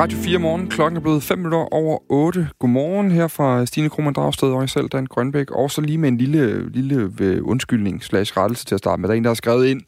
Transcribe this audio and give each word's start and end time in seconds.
Radio 0.00 0.18
4 0.18 0.38
morgen. 0.38 0.68
Klokken 0.68 0.96
er 0.96 1.00
blevet 1.00 1.22
5 1.22 1.38
minutter 1.38 1.74
over 1.74 1.98
8. 2.08 2.48
Godmorgen 2.58 3.10
her 3.10 3.28
fra 3.28 3.66
Stine 3.66 3.88
Krohmann 3.88 4.14
Dragsted 4.14 4.48
og 4.48 4.60
jeg 4.60 4.68
selv, 4.68 4.88
Dan 4.88 5.06
Grønbæk. 5.06 5.50
Og 5.50 5.70
så 5.70 5.80
lige 5.80 5.98
med 5.98 6.08
en 6.08 6.18
lille, 6.18 6.70
lille 6.70 7.12
øh, 7.20 7.46
undskyldning 7.46 8.04
slash 8.04 8.36
rettelse 8.36 8.64
til 8.64 8.74
at 8.74 8.78
starte 8.78 9.00
med. 9.00 9.08
Der 9.08 9.14
er 9.14 9.16
en, 9.16 9.24
der 9.24 9.30
har 9.30 9.34
skrevet 9.34 9.66
ind, 9.66 9.80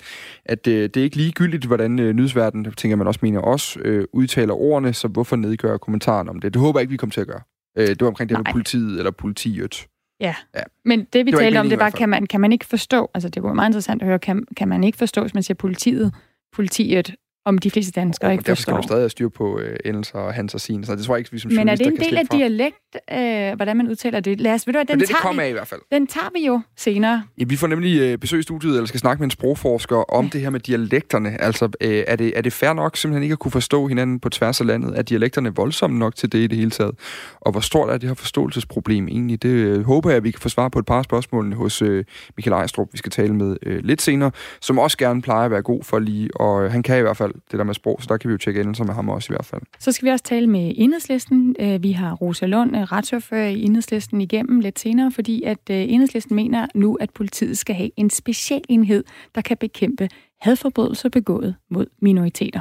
at 0.45 0.67
øh, 0.67 0.83
det 0.83 0.96
er 0.96 1.03
ikke 1.04 1.17
ligegyldigt, 1.17 1.64
hvordan 1.64 1.98
øh, 1.98 2.12
nyhedsverdenen, 2.14 2.73
tænker 2.73 2.96
man 2.96 3.06
også 3.06 3.20
mener 3.23 3.41
os, 3.41 3.79
øh, 3.84 4.05
udtaler 4.12 4.55
ordene, 4.55 4.93
så 4.93 5.09
hvorfor 5.09 5.37
nedgøre 5.37 5.79
kommentaren 5.79 6.29
om 6.29 6.41
det? 6.41 6.55
Det 6.55 6.60
håber 6.60 6.79
jeg 6.79 6.83
ikke, 6.83 6.91
vi 6.91 6.97
kommer 6.97 7.12
til 7.12 7.20
at 7.20 7.27
gøre. 7.27 7.41
Øh, 7.79 7.88
det 7.88 8.01
var 8.01 8.09
omkring 8.09 8.30
det 8.30 8.38
med 8.38 8.52
politiet 8.52 8.98
eller 8.98 9.10
politiet. 9.10 9.87
Ja. 10.20 10.34
ja, 10.55 10.62
men 10.84 11.06
det 11.12 11.27
vi 11.27 11.30
Det 11.30 11.38
talte 11.38 11.59
om, 11.59 11.69
det 11.69 11.79
var, 11.79 11.91
kan 11.91 12.09
man, 12.09 12.27
kan 12.27 12.41
man 12.41 12.52
ikke 12.52 12.66
forstå, 12.66 13.10
altså 13.15 13.29
det 13.29 13.42
var 13.42 13.52
meget 13.52 13.69
interessant 13.69 14.02
at 14.02 14.09
høre, 14.09 14.19
kan, 14.19 14.45
kan 14.56 14.69
man 14.69 14.84
ikke 14.84 14.98
forstå, 14.98 15.20
hvis 15.20 15.34
man 15.34 15.42
siger 15.42 15.55
politiet, 15.55 16.15
politiet, 16.52 17.15
om 17.45 17.59
de 17.59 17.70
fleste 17.70 17.92
danskere 18.01 18.28
Og 18.28 18.32
ikke 18.32 18.42
derfor 18.45 18.62
skal 18.62 18.70
forstår. 18.70 18.77
man 18.77 18.82
stadig 18.82 19.02
have 19.02 19.10
styr 19.10 19.28
på 19.28 19.59
øh, 19.59 19.77
endelser 19.84 20.19
og 20.19 20.34
hans 20.34 20.55
og 20.55 20.60
sin. 20.60 20.84
Så 20.84 20.96
det 20.96 21.05
tror 21.05 21.14
jeg 21.14 21.19
ikke, 21.19 21.33
vi 21.33 21.38
som 21.38 21.52
Men 21.52 21.69
er 21.69 21.74
det 21.77 21.87
en 21.87 21.96
del 21.96 22.16
af 22.16 22.27
fra. 22.30 22.37
dialekt, 22.37 22.77
øh, 23.12 23.56
hvordan 23.56 23.77
man 23.77 23.88
udtaler 23.88 24.20
det? 24.20 24.41
Lad 24.41 24.55
os, 24.55 24.66
ved 24.66 24.74
du 24.74 24.78
hvad, 24.78 24.84
den, 24.84 25.00
det, 25.00 25.09
det 25.09 25.09
tager 25.09 25.23
kommer 25.23 25.42
vi, 25.42 25.47
af 25.47 25.50
i 25.50 25.52
hvert 25.52 25.66
fald. 25.69 25.80
den 25.92 26.06
tager 26.06 26.28
vi 26.34 26.47
jo 26.47 26.60
senere. 26.77 27.23
Ja, 27.38 27.45
vi 27.47 27.56
får 27.56 27.66
nemlig 27.66 28.00
øh, 28.00 28.19
besøg 28.19 28.38
i 28.38 28.42
studiet, 28.42 28.73
eller 28.74 28.86
skal 28.86 29.00
snakke 29.00 29.20
med 29.20 29.24
en 29.27 29.30
sprogforsker 29.30 29.97
om 29.97 30.30
det 30.30 30.41
her 30.41 30.50
med 30.50 30.60
dialekterne. 30.60 31.41
Altså, 31.41 31.69
øh, 31.80 32.05
er, 32.06 32.16
det, 32.16 32.33
er 32.38 32.42
det 32.42 32.52
fair 32.52 32.73
nok 32.73 32.97
simpelthen 32.97 33.23
ikke 33.23 33.33
at 33.33 33.38
kunne 33.38 33.52
forstå 33.52 33.86
hinanden 33.86 34.20
på 34.20 34.28
tværs 34.28 34.61
af 34.61 34.66
landet? 34.66 34.98
Er 34.98 35.02
dialekterne 35.02 35.55
voldsomme 35.55 35.98
nok 35.98 36.14
til 36.16 36.33
det 36.33 36.38
i 36.38 36.47
det 36.47 36.59
hele 36.59 36.70
taget? 36.70 36.95
Og 37.41 37.52
hvor 37.52 37.61
stort 37.61 37.91
er 37.91 37.98
det 37.98 38.09
her 38.09 38.14
forståelsesproblem 38.14 39.09
egentlig? 39.09 39.42
Det 39.42 39.48
øh, 39.48 39.84
håber 39.84 40.11
jeg, 40.11 40.16
at 40.16 40.24
vi 40.24 40.30
kan 40.30 40.41
få 40.41 40.48
svar 40.48 40.69
på 40.69 40.78
et 40.78 40.86
par 40.86 40.98
af 40.98 41.05
spørgsmålene 41.05 41.56
hos 41.56 41.83
øh, 41.83 42.05
Michael 42.36 42.52
Ejstrup, 42.52 42.88
vi 42.92 42.98
skal 42.98 43.11
tale 43.12 43.34
med 43.34 43.56
øh, 43.62 43.80
lidt 43.84 44.02
senere, 44.02 44.30
som 44.61 44.78
også 44.78 44.98
gerne 44.98 45.22
plejer 45.22 45.45
at 45.45 45.50
være 45.50 45.62
god 45.62 45.84
for 45.84 45.98
lige, 45.98 46.36
og 46.36 46.64
øh, 46.64 46.72
han 46.72 46.83
kan 46.83 46.98
i 46.98 47.00
hvert 47.00 47.16
fald 47.16 47.31
det 47.50 47.59
der 47.59 47.64
med 47.64 47.74
sprog, 47.74 47.98
så 48.02 48.06
der 48.09 48.16
kan 48.16 48.28
vi 48.28 48.32
jo 48.32 48.38
tjekke 48.38 48.60
endelser 48.60 48.84
med 48.84 48.95
ham 48.95 49.09
også 49.09 49.32
i 49.32 49.34
hvert 49.34 49.45
fald. 49.45 49.62
Så 49.78 49.92
skal 49.92 50.06
vi 50.06 50.11
også 50.11 50.25
tale 50.25 50.47
med 50.47 50.72
Enhedslisten. 50.77 51.56
Øh, 51.61 51.83
Vi 51.83 51.92
har 51.92 52.12
Rosa 52.14 52.47
Lund, 52.47 52.77
øh, 52.77 52.83
retsordfører 52.83 53.48
i 53.48 53.62
Enhedslisten, 53.62 54.20
igennem 54.20 54.61
lidt 54.61 54.78
senere, 54.78 55.12
fordi 55.12 55.42
at 55.42 55.70
øh, 55.70 55.77
Enhedslisten 55.77 56.36
mener 56.36 56.66
nu, 56.74 56.94
at 57.00 57.11
politiet 57.11 57.58
skal 57.58 57.74
have 57.74 57.91
en 57.97 58.11
specialenhed, 58.11 59.05
der 59.34 59.41
kan 59.41 59.56
bekæmpe 59.56 60.08
hadforbrydelser 60.41 61.08
begået 61.08 61.56
mod 61.70 61.86
minoriteter. 62.00 62.61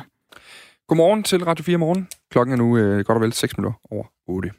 Godmorgen 0.87 1.23
til 1.23 1.43
Radio 1.45 1.63
4 1.63 1.77
morgen. 1.77 2.07
Klokken 2.31 2.53
er 2.53 2.57
nu 2.57 2.77
øh, 2.77 3.05
godt 3.05 3.15
og 3.15 3.21
vel 3.21 3.33
6 3.33 3.57
minutter 3.57 3.79
over 3.91 4.03
8. 4.27 4.51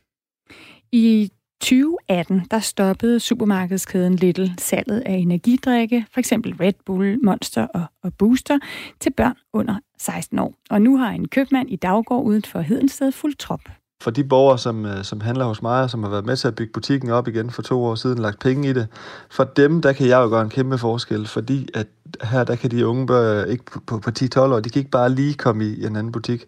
I 0.93 1.31
2018, 1.63 2.47
der 2.51 2.59
stoppede 2.59 3.21
supermarkedskæden 3.21 4.15
Little 4.15 4.55
salget 4.59 5.03
af 5.07 5.13
energidrikke, 5.13 6.07
for 6.13 6.21
eksempel 6.21 6.55
Red 6.61 6.73
Bull, 6.87 7.19
Monster 7.25 7.67
og, 7.67 7.85
og 8.03 8.13
Booster, 8.15 8.59
til 9.01 9.11
børn 9.11 9.35
under 9.53 9.75
16 9.99 10.39
år. 10.39 10.55
Og 10.71 10.83
nu 10.83 10.97
har 10.97 11.11
en 11.11 11.29
købmand 11.29 11.71
i 11.71 11.77
Daggård 11.77 12.25
uden 12.25 12.43
for 12.43 12.61
Hedensted 12.61 13.13
fuldt 13.13 13.39
trop. 13.39 13.61
For 14.03 14.11
de 14.11 14.25
borgere, 14.25 14.59
som, 14.59 14.87
øh, 14.87 15.05
som 15.05 15.21
handler 15.21 15.45
hos 15.45 15.63
mig, 15.63 15.83
og 15.83 15.91
som 15.91 16.03
har 16.03 16.11
været 16.11 16.27
med 16.27 16.37
til 16.37 16.49
at 16.49 16.55
bygge 16.55 16.73
butikken 16.73 17.11
op 17.11 17.29
igen 17.29 17.51
for 17.51 17.63
to 17.63 17.85
år 17.85 17.95
siden, 17.95 18.19
lagt 18.19 18.41
penge 18.41 18.69
i 18.69 18.73
det, 18.73 18.87
for 19.31 19.45
dem, 19.45 19.83
der 19.83 19.93
kan 19.93 20.07
jeg 20.07 20.19
jo 20.23 20.29
gøre 20.29 20.43
en 20.43 20.51
kæmpe 20.51 20.79
forskel, 20.79 21.27
fordi 21.27 21.69
at 21.75 21.87
her, 22.23 22.45
der 22.45 22.57
kan 22.57 22.71
de 22.71 22.87
unge 22.87 23.07
børn 23.07 23.51
ikke 23.51 23.65
på, 23.65 23.81
på, 23.87 23.99
på 23.99 24.11
10-12 24.19 24.39
år, 24.41 24.61
de 24.61 24.71
kan 24.71 24.81
ikke 24.81 24.91
bare 24.91 25.11
lige 25.11 25.35
komme 25.35 25.65
i 25.65 25.87
en 25.87 25.97
anden 25.97 26.13
butik. 26.13 26.45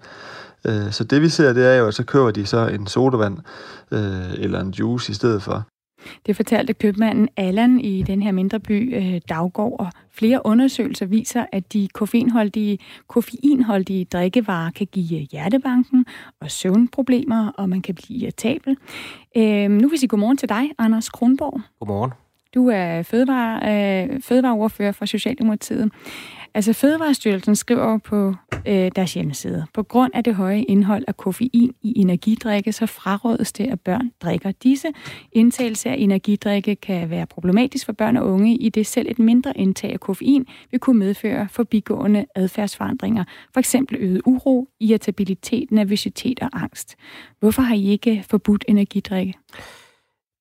Øh, 0.67 0.93
Så 0.93 1.05
det 1.05 1.23
vi 1.23 1.29
ser, 1.29 1.53
det 1.53 1.67
er 1.67 1.75
jo, 1.75 1.87
at 1.87 1.95
så 1.95 2.05
køber 2.05 2.31
de 2.31 2.47
så 2.47 2.69
en 2.69 2.87
sodavand 2.87 3.39
øh, 3.93 4.45
eller 4.45 4.61
en 4.61 4.71
juice 4.71 5.11
i 5.11 5.15
stedet 5.15 5.43
for. 5.43 5.65
Det 6.27 6.37
fortalte 6.37 6.73
købmanden 6.73 7.29
Allan 7.37 7.81
i 7.81 8.03
den 8.03 8.23
her 8.23 8.33
mindre 8.33 8.61
by 8.61 8.97
øh, 8.97 9.21
Daggård, 9.29 9.81
og 9.81 9.93
flere 10.13 10.47
undersøgelser 10.47 11.07
viser, 11.07 11.47
at 11.53 11.73
de 11.73 11.89
koffeinholdige, 11.95 12.79
koffeinholdige 13.09 14.05
drikkevarer 14.05 14.71
kan 14.71 14.87
give 14.93 15.21
hjertebanken 15.21 16.07
og 16.41 16.51
søvnproblemer, 16.51 17.53
og 17.59 17.69
man 17.69 17.83
kan 17.83 17.95
blive 17.95 18.19
irritabel. 18.19 18.77
Øh, 19.37 19.71
nu 19.71 19.79
vil 19.79 19.91
jeg 19.93 19.99
sige 19.99 20.09
godmorgen 20.09 20.37
til 20.37 20.49
dig, 20.49 20.71
Anders 20.79 21.09
Kronborg. 21.09 21.61
Godmorgen. 21.81 22.11
Du 22.55 22.69
er 22.69 23.03
fødevare, 23.03 23.57
øh, 24.05 24.23
fødevareordfører 24.23 24.93
for 24.93 25.05
Socialdemokratiet. 25.05 25.93
Altså 26.57 26.73
Fødevarestyrelsen 26.73 27.57
skriver 27.57 27.99
på 27.99 28.35
øh, 28.69 28.91
deres 28.97 29.15
hjemmeside, 29.15 29.67
på 29.75 29.83
grund 29.83 30.13
af 30.15 30.25
det 30.25 30.35
høje 30.35 30.63
indhold 30.63 31.05
af 31.09 31.17
koffein 31.17 31.75
i 31.83 31.93
energidrikke, 31.97 32.73
så 32.73 32.87
frarådes 32.87 33.53
det, 33.53 33.67
at 33.67 33.81
børn 33.81 34.11
drikker 34.23 34.53
disse. 34.53 34.89
Indtagelse 35.33 35.91
af 35.91 35.97
energidrikke 35.99 36.77
kan 36.77 37.11
være 37.11 37.27
problematisk 37.27 37.87
for 37.87 37.93
børn 37.93 38.17
og 38.17 38.27
unge, 38.27 38.57
i 38.57 38.69
det 38.69 38.87
selv 38.87 39.11
et 39.11 39.19
mindre 39.19 39.59
indtag 39.59 39.93
af 39.93 40.01
koffein 40.01 40.47
vil 40.71 40.81
kunne 40.81 40.99
medføre 40.99 41.49
forbigående 41.51 42.25
adfærdsforandringer, 42.35 43.25
for 43.53 43.61
eksempel 43.61 43.97
øget 44.01 44.23
uro, 44.27 44.69
irritabilitet, 44.81 45.73
nervøsitet 45.73 46.41
og 46.41 46.49
angst. 46.53 46.97
Hvorfor 47.41 47.63
har 47.63 47.75
I 47.75 47.85
ikke 47.85 48.25
forbudt 48.31 48.65
energidrikke? 48.69 49.35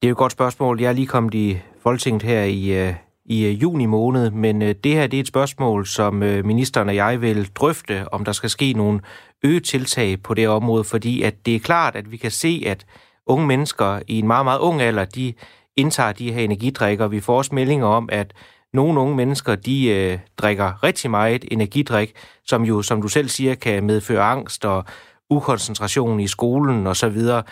Det 0.02 0.08
er 0.08 0.10
jo 0.10 0.14
et 0.14 0.18
godt 0.18 0.32
spørgsmål. 0.32 0.82
Jeg 0.82 0.90
er 0.90 0.94
lige 0.94 1.08
kommet 1.08 1.34
i 1.34 1.58
Folketinget 1.80 2.24
her 2.24 2.44
i, 2.44 2.88
øh, 2.88 2.94
i 3.26 3.46
øh, 3.46 3.62
juni 3.62 3.86
måned, 3.86 4.32
men 4.32 4.62
øh, 4.62 4.76
det 4.84 4.94
her 4.94 5.08
det 5.08 5.18
er 5.18 5.22
et 5.22 5.28
spørgsmål, 5.28 5.86
som 5.88 6.24
øh, 6.24 6.46
ministeren 6.46 6.90
og 6.90 6.96
jeg 6.96 7.22
vil 7.22 7.50
drøfte, 7.56 8.14
om 8.14 8.26
der 8.26 8.32
skal 8.32 8.50
ske 8.50 8.74
nogle 8.74 9.00
øget 9.44 9.64
tiltag 9.64 10.24
på 10.24 10.34
det 10.34 10.48
område, 10.48 10.84
fordi 10.84 11.22
at 11.22 11.46
det 11.46 11.56
er 11.56 11.60
klart, 11.60 11.96
at 11.96 12.12
vi 12.12 12.18
kan 12.18 12.32
se, 12.32 12.64
at 12.66 12.86
unge 13.26 13.48
mennesker 13.48 14.00
i 14.08 14.20
en 14.20 14.28
meget, 14.28 14.46
meget 14.46 14.60
ung 14.60 14.82
alder, 14.82 15.06
de 15.06 15.34
indtager 15.76 16.12
de 16.12 16.32
her 16.32 16.44
energidrikker. 16.44 17.08
Vi 17.08 17.20
får 17.20 17.38
også 17.38 17.56
meldinger 17.56 17.88
om, 17.88 18.10
at 18.12 18.34
nogle 18.74 19.00
unge 19.00 19.16
mennesker, 19.16 19.56
de 19.56 19.88
øh, 19.88 20.20
drikker 20.38 20.84
rigtig 20.84 21.12
meget 21.12 21.46
energidrik, 21.52 22.14
som 22.46 22.64
jo, 22.64 22.82
som 22.82 23.02
du 23.02 23.08
selv 23.08 23.30
siger, 23.30 23.56
kan 23.56 23.84
medføre 23.84 24.24
angst 24.24 24.66
og 24.66 24.86
ukoncentration 25.30 26.20
i 26.20 26.28
skolen 26.28 26.88
og 26.88 26.96
så 26.96 27.10
videre. 27.10 27.44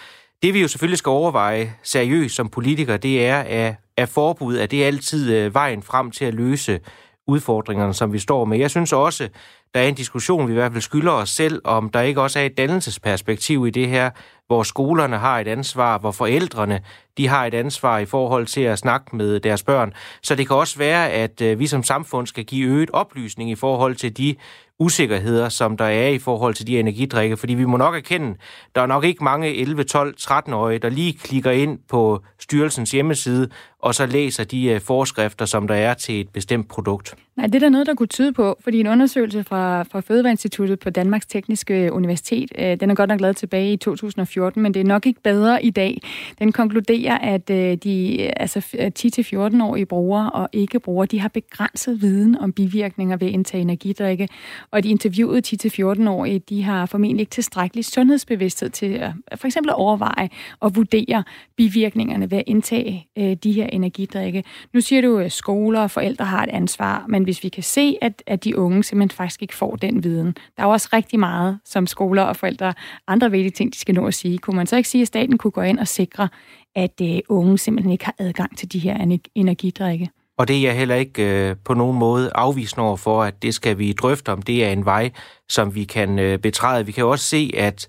Det 0.43 0.53
vi 0.53 0.61
jo 0.61 0.67
selvfølgelig 0.67 0.97
skal 0.97 1.09
overveje 1.09 1.73
seriøst 1.83 2.35
som 2.35 2.49
politikere, 2.49 2.97
det 2.97 3.25
er, 3.25 3.39
at, 3.39 3.75
er 4.01 4.05
forbud, 4.05 4.57
er 4.57 4.65
det 4.65 4.83
altid 4.83 5.33
øh, 5.33 5.53
vejen 5.53 5.83
frem 5.83 6.11
til 6.11 6.25
at 6.25 6.33
løse 6.33 6.79
udfordringerne, 7.27 7.93
som 7.93 8.13
vi 8.13 8.19
står 8.19 8.45
med. 8.45 8.57
Jeg 8.57 8.69
synes 8.69 8.93
også, 8.93 9.29
der 9.73 9.79
er 9.79 9.87
en 9.87 9.95
diskussion, 9.95 10.47
vi 10.47 10.51
i 10.51 10.55
hvert 10.55 10.71
fald 10.71 10.81
skylder 10.81 11.11
os 11.11 11.29
selv, 11.29 11.61
om 11.63 11.89
der 11.89 12.01
ikke 12.01 12.21
også 12.21 12.39
er 12.39 12.43
et 12.43 12.57
dannelsesperspektiv 12.57 13.67
i 13.67 13.69
det 13.69 13.87
her, 13.87 14.09
hvor 14.47 14.63
skolerne 14.63 15.17
har 15.17 15.39
et 15.39 15.47
ansvar, 15.47 15.97
hvor 15.97 16.11
forældrene 16.11 16.81
de 17.17 17.27
har 17.27 17.45
et 17.45 17.53
ansvar 17.53 17.99
i 17.99 18.05
forhold 18.05 18.45
til 18.45 18.61
at 18.61 18.79
snakke 18.79 19.15
med 19.15 19.39
deres 19.39 19.63
børn. 19.63 19.93
Så 20.23 20.35
det 20.35 20.47
kan 20.47 20.55
også 20.55 20.77
være, 20.77 21.11
at 21.11 21.41
øh, 21.41 21.59
vi 21.59 21.67
som 21.67 21.83
samfund 21.83 22.27
skal 22.27 22.45
give 22.45 22.69
øget 22.69 22.89
oplysning 22.91 23.51
i 23.51 23.55
forhold 23.55 23.95
til 23.95 24.17
de 24.17 24.35
usikkerheder, 24.79 25.49
som 25.49 25.77
der 25.77 25.85
er 25.85 26.07
i 26.07 26.19
forhold 26.19 26.53
til 26.53 26.67
de 26.67 26.79
energidrikke, 26.79 27.37
fordi 27.37 27.53
vi 27.53 27.65
må 27.65 27.77
nok 27.77 27.95
erkende, 27.95 28.35
der 28.75 28.81
er 28.81 28.85
nok 28.85 29.03
ikke 29.03 29.23
mange 29.23 29.55
11, 29.55 29.83
12, 29.83 30.15
13-årige, 30.21 30.79
der 30.79 30.89
lige 30.89 31.13
klikker 31.13 31.51
ind 31.51 31.79
på 31.89 32.23
styrelsens 32.39 32.91
hjemmeside, 32.91 33.49
og 33.79 33.95
så 33.95 34.05
læser 34.05 34.43
de 34.43 34.65
øh, 34.65 34.81
forskrifter, 34.81 35.45
som 35.45 35.67
der 35.67 35.75
er 35.75 35.93
til 35.93 36.21
et 36.21 36.29
bestemt 36.29 36.67
produkt. 36.67 37.15
Nej, 37.37 37.45
det 37.45 37.55
er 37.55 37.59
der 37.59 37.69
noget, 37.69 37.87
der 37.87 37.95
kunne 37.95 38.07
tyde 38.07 38.33
på, 38.33 38.57
fordi 38.63 38.79
en 38.79 38.87
undersøgelse 38.87 39.43
fra, 39.43 39.60
fra 39.83 39.99
Fødevareinstituttet 39.99 40.79
på 40.79 40.89
Danmarks 40.89 41.25
Tekniske 41.25 41.93
Universitet, 41.93 42.51
øh, 42.57 42.79
den 42.79 42.89
er 42.89 42.95
godt 42.95 43.09
nok 43.09 43.21
lavet 43.21 43.35
tilbage 43.35 43.73
i 43.73 43.77
2014, 43.77 44.61
men 44.61 44.73
det 44.73 44.79
er 44.79 44.83
nok 44.83 45.05
ikke 45.05 45.21
bedre 45.21 45.65
i 45.65 45.69
dag. 45.69 46.01
Den 46.39 46.51
konkluderer, 46.51 47.17
at 47.17 47.49
øh, 47.49 47.77
de 47.77 48.19
altså, 48.41 48.59
10-14-årige 48.99 49.85
brugere 49.85 50.29
og 50.29 50.49
ikke-brugere, 50.53 51.05
de 51.05 51.19
har 51.19 51.29
begrænset 51.29 52.01
viden 52.01 52.37
om 52.37 52.53
bivirkninger 52.53 53.17
ved 53.17 53.27
at 53.27 53.33
indtage 53.33 53.61
energidrikke, 53.61 54.27
og 54.71 54.83
de 54.83 54.89
interviewede 54.89 55.41
10-14-årige, 55.47 56.39
de 56.39 56.63
har 56.63 56.85
formentlig 56.85 57.21
ikke 57.21 57.31
tilstrækkelig 57.31 57.85
sundhedsbevidsthed 57.85 58.69
til 58.69 58.93
at 58.93 59.11
for 59.35 59.47
eksempel 59.47 59.69
at 59.69 59.75
overveje 59.75 60.29
og 60.59 60.75
vurdere 60.75 61.23
bivirkningerne 61.57 62.31
ved 62.31 62.37
at 62.37 62.43
indtage 62.47 63.07
øh, 63.17 63.33
de 63.33 63.51
her 63.51 63.65
energidrikke. 63.65 64.43
Nu 64.73 64.81
siger 64.81 65.01
du, 65.01 65.17
at 65.17 65.31
skoler 65.31 65.79
og 65.79 65.91
forældre 65.91 66.25
har 66.25 66.43
et 66.43 66.49
ansvar, 66.49 67.05
men 67.09 67.23
hvis 67.23 67.43
vi 67.43 67.49
kan 67.49 67.63
se, 67.63 67.97
at, 68.01 68.23
at 68.27 68.43
de 68.43 68.57
unge 68.57 68.83
simpelthen 68.83 69.15
faktisk 69.15 69.41
ikke 69.41 69.50
får 69.55 69.75
den 69.75 70.03
viden, 70.03 70.27
der 70.27 70.63
er 70.63 70.67
jo 70.67 70.69
også 70.69 70.89
rigtig 70.93 71.19
meget, 71.19 71.59
som 71.65 71.87
skoler 71.87 72.23
og 72.23 72.35
forældre, 72.35 72.73
andre 73.07 73.31
vigtige 73.31 73.51
ting, 73.51 73.73
de 73.73 73.79
skal 73.79 73.95
nå 73.95 74.07
at 74.07 74.13
sige. 74.13 74.37
Kunne 74.37 74.55
man 74.55 74.67
så 74.67 74.77
ikke 74.77 74.89
sige, 74.89 75.01
at 75.01 75.07
staten 75.07 75.37
kunne 75.37 75.51
gå 75.51 75.61
ind 75.61 75.79
og 75.79 75.87
sikre, 75.87 76.29
at 76.75 77.01
øh, 77.01 77.19
unge 77.29 77.57
simpelthen 77.57 77.91
ikke 77.91 78.05
har 78.05 78.15
adgang 78.19 78.57
til 78.57 78.73
de 78.73 78.79
her 78.79 79.17
energidrikke? 79.35 80.09
Og 80.37 80.47
det 80.47 80.57
er 80.57 80.61
jeg 80.61 80.77
heller 80.77 80.95
ikke 80.95 81.49
øh, 81.49 81.55
på 81.65 81.73
nogen 81.73 81.97
måde 81.97 82.31
afvisende 82.35 82.85
over 82.85 82.97
for, 82.97 83.23
at 83.23 83.43
det 83.43 83.53
skal 83.53 83.77
vi 83.77 83.93
drøfte 83.93 84.31
om. 84.31 84.41
Det 84.41 84.65
er 84.65 84.69
en 84.69 84.85
vej, 84.85 85.11
som 85.49 85.75
vi 85.75 85.83
kan 85.83 86.19
øh, 86.19 86.39
betræde. 86.39 86.85
Vi 86.85 86.91
kan 86.91 87.01
jo 87.01 87.11
også 87.11 87.25
se, 87.25 87.51
at 87.57 87.87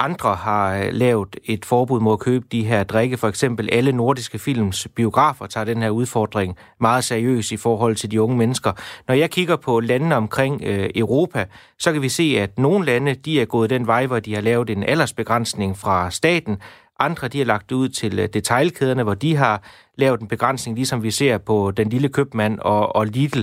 andre 0.00 0.34
har 0.34 0.74
øh, 0.74 0.88
lavet 0.92 1.36
et 1.44 1.64
forbud 1.64 2.00
mod 2.00 2.12
at 2.12 2.18
købe 2.18 2.46
de 2.52 2.64
her 2.64 2.84
drikke. 2.84 3.16
For 3.16 3.28
eksempel 3.28 3.68
alle 3.72 3.92
nordiske 3.92 4.38
films 4.38 4.88
biografer 4.96 5.46
tager 5.46 5.64
den 5.64 5.82
her 5.82 5.90
udfordring 5.90 6.56
meget 6.80 7.04
seriøst 7.04 7.52
i 7.52 7.56
forhold 7.56 7.96
til 7.96 8.10
de 8.10 8.22
unge 8.22 8.36
mennesker. 8.36 8.72
Når 9.08 9.14
jeg 9.14 9.30
kigger 9.30 9.56
på 9.56 9.80
landene 9.80 10.16
omkring 10.16 10.62
øh, 10.64 10.90
Europa, 10.94 11.44
så 11.78 11.92
kan 11.92 12.02
vi 12.02 12.08
se, 12.08 12.36
at 12.38 12.58
nogle 12.58 12.86
lande 12.86 13.14
de 13.14 13.40
er 13.40 13.44
gået 13.44 13.70
den 13.70 13.86
vej, 13.86 14.06
hvor 14.06 14.20
de 14.20 14.34
har 14.34 14.40
lavet 14.40 14.70
en 14.70 14.82
aldersbegrænsning 14.82 15.78
fra 15.78 16.10
staten. 16.10 16.58
Andre 17.00 17.28
de 17.28 17.38
har 17.38 17.44
lagt 17.44 17.70
det 17.70 17.76
ud 17.76 17.88
til 17.88 18.18
øh, 18.18 18.28
detailkæderne, 18.32 19.02
hvor 19.02 19.14
de 19.14 19.36
har 19.36 19.62
lavet 20.00 20.20
en 20.20 20.28
begrænsning, 20.28 20.76
ligesom 20.76 21.02
vi 21.02 21.10
ser 21.10 21.38
på 21.38 21.70
den 21.70 21.88
lille 21.88 22.08
købmand 22.08 22.58
og, 22.58 22.96
og 22.96 23.06
Lidl. 23.06 23.40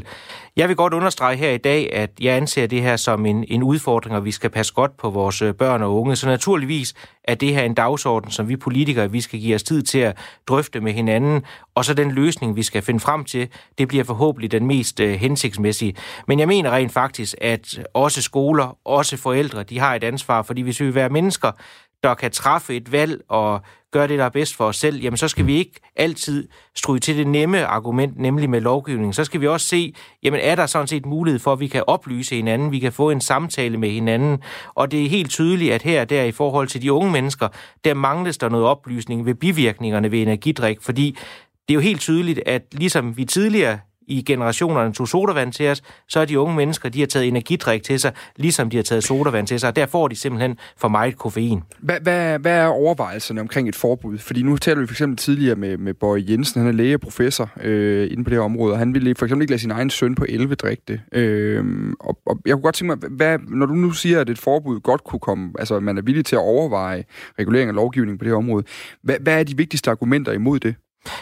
Jeg 0.55 0.67
vil 0.67 0.75
godt 0.75 0.93
understrege 0.93 1.35
her 1.35 1.51
i 1.51 1.57
dag, 1.57 1.93
at 1.93 2.09
jeg 2.21 2.35
anser 2.35 2.67
det 2.67 2.81
her 2.81 2.95
som 2.95 3.25
en, 3.25 3.45
en 3.47 3.63
udfordring, 3.63 4.15
og 4.15 4.25
vi 4.25 4.31
skal 4.31 4.49
passe 4.49 4.73
godt 4.73 4.97
på 4.97 5.09
vores 5.09 5.41
øh, 5.41 5.53
børn 5.53 5.83
og 5.83 5.99
unge. 5.99 6.15
Så 6.15 6.27
naturligvis 6.27 6.93
er 7.23 7.35
det 7.35 7.53
her 7.53 7.63
en 7.63 7.73
dagsorden, 7.73 8.31
som 8.31 8.49
vi 8.49 8.55
politikere 8.55 9.11
vi 9.11 9.21
skal 9.21 9.39
give 9.39 9.55
os 9.55 9.63
tid 9.63 9.83
til 9.83 9.99
at 9.99 10.17
drøfte 10.47 10.81
med 10.81 10.93
hinanden, 10.93 11.45
og 11.75 11.85
så 11.85 11.93
den 11.93 12.11
løsning, 12.11 12.55
vi 12.55 12.63
skal 12.63 12.81
finde 12.81 12.99
frem 12.99 13.23
til, 13.25 13.47
det 13.77 13.87
bliver 13.87 14.03
forhåbentlig 14.03 14.51
den 14.51 14.65
mest 14.65 14.99
øh, 14.99 15.13
hensigtsmæssige. 15.13 15.95
Men 16.27 16.39
jeg 16.39 16.47
mener 16.47 16.71
rent 16.71 16.91
faktisk, 16.91 17.35
at 17.41 17.79
også 17.93 18.21
skoler, 18.21 18.77
også 18.85 19.17
forældre, 19.17 19.63
de 19.63 19.79
har 19.79 19.95
et 19.95 20.03
ansvar, 20.03 20.41
fordi 20.41 20.61
hvis 20.61 20.79
vi 20.79 20.85
vil 20.85 20.95
være 20.95 21.09
mennesker, 21.09 21.51
der 22.03 22.13
kan 22.13 22.31
træffe 22.31 22.75
et 22.75 22.91
valg 22.91 23.21
og 23.29 23.61
gøre 23.91 24.07
det, 24.07 24.19
der 24.19 24.25
er 24.25 24.29
bedst 24.29 24.55
for 24.55 24.65
os 24.65 24.77
selv, 24.77 25.01
jamen 25.01 25.17
så 25.17 25.27
skal 25.27 25.47
vi 25.47 25.55
ikke 25.55 25.79
altid 25.95 26.47
stryge 26.75 26.99
til 26.99 27.17
det 27.17 27.27
nemme 27.27 27.65
argument, 27.65 28.19
nemlig 28.19 28.49
med 28.49 28.61
lovgivning. 28.61 29.15
Så 29.15 29.23
skal 29.23 29.41
vi 29.41 29.47
også 29.47 29.67
se, 29.67 29.93
jamen 30.23 30.39
er 30.39 30.55
der 30.55 30.65
sådan 30.65 30.87
set 30.87 31.05
mulighed 31.05 31.39
for, 31.39 31.53
at 31.53 31.59
vi 31.59 31.67
kan 31.67 31.83
oplyse 31.87 32.35
hinanden, 32.35 32.71
vi 32.71 32.79
kan 32.79 32.93
få 32.93 33.09
en 33.09 33.21
samtale 33.21 33.77
med 33.77 33.89
hinanden, 33.89 34.43
og 34.75 34.91
det 34.91 35.05
er 35.05 35.09
helt 35.09 35.29
tydeligt, 35.29 35.73
at 35.73 35.81
her 35.81 36.05
der 36.05 36.23
i 36.23 36.31
forhold 36.31 36.67
til 36.67 36.81
de 36.81 36.93
unge 36.93 37.11
mennesker, 37.11 37.47
der 37.85 37.93
mangles 37.93 38.37
der 38.37 38.49
noget 38.49 38.65
oplysning 38.65 39.25
ved 39.25 39.35
bivirkningerne 39.35 40.11
ved 40.11 40.21
energidrik, 40.21 40.81
fordi 40.81 41.17
det 41.67 41.73
er 41.73 41.75
jo 41.75 41.79
helt 41.79 42.01
tydeligt, 42.01 42.39
at 42.45 42.61
ligesom 42.71 43.17
vi 43.17 43.25
tidligere 43.25 43.79
i 44.07 44.21
generationerne 44.21 44.93
tog 44.93 45.07
sodavand 45.07 45.53
til 45.53 45.69
os, 45.69 45.83
så 46.07 46.19
er 46.19 46.25
de 46.25 46.39
unge 46.39 46.55
mennesker, 46.55 46.89
de 46.89 46.99
har 46.99 47.07
taget 47.07 47.27
energidrik 47.27 47.83
til 47.83 47.99
sig, 47.99 48.11
ligesom 48.35 48.69
de 48.69 48.77
har 48.77 48.83
taget 48.83 49.03
sodavand 49.03 49.47
til 49.47 49.59
sig, 49.59 49.69
og 49.69 49.75
der 49.75 49.85
får 49.85 50.07
de 50.07 50.15
simpelthen 50.15 50.57
for 50.77 50.87
meget 50.87 51.17
koffein. 51.17 51.61
Hvad, 51.79 51.99
hvad, 52.01 52.39
hvad 52.39 52.57
er 52.57 52.67
overvejelserne 52.67 53.41
omkring 53.41 53.69
et 53.69 53.75
forbud? 53.75 54.17
Fordi 54.17 54.43
nu 54.43 54.57
taler 54.57 54.81
vi 54.81 54.87
for 54.87 54.93
eksempel 54.93 55.17
tidligere 55.17 55.55
med, 55.55 55.77
med 55.77 55.93
Bøje 55.93 56.23
Jensen, 56.29 56.61
han 56.61 56.69
er 56.69 56.73
læge 56.73 56.95
og 56.95 57.01
professor 57.01 57.51
øh, 57.63 58.11
inde 58.11 58.23
på 58.23 58.29
det 58.29 58.37
her 58.37 58.43
område, 58.43 58.73
og 58.73 58.79
han 58.79 58.93
ville 58.93 59.15
for 59.15 59.25
eksempel 59.25 59.43
ikke 59.43 59.51
lade 59.51 59.61
sin 59.61 59.71
egen 59.71 59.89
søn 59.89 60.15
på 60.15 60.25
11 60.29 60.55
drikke 60.55 60.83
det. 60.87 61.01
Øh, 61.11 61.65
og, 61.99 62.19
og 62.25 62.39
jeg 62.45 62.53
kunne 62.53 62.61
godt 62.61 62.75
tænke 62.75 62.95
mig, 62.95 63.09
hvad, 63.09 63.39
når 63.47 63.65
du 63.65 63.73
nu 63.73 63.91
siger, 63.91 64.21
at 64.21 64.29
et 64.29 64.39
forbud 64.39 64.79
godt 64.79 65.03
kunne 65.03 65.19
komme, 65.19 65.51
altså 65.59 65.79
man 65.79 65.97
er 65.97 66.01
villig 66.01 66.25
til 66.25 66.35
at 66.35 66.41
overveje 66.41 67.03
regulering 67.39 67.69
og 67.69 67.75
lovgivning 67.75 68.19
på 68.19 68.23
det 68.23 68.31
her 68.31 68.37
område, 68.37 68.63
hvad, 69.03 69.15
hvad 69.21 69.39
er 69.39 69.43
de 69.43 69.57
vigtigste 69.57 69.91
argumenter 69.91 70.31
imod 70.31 70.59
det? 70.59 70.75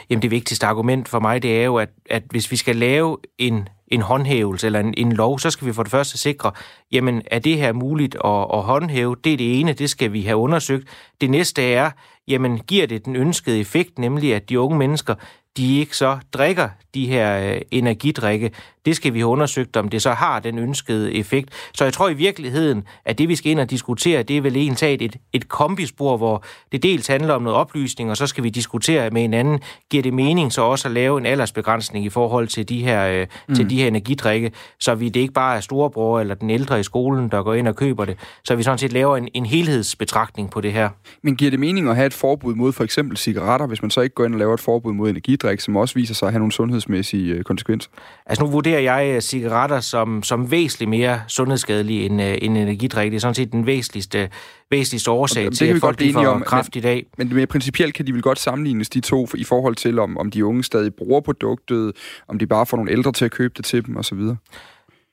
Jamen 0.10 0.22
det 0.22 0.32
vigtigste 0.32 0.66
argument 0.66 1.08
for 1.08 1.20
mig, 1.20 1.44
det 1.44 1.60
er 1.60 1.66
jo, 1.66 1.76
at, 1.76 1.90
at 2.10 2.24
hvis 2.30 2.52
vi 2.52 2.56
skal 2.56 2.76
lave 2.76 3.18
en, 3.38 3.70
en 3.88 4.02
håndhævelse 4.02 4.66
eller 4.66 4.80
en, 4.80 4.94
en 4.98 5.12
lov, 5.12 5.40
så 5.40 5.50
skal 5.50 5.68
vi 5.68 5.74
for 5.74 5.84
det 5.84 5.92
første 5.92 6.18
sikre, 6.18 6.52
jamen 6.92 7.22
er 7.32 7.40
det 7.40 7.58
her 7.58 7.74
muligt 7.74 8.16
at, 8.16 8.48
at 8.54 8.64
håndhæve? 8.64 9.16
Det 9.24 9.34
er 9.34 9.38
det 9.38 9.60
ene, 9.60 9.74
det 9.74 9.90
skal 9.90 10.14
vi 10.14 10.22
have 10.22 10.38
undersøgt. 10.38 10.88
Det 11.22 11.30
næste 11.30 11.64
er, 11.64 11.92
jamen 12.28 12.60
giver 12.60 12.88
det 12.88 13.06
den 13.06 13.16
ønskede 13.16 13.60
effekt, 13.60 14.00
nemlig 14.00 14.36
at 14.36 14.50
de 14.50 14.60
unge 14.60 14.78
mennesker, 14.78 15.16
de 15.58 15.80
ikke 15.80 15.98
så 15.98 16.18
drikker 16.34 16.70
de 16.94 17.08
her 17.08 17.54
øh, 17.54 17.62
energidrikke. 17.72 18.52
Det 18.86 18.96
skal 18.96 19.14
vi 19.14 19.20
have 19.20 19.28
undersøgt, 19.28 19.78
om 19.78 19.90
det 19.90 20.02
så 20.02 20.12
har 20.12 20.40
den 20.40 20.60
ønskede 20.60 21.14
effekt. 21.14 21.50
Så 21.74 21.84
jeg 21.84 21.94
tror 21.94 22.10
i 22.10 22.14
virkeligheden, 22.14 22.84
at 23.06 23.18
det 23.18 23.30
vi 23.30 23.36
skal 23.36 23.52
ind 23.52 23.60
og 23.60 23.70
diskutere, 23.70 24.24
det 24.24 24.38
er 24.38 24.42
vel 24.42 24.56
egentlig 24.56 25.06
et, 25.06 25.18
et 25.34 25.50
kombispor, 25.50 26.18
hvor 26.18 26.44
det 26.72 26.84
dels 26.84 27.08
handler 27.08 27.34
om 27.34 27.42
noget 27.42 27.58
oplysning, 27.58 28.12
og 28.12 28.18
så 28.18 28.28
skal 28.28 28.44
vi 28.44 28.50
diskutere 28.50 29.10
med 29.10 29.22
hinanden, 29.22 29.60
giver 29.90 30.04
det 30.04 30.14
mening 30.14 30.54
så 30.54 30.62
også 30.62 30.88
at 30.88 30.94
lave 30.94 31.18
en 31.18 31.26
aldersbegrænsning 31.26 32.06
i 32.06 32.10
forhold 32.10 32.48
til 32.48 32.70
de 32.70 32.84
her, 32.84 33.08
øh, 33.08 33.28
mm. 33.48 33.56
til 33.56 33.70
de 33.70 33.82
her 33.82 33.85
energidrikke, 33.88 34.52
så 34.80 34.96
vi 34.96 35.10
det 35.10 35.20
ikke 35.20 35.34
bare 35.34 35.56
er 35.56 35.60
storebror 35.60 36.20
eller 36.20 36.36
den 36.36 36.50
ældre 36.50 36.80
i 36.80 36.84
skolen, 36.84 37.30
der 37.30 37.44
går 37.44 37.54
ind 37.54 37.68
og 37.68 37.76
køber 37.76 38.06
det, 38.06 38.18
så 38.44 38.56
vi 38.56 38.64
sådan 38.64 38.78
set 38.78 38.94
laver 38.94 39.18
en, 39.18 39.28
en 39.34 39.46
helhedsbetragtning 39.46 40.52
på 40.52 40.62
det 40.62 40.74
her. 40.74 40.90
Men 41.22 41.36
giver 41.36 41.52
det 41.52 41.60
mening 41.60 41.90
at 41.90 41.96
have 41.96 42.06
et 42.08 42.14
forbud 42.14 42.56
mod 42.56 42.72
for 42.72 42.84
eksempel 42.84 43.18
cigaretter, 43.18 43.68
hvis 43.68 43.82
man 43.82 43.92
så 43.92 44.02
ikke 44.02 44.16
går 44.16 44.26
ind 44.26 44.34
og 44.34 44.40
laver 44.40 44.54
et 44.54 44.60
forbud 44.60 44.94
mod 44.94 45.10
energidrik, 45.10 45.60
som 45.60 45.76
også 45.76 45.96
viser 45.96 46.14
sig 46.14 46.26
at 46.28 46.32
have 46.32 46.40
nogle 46.40 46.52
sundhedsmæssige 46.52 47.34
øh, 47.34 47.44
konsekvenser? 47.44 47.90
Altså 48.26 48.44
nu 48.44 48.52
vurderer 48.52 48.80
jeg 48.80 49.16
øh, 49.16 49.22
cigaretter 49.22 49.80
som, 49.80 50.24
som 50.24 50.52
væsentligt 50.52 50.90
mere 50.90 51.22
sundhedsskadelige 51.28 52.06
end, 52.06 52.22
øh, 52.22 52.38
end 52.42 52.58
energidrik. 52.58 53.12
Det 53.12 53.16
er 53.16 53.22
sådan 53.22 53.36
set 53.36 53.52
den 53.52 53.66
væsentligste, 53.66 54.30
væsentligste 54.72 55.12
årsag 55.12 55.52
til, 55.52 55.66
at 55.66 55.80
folk 55.80 56.02
får 56.14 56.28
om, 56.28 56.42
kræft 56.42 56.76
men, 56.76 56.80
i 56.80 56.82
dag. 56.82 57.06
Men 57.18 57.36
mere 57.36 57.46
principielt 57.46 57.94
kan 57.94 58.08
de 58.08 58.14
vel 58.14 58.22
godt 58.22 58.40
sammenlignes, 58.40 58.90
de 58.90 59.00
to, 59.00 59.28
i 59.36 59.44
forhold 59.44 59.76
til, 59.76 60.00
om, 60.00 60.18
om 60.18 60.32
de 60.32 60.46
unge 60.46 60.64
stadig 60.64 60.94
bruger 60.94 61.22
produktet, 61.22 61.92
om 62.28 62.40
de 62.40 62.48
bare 62.48 62.66
får 62.66 62.78
nogle 62.78 62.92
ældre 62.92 63.12
til 63.12 63.26
at 63.26 63.32
købe 63.32 63.54
det 63.58 63.65
til 63.66 63.86
dem 63.86 63.98
osv.? 63.98 64.20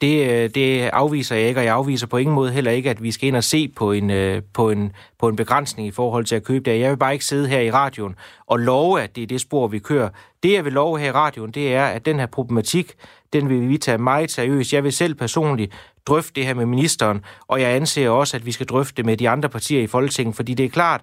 Det, 0.02 0.30
øh, 0.30 0.50
det 0.54 0.80
afviser 0.82 1.36
jeg 1.36 1.48
ikke, 1.48 1.60
og 1.60 1.64
jeg 1.64 1.74
afviser 1.74 2.06
på 2.06 2.16
ingen 2.16 2.34
måde 2.34 2.52
heller 2.52 2.70
ikke, 2.70 2.90
at 2.90 3.02
vi 3.02 3.12
skal 3.12 3.28
ind 3.28 3.36
og 3.36 3.44
se 3.44 3.68
på 3.68 3.92
en, 3.92 4.10
øh, 4.10 4.42
på 4.52 4.70
en, 4.70 4.92
på 5.18 5.28
en 5.28 5.36
begrænsning 5.36 5.88
i 5.88 5.90
forhold 5.90 6.24
til 6.24 6.36
at 6.36 6.44
købe 6.44 6.70
det. 6.70 6.80
Jeg 6.80 6.90
vil 6.90 6.96
bare 6.96 7.12
ikke 7.12 7.24
sidde 7.24 7.48
her 7.48 7.60
i 7.60 7.70
radioen 7.70 8.14
og 8.46 8.58
love, 8.58 9.02
at 9.02 9.16
det 9.16 9.22
er 9.22 9.26
det 9.26 9.40
spor, 9.40 9.68
vi 9.68 9.78
kører. 9.78 10.08
Det, 10.42 10.52
jeg 10.52 10.64
vil 10.64 10.72
love 10.72 10.98
her 10.98 11.06
i 11.06 11.12
radioen, 11.12 11.50
det 11.50 11.74
er, 11.74 11.86
at 11.86 12.06
den 12.06 12.18
her 12.18 12.26
problematik, 12.26 12.92
den 13.32 13.48
vil 13.48 13.68
vi 13.68 13.78
tage 13.78 13.98
meget 13.98 14.30
seriøst. 14.30 14.72
Jeg 14.72 14.84
vil 14.84 14.92
selv 14.92 15.14
personligt 15.14 15.72
drøfte 16.06 16.32
det 16.34 16.46
her 16.46 16.54
med 16.54 16.66
ministeren, 16.66 17.24
og 17.48 17.60
jeg 17.60 17.70
anser 17.70 18.08
også, 18.08 18.36
at 18.36 18.46
vi 18.46 18.52
skal 18.52 18.66
drøfte 18.66 18.94
det 18.96 19.06
med 19.06 19.16
de 19.16 19.28
andre 19.28 19.48
partier 19.48 19.82
i 19.82 19.86
Folketinget, 19.86 20.36
fordi 20.36 20.54
det 20.54 20.66
er 20.66 20.70
klart, 20.70 21.00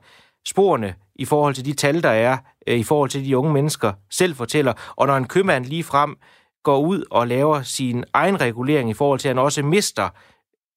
sporene 0.47 0.93
i 1.15 1.25
forhold 1.25 1.53
til 1.53 1.65
de 1.65 1.73
tal, 1.73 2.03
der 2.03 2.09
er, 2.09 2.37
øh, 2.67 2.79
i 2.79 2.83
forhold 2.83 3.09
til 3.09 3.25
de 3.25 3.37
unge 3.37 3.53
mennesker, 3.53 3.93
selv 4.09 4.35
fortæller, 4.35 4.73
og 4.95 5.07
når 5.07 5.17
en 5.17 5.27
købmand 5.27 5.65
lige 5.65 5.83
frem 5.83 6.17
går 6.63 6.79
ud 6.79 7.03
og 7.11 7.27
laver 7.27 7.61
sin 7.61 8.03
egen 8.13 8.41
regulering 8.41 8.89
i 8.89 8.93
forhold 8.93 9.19
til, 9.19 9.27
at 9.27 9.35
han 9.35 9.43
også 9.43 9.63
mister 9.63 10.09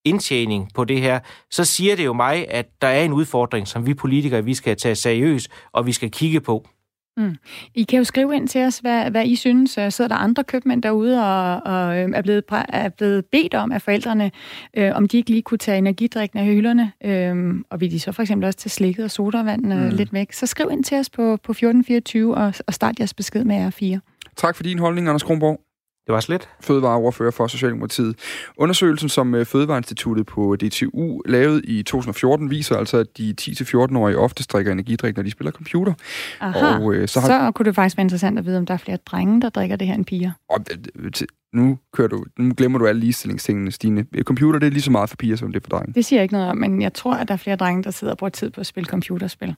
indtjening 0.04 0.70
på 0.74 0.84
det 0.84 1.00
her, 1.00 1.20
så 1.50 1.64
siger 1.64 1.96
det 1.96 2.04
jo 2.04 2.12
mig, 2.12 2.50
at 2.50 2.66
der 2.82 2.88
er 2.88 3.04
en 3.04 3.12
udfordring, 3.12 3.68
som 3.68 3.86
vi 3.86 3.94
politikere 3.94 4.44
vi 4.44 4.54
skal 4.54 4.76
tage 4.76 4.94
seriøst, 4.94 5.50
og 5.72 5.86
vi 5.86 5.92
skal 5.92 6.10
kigge 6.10 6.40
på. 6.40 6.66
Mm. 7.16 7.36
I 7.74 7.82
kan 7.82 7.98
jo 7.98 8.04
skrive 8.04 8.36
ind 8.36 8.48
til 8.48 8.64
os, 8.64 8.78
hvad, 8.78 9.10
hvad 9.10 9.26
I 9.26 9.36
synes. 9.36 9.70
Sidder 9.70 10.08
der 10.08 10.14
andre 10.14 10.44
købmænd 10.44 10.82
derude 10.82 11.24
og, 11.24 11.62
og 11.64 11.98
øh, 11.98 12.10
er, 12.14 12.22
blevet, 12.22 12.44
er 12.68 12.88
blevet 12.88 13.24
bedt 13.24 13.54
om 13.54 13.72
af 13.72 13.82
forældrene, 13.82 14.30
øh, 14.76 14.90
om 14.94 15.08
de 15.08 15.16
ikke 15.16 15.30
lige 15.30 15.42
kunne 15.42 15.58
tage 15.58 15.78
energidrikken 15.78 16.38
af 16.38 16.44
hylderne, 16.44 16.92
øh, 17.04 17.54
og 17.70 17.80
vil 17.80 17.90
de 17.90 18.00
så 18.00 18.12
for 18.12 18.22
eksempel 18.22 18.46
også 18.46 18.58
tage 18.58 18.70
slikket 18.70 19.04
og 19.04 19.10
sodavand 19.10 19.72
øh, 19.72 19.78
mm. 19.78 19.88
lidt 19.88 20.12
væk, 20.12 20.32
så 20.32 20.46
skriv 20.46 20.68
ind 20.72 20.84
til 20.84 20.98
os 20.98 21.10
på, 21.10 21.22
på 21.22 21.52
1424 21.52 22.34
og, 22.34 22.54
og 22.66 22.74
start 22.74 22.98
jeres 22.98 23.14
besked 23.14 23.44
med 23.44 23.68
R4. 23.68 23.98
Tak 24.36 24.56
for 24.56 24.62
din 24.62 24.78
holdning, 24.78 25.08
Anders 25.08 25.22
Kronborg. 25.22 25.60
Det 26.06 26.12
var 26.12 26.20
slet. 26.20 26.48
Fødevareordfører 26.60 27.30
for 27.30 27.46
Socialdemokratiet. 27.46 28.16
Undersøgelsen, 28.56 29.08
som 29.08 29.34
øh, 29.34 29.46
Fødevareinstituttet 29.46 30.26
på 30.26 30.56
DTU 30.56 31.22
lavede 31.26 31.62
i 31.64 31.82
2014, 31.82 32.50
viser 32.50 32.76
altså, 32.76 32.96
at 32.96 33.18
de 33.18 33.34
10-14-årige 33.40 34.18
ofte 34.18 34.44
drikker 34.44 34.72
energidrik, 34.72 35.16
når 35.16 35.22
de 35.22 35.30
spiller 35.30 35.50
computer. 35.52 35.94
Aha, 36.40 36.78
og, 36.78 36.94
øh, 36.94 37.08
så, 37.08 37.20
har... 37.20 37.28
så 37.28 37.52
kunne 37.52 37.66
det 37.66 37.74
faktisk 37.74 37.96
være 37.96 38.02
interessant 38.02 38.38
at 38.38 38.46
vide, 38.46 38.58
om 38.58 38.66
der 38.66 38.74
er 38.74 38.78
flere 38.78 38.98
drenge, 39.06 39.40
der 39.40 39.48
drikker 39.48 39.76
det 39.76 39.86
her 39.86 39.94
end 39.94 40.04
piger. 40.04 40.32
Og, 40.48 40.64
øh, 40.94 41.10
nu, 41.52 41.78
kører 41.92 42.08
du, 42.08 42.24
nu 42.38 42.54
glemmer 42.56 42.78
du 42.78 42.86
alle 42.86 43.00
ligestillingstingene, 43.00 43.72
Stine. 43.72 44.06
Computer, 44.22 44.58
det 44.58 44.66
er 44.66 44.70
lige 44.70 44.82
så 44.82 44.90
meget 44.90 45.08
for 45.08 45.16
piger, 45.16 45.36
som 45.36 45.52
det 45.52 45.60
er 45.60 45.64
for 45.64 45.78
drenge. 45.78 45.92
Det 45.94 46.04
siger 46.04 46.20
jeg 46.20 46.22
ikke 46.22 46.34
noget 46.34 46.48
om, 46.48 46.56
men 46.56 46.82
jeg 46.82 46.94
tror, 46.94 47.14
at 47.14 47.28
der 47.28 47.34
er 47.34 47.38
flere 47.38 47.56
drenge, 47.56 47.82
der 47.82 47.90
sidder 47.90 48.12
og 48.12 48.18
bruger 48.18 48.30
tid 48.30 48.50
på 48.50 48.60
at 48.60 48.66
spille 48.66 48.86
computerspil. 48.86 49.54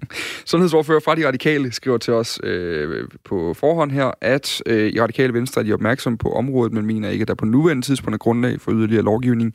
Sundhedsordfører 0.46 1.00
fra 1.00 1.14
De 1.14 1.26
Radikale 1.26 1.72
skriver 1.72 1.98
til 1.98 2.12
os 2.12 2.40
øh, 2.42 3.08
på 3.24 3.54
forhånd 3.54 3.90
her, 3.90 4.10
at 4.20 4.62
øh, 4.66 4.92
i 4.92 5.00
Radikale 5.00 5.34
Venstre 5.34 5.60
er 5.60 5.64
de 5.64 5.72
opmærksomme 5.72 6.18
på 6.18 6.32
området, 6.32 6.72
men 6.72 6.86
mener 6.86 7.08
ikke, 7.08 7.22
at 7.22 7.28
der 7.28 7.34
på 7.34 7.44
nuværende 7.44 7.82
tidspunkt 7.82 8.14
er 8.14 8.18
grundlag 8.18 8.60
for 8.60 8.72
yderligere 8.72 9.02
lovgivning. 9.02 9.54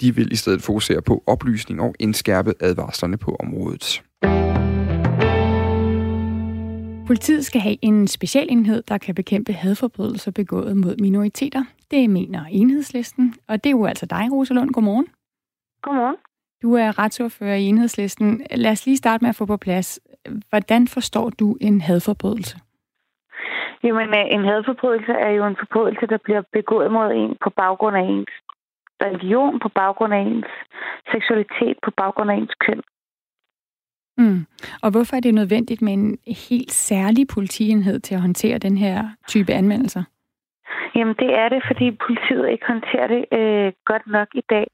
De 0.00 0.14
vil 0.14 0.32
i 0.32 0.36
stedet 0.36 0.62
fokusere 0.62 1.02
på 1.02 1.22
oplysning 1.26 1.80
og 1.80 1.94
indskærpe 1.98 2.54
advarslerne 2.60 3.16
på 3.16 3.36
området. 3.40 4.02
Politiet 7.06 7.44
skal 7.44 7.60
have 7.60 7.76
en 7.82 8.06
specialenhed, 8.06 8.82
der 8.82 8.98
kan 8.98 9.14
bekæmpe 9.14 9.52
hadforbrydelser 9.52 10.32
begået 10.32 10.76
mod 10.76 10.96
minoriteter. 11.00 11.62
Det 11.90 12.10
mener 12.10 12.44
enhedslisten, 12.50 13.34
og 13.48 13.64
det 13.64 13.70
er 13.70 13.76
jo 13.80 13.86
altså 13.86 14.06
dig, 14.06 14.24
Rosalund. 14.32 14.70
Godmorgen. 14.70 15.06
Godmorgen. 15.82 16.16
Du 16.62 16.74
er 16.74 16.98
retsordfører 16.98 17.54
i 17.54 17.62
enhedslisten. 17.62 18.42
Lad 18.50 18.70
os 18.70 18.86
lige 18.86 18.96
starte 18.96 19.24
med 19.24 19.28
at 19.28 19.36
få 19.36 19.46
på 19.46 19.56
plads. 19.56 20.00
Hvordan 20.48 20.88
forstår 20.88 21.30
du 21.30 21.56
en 21.60 21.80
hadforbrydelse? 21.80 22.56
Jamen, 23.82 24.08
øh, 24.08 24.26
en 24.30 24.44
hadforbrydelse 24.44 25.12
er 25.12 25.30
jo 25.30 25.46
en 25.46 25.56
forbrydelse, 25.58 26.06
der 26.06 26.18
bliver 26.24 26.42
begået 26.52 26.92
mod 26.92 27.10
en 27.12 27.36
på 27.44 27.50
baggrund 27.50 27.96
af 27.96 28.02
ens 28.02 28.32
religion, 29.04 29.60
på 29.60 29.68
baggrund 29.68 30.14
af 30.14 30.18
ens 30.18 30.46
seksualitet, 31.12 31.76
på 31.84 31.90
baggrund 31.90 32.30
af 32.30 32.36
ens 32.36 32.54
køn. 32.66 32.82
Mm. 34.18 34.46
Og 34.82 34.90
hvorfor 34.90 35.16
er 35.16 35.20
det 35.20 35.34
nødvendigt 35.34 35.82
med 35.82 35.92
en 35.92 36.18
helt 36.50 36.72
særlig 36.72 37.28
politienhed 37.28 38.00
til 38.00 38.14
at 38.14 38.20
håndtere 38.20 38.58
den 38.58 38.76
her 38.76 39.08
type 39.28 39.52
anmeldelser? 39.52 40.02
Jamen 40.94 41.14
det 41.18 41.30
er 41.42 41.48
det, 41.48 41.62
fordi 41.66 41.86
politiet 42.06 42.48
ikke 42.50 42.66
håndterer 42.66 43.08
det 43.14 43.22
øh, 43.38 43.72
godt 43.84 44.06
nok 44.06 44.28
i 44.34 44.44
dag. 44.50 44.66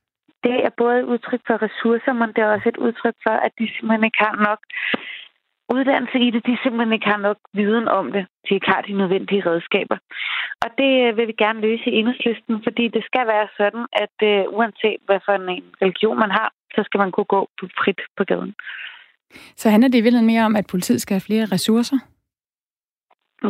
Det 0.44 0.56
er 0.66 0.70
både 0.76 0.98
et 0.98 1.10
udtryk 1.12 1.40
for 1.46 1.62
ressourcer, 1.62 2.12
men 2.12 2.28
det 2.28 2.38
er 2.38 2.54
også 2.54 2.68
et 2.68 2.76
udtryk 2.76 3.14
for, 3.22 3.36
at 3.46 3.52
de 3.58 3.66
simpelthen 3.68 4.04
ikke 4.04 4.22
har 4.26 4.36
nok 4.48 4.60
uddannelse 5.76 6.18
i 6.26 6.30
det. 6.30 6.46
De 6.46 6.58
simpelthen 6.62 6.92
ikke 6.92 7.10
har 7.14 7.20
nok 7.28 7.38
viden 7.52 7.88
om 7.88 8.12
det. 8.12 8.26
De 8.48 8.54
ikke 8.54 8.70
har 8.74 8.80
de 8.80 8.92
nødvendige 8.92 9.46
redskaber. 9.50 9.98
Og 10.64 10.70
det 10.78 10.92
øh, 11.04 11.16
vil 11.16 11.26
vi 11.28 11.34
gerne 11.44 11.60
løse 11.60 11.86
i 11.90 11.96
enhedslisten, 11.98 12.54
fordi 12.66 12.84
det 12.88 13.04
skal 13.04 13.26
være 13.26 13.48
sådan, 13.56 13.86
at 14.04 14.16
øh, 14.30 14.44
uanset 14.56 15.00
hvad 15.06 15.20
for 15.26 15.32
en 15.32 15.48
religion 15.82 16.18
man 16.18 16.30
har, 16.30 16.48
så 16.74 16.80
skal 16.86 16.98
man 16.98 17.12
kunne 17.12 17.32
gå 17.36 17.40
frit 17.80 18.00
på 18.16 18.24
gaden. 18.24 18.54
Så 19.56 19.70
handler 19.70 19.88
det 19.88 19.98
i 19.98 20.00
virkeligheden 20.00 20.32
mere 20.34 20.44
om, 20.44 20.56
at 20.56 20.66
politiet 20.66 21.00
skal 21.00 21.14
have 21.14 21.28
flere 21.28 21.44
ressourcer? 21.44 21.98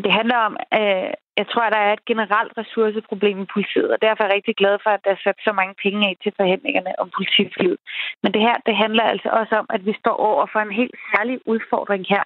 Det 0.07 0.13
handler 0.13 0.37
om, 0.49 0.57
øh, 0.79 1.11
jeg 1.41 1.47
tror, 1.51 1.65
at 1.67 1.73
der 1.77 1.83
er 1.89 1.93
et 1.93 2.05
generelt 2.13 2.53
ressourceproblem 2.61 3.37
i 3.43 3.53
politiet, 3.55 3.91
og 3.95 3.99
derfor 4.03 4.21
er 4.23 4.29
jeg 4.29 4.35
rigtig 4.35 4.57
glad 4.63 4.75
for, 4.83 4.91
at 4.91 5.05
der 5.05 5.11
er 5.11 5.23
sat 5.25 5.39
så 5.47 5.53
mange 5.53 5.75
penge 5.85 6.01
af 6.09 6.15
til 6.23 6.33
forhandlingerne 6.39 6.93
om 7.03 7.09
politiforliget. 7.17 7.81
Men 8.23 8.33
det 8.35 8.43
her, 8.47 8.57
det 8.67 8.77
handler 8.85 9.05
altså 9.13 9.29
også 9.41 9.55
om, 9.63 9.67
at 9.77 9.83
vi 9.89 9.95
står 10.03 10.17
over 10.31 10.45
for 10.53 10.61
en 10.61 10.75
helt 10.81 10.97
særlig 11.11 11.37
udfordring 11.53 12.05
her. 12.15 12.23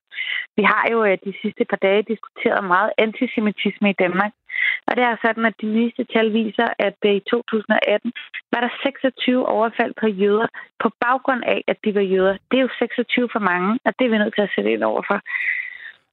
Vi 0.58 0.62
har 0.72 0.84
jo 0.92 0.98
øh, 1.08 1.18
de 1.26 1.32
sidste 1.42 1.64
par 1.70 1.80
dage 1.86 2.02
diskuteret 2.12 2.64
meget 2.74 2.90
antisemitisme 2.98 3.90
i 3.90 4.00
Danmark. 4.04 4.32
Og 4.86 4.92
det 4.96 5.04
er 5.04 5.16
sådan, 5.24 5.44
at 5.50 5.60
de 5.60 5.66
nyeste 5.76 6.04
tal 6.04 6.32
viser, 6.32 6.68
at 6.78 6.98
øh, 7.04 7.14
i 7.20 7.22
2018 7.30 8.12
var 8.52 8.60
der 8.60 8.72
26 8.82 9.48
overfald 9.56 9.94
på 10.00 10.06
jøder 10.06 10.48
på 10.82 10.88
baggrund 11.04 11.42
af, 11.54 11.60
at 11.68 11.78
de 11.84 11.94
var 11.94 12.06
jøder. 12.14 12.36
Det 12.50 12.56
er 12.58 12.66
jo 12.66 12.78
26 12.78 13.28
for 13.32 13.42
mange, 13.52 13.70
og 13.86 13.92
det 13.98 14.04
er 14.04 14.10
vi 14.10 14.18
nødt 14.18 14.34
til 14.34 14.46
at 14.48 14.52
sætte 14.54 14.72
ind 14.72 14.84
over 14.92 15.02
for. 15.10 15.18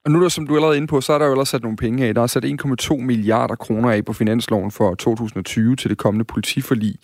Og 0.04 0.10
nu, 0.10 0.22
der, 0.22 0.28
som 0.28 0.46
du 0.46 0.52
er 0.52 0.56
allerede 0.56 0.76
inde 0.76 0.86
på, 0.86 1.00
så 1.00 1.12
er 1.12 1.18
der 1.18 1.26
jo 1.26 1.32
ellers 1.32 1.48
sat 1.48 1.62
nogle 1.62 1.76
penge 1.76 2.06
af. 2.06 2.14
Der 2.14 2.22
er 2.22 2.26
sat 2.26 2.44
1,2 2.44 2.96
milliarder 2.96 3.54
kroner 3.54 3.90
af 3.90 4.04
på 4.04 4.12
finansloven 4.12 4.70
for 4.70 4.94
2020 4.94 5.76
til 5.76 5.90
det 5.90 5.98
kommende 5.98 6.24
politiforlig, 6.24 6.94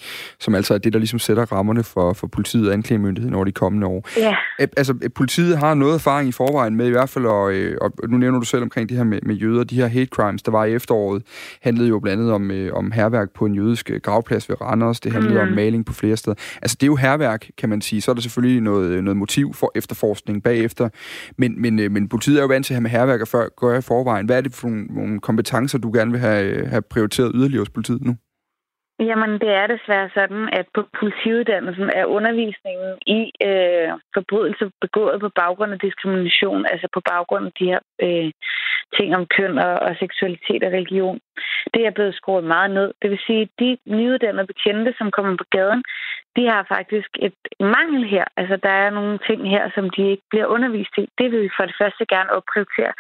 som 0.41 0.55
altså 0.55 0.75
er 0.75 0.79
det, 0.79 0.93
der 0.93 0.99
ligesom 0.99 1.19
sætter 1.19 1.53
rammerne 1.53 1.83
for, 1.83 2.13
for 2.13 2.27
politiet 2.27 2.69
og 2.69 2.75
anklagemyndigheden 2.75 3.35
over 3.35 3.45
de 3.45 3.53
kommende 3.53 3.87
år. 3.87 4.09
Ja. 4.17 4.37
Altså, 4.59 4.95
politiet 5.15 5.59
har 5.59 5.75
noget 5.75 5.95
erfaring 5.95 6.29
i 6.29 6.33
forvejen 6.33 6.77
med 6.77 6.87
i 6.87 6.91
hvert 6.91 7.09
fald, 7.09 7.27
og, 7.27 7.53
øh, 7.53 7.77
og 7.81 7.93
nu 8.09 8.17
nævner 8.17 8.39
du 8.39 8.45
selv 8.45 8.63
omkring 8.63 8.89
det 8.89 8.97
her 8.97 9.05
med, 9.05 9.19
med 9.23 9.35
jøder. 9.35 9.65
De 9.65 9.75
her 9.75 9.87
hate 9.87 10.07
crimes, 10.07 10.43
der 10.43 10.53
var 10.53 10.65
i 10.65 10.75
efteråret, 10.75 11.23
handlede 11.63 11.89
jo 11.89 11.99
blandt 11.99 12.21
andet 12.21 12.35
om, 12.35 12.51
øh, 12.51 12.75
om 12.75 12.93
herværk 12.93 13.29
på 13.35 13.47
en 13.47 13.55
jødisk 13.55 13.91
øh, 13.91 14.01
gravplads 14.01 14.49
ved 14.49 14.61
Randers. 14.61 15.01
Det 15.01 15.13
handlede 15.13 15.35
mm. 15.35 15.49
om 15.49 15.55
maling 15.55 15.87
på 15.87 15.93
flere 15.93 16.17
steder. 16.17 16.37
Altså, 16.63 16.77
det 16.81 16.83
er 16.83 16.87
jo 16.87 16.97
herværk, 16.97 17.47
kan 17.59 17.69
man 17.69 17.81
sige. 17.81 18.01
Så 18.01 18.11
er 18.11 18.15
der 18.15 18.23
selvfølgelig 18.23 18.61
noget, 18.61 19.05
noget 19.05 19.17
motiv 19.17 19.55
for 19.55 19.73
efterforskning 19.75 20.43
bagefter. 20.43 20.89
Men, 21.37 21.63
men, 21.63 21.93
men 21.93 22.09
politiet 22.09 22.37
er 22.37 22.43
jo 22.43 22.49
vant 22.49 22.67
til 22.67 22.75
at 22.75 22.77
have 22.77 22.90
med 22.91 22.99
herværk 22.99 23.21
før 23.35 23.45
gør 23.61 23.79
i 23.79 23.89
forvejen. 23.91 24.27
Hvad 24.27 24.37
er 24.37 24.45
det 24.47 24.55
for 24.61 24.69
nogle, 24.69 24.85
nogle 24.99 25.21
kompetencer, 25.29 25.79
du 25.79 25.91
gerne 25.99 26.13
vil 26.15 26.21
have, 26.21 26.43
øh, 26.51 26.67
have 26.73 26.85
prioriteret 26.93 27.33
yderligere 27.35 27.65
hos 27.65 27.77
politiet 27.77 28.03
nu? 28.09 28.15
Jamen, 29.09 29.33
det 29.43 29.51
er 29.61 29.67
desværre 29.67 30.09
sådan, 30.19 30.45
at 30.59 30.67
på 30.77 30.83
politiuddannelsen 31.01 31.89
er 32.01 32.05
undervisningen 32.17 32.91
i 33.19 33.21
øh, 33.49 33.89
forbrydelser 34.17 34.69
begået 34.85 35.21
på 35.21 35.31
baggrund 35.43 35.73
af 35.73 35.79
diskrimination, 35.87 36.63
altså 36.73 36.87
på 36.95 37.01
baggrund 37.11 37.45
af 37.47 37.53
de 37.59 37.67
her 37.73 37.81
øh, 38.05 38.31
ting 38.97 39.09
om 39.19 39.25
køn 39.37 39.55
og, 39.67 39.75
og 39.87 39.93
seksualitet 40.03 40.63
og 40.67 40.73
religion, 40.79 41.19
det 41.75 41.87
er 41.87 41.91
blevet 41.91 42.15
skåret 42.15 42.45
meget 42.45 42.71
ned. 42.71 42.89
Det 43.03 43.11
vil 43.11 43.21
sige, 43.27 43.43
at 43.43 43.49
de 43.61 43.79
nyuddannede 43.87 44.47
betjente, 44.47 44.95
som 44.99 45.11
kommer 45.11 45.37
på 45.37 45.45
gaden, 45.51 45.83
de 46.37 46.45
har 46.53 46.63
faktisk 46.75 47.11
et 47.27 47.39
mangel 47.61 48.03
her. 48.15 48.25
Altså, 48.37 48.57
der 48.57 48.75
er 48.85 48.91
nogle 48.91 49.19
ting 49.29 49.51
her, 49.55 49.71
som 49.75 49.91
de 49.91 50.03
ikke 50.11 50.27
bliver 50.31 50.47
undervist 50.47 50.95
i. 50.99 51.05
Det 51.19 51.27
vil 51.33 51.43
vi 51.43 51.51
for 51.57 51.65
det 51.67 51.77
første 51.81 52.05
gerne 52.15 52.31
opprioritere. 52.39 52.93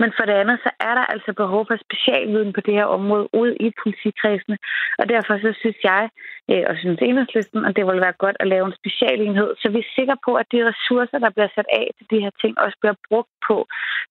Men 0.00 0.12
for 0.16 0.24
det 0.24 0.32
andet, 0.32 0.58
så 0.62 0.70
er 0.80 0.94
der 0.98 1.04
altså 1.14 1.32
behov 1.32 1.66
for 1.66 1.76
specialviden 1.86 2.52
på 2.52 2.60
det 2.60 2.74
her 2.74 2.84
område 2.84 3.28
ude 3.40 3.56
i 3.56 3.68
politikredsene. 3.82 4.58
Og 4.98 5.08
derfor 5.08 5.34
så 5.38 5.50
synes 5.60 5.78
jeg, 5.90 6.02
øh, 6.50 6.64
og 6.68 6.74
synes 6.76 6.98
enhedslisten, 7.02 7.64
at 7.64 7.76
det 7.76 7.86
ville 7.86 8.06
være 8.06 8.22
godt 8.24 8.36
at 8.40 8.48
lave 8.48 8.66
en 8.66 8.78
specialenhed, 8.80 9.50
så 9.60 9.66
vi 9.70 9.78
er 9.78 9.94
sikre 9.96 10.16
på, 10.26 10.34
at 10.34 10.46
de 10.52 10.68
ressourcer, 10.70 11.18
der 11.18 11.30
bliver 11.30 11.50
sat 11.54 11.68
af 11.80 11.86
til 11.98 12.06
de 12.10 12.22
her 12.24 12.32
ting, 12.40 12.52
også 12.64 12.76
bliver 12.80 12.96
brugt 13.08 13.32
på 13.48 13.56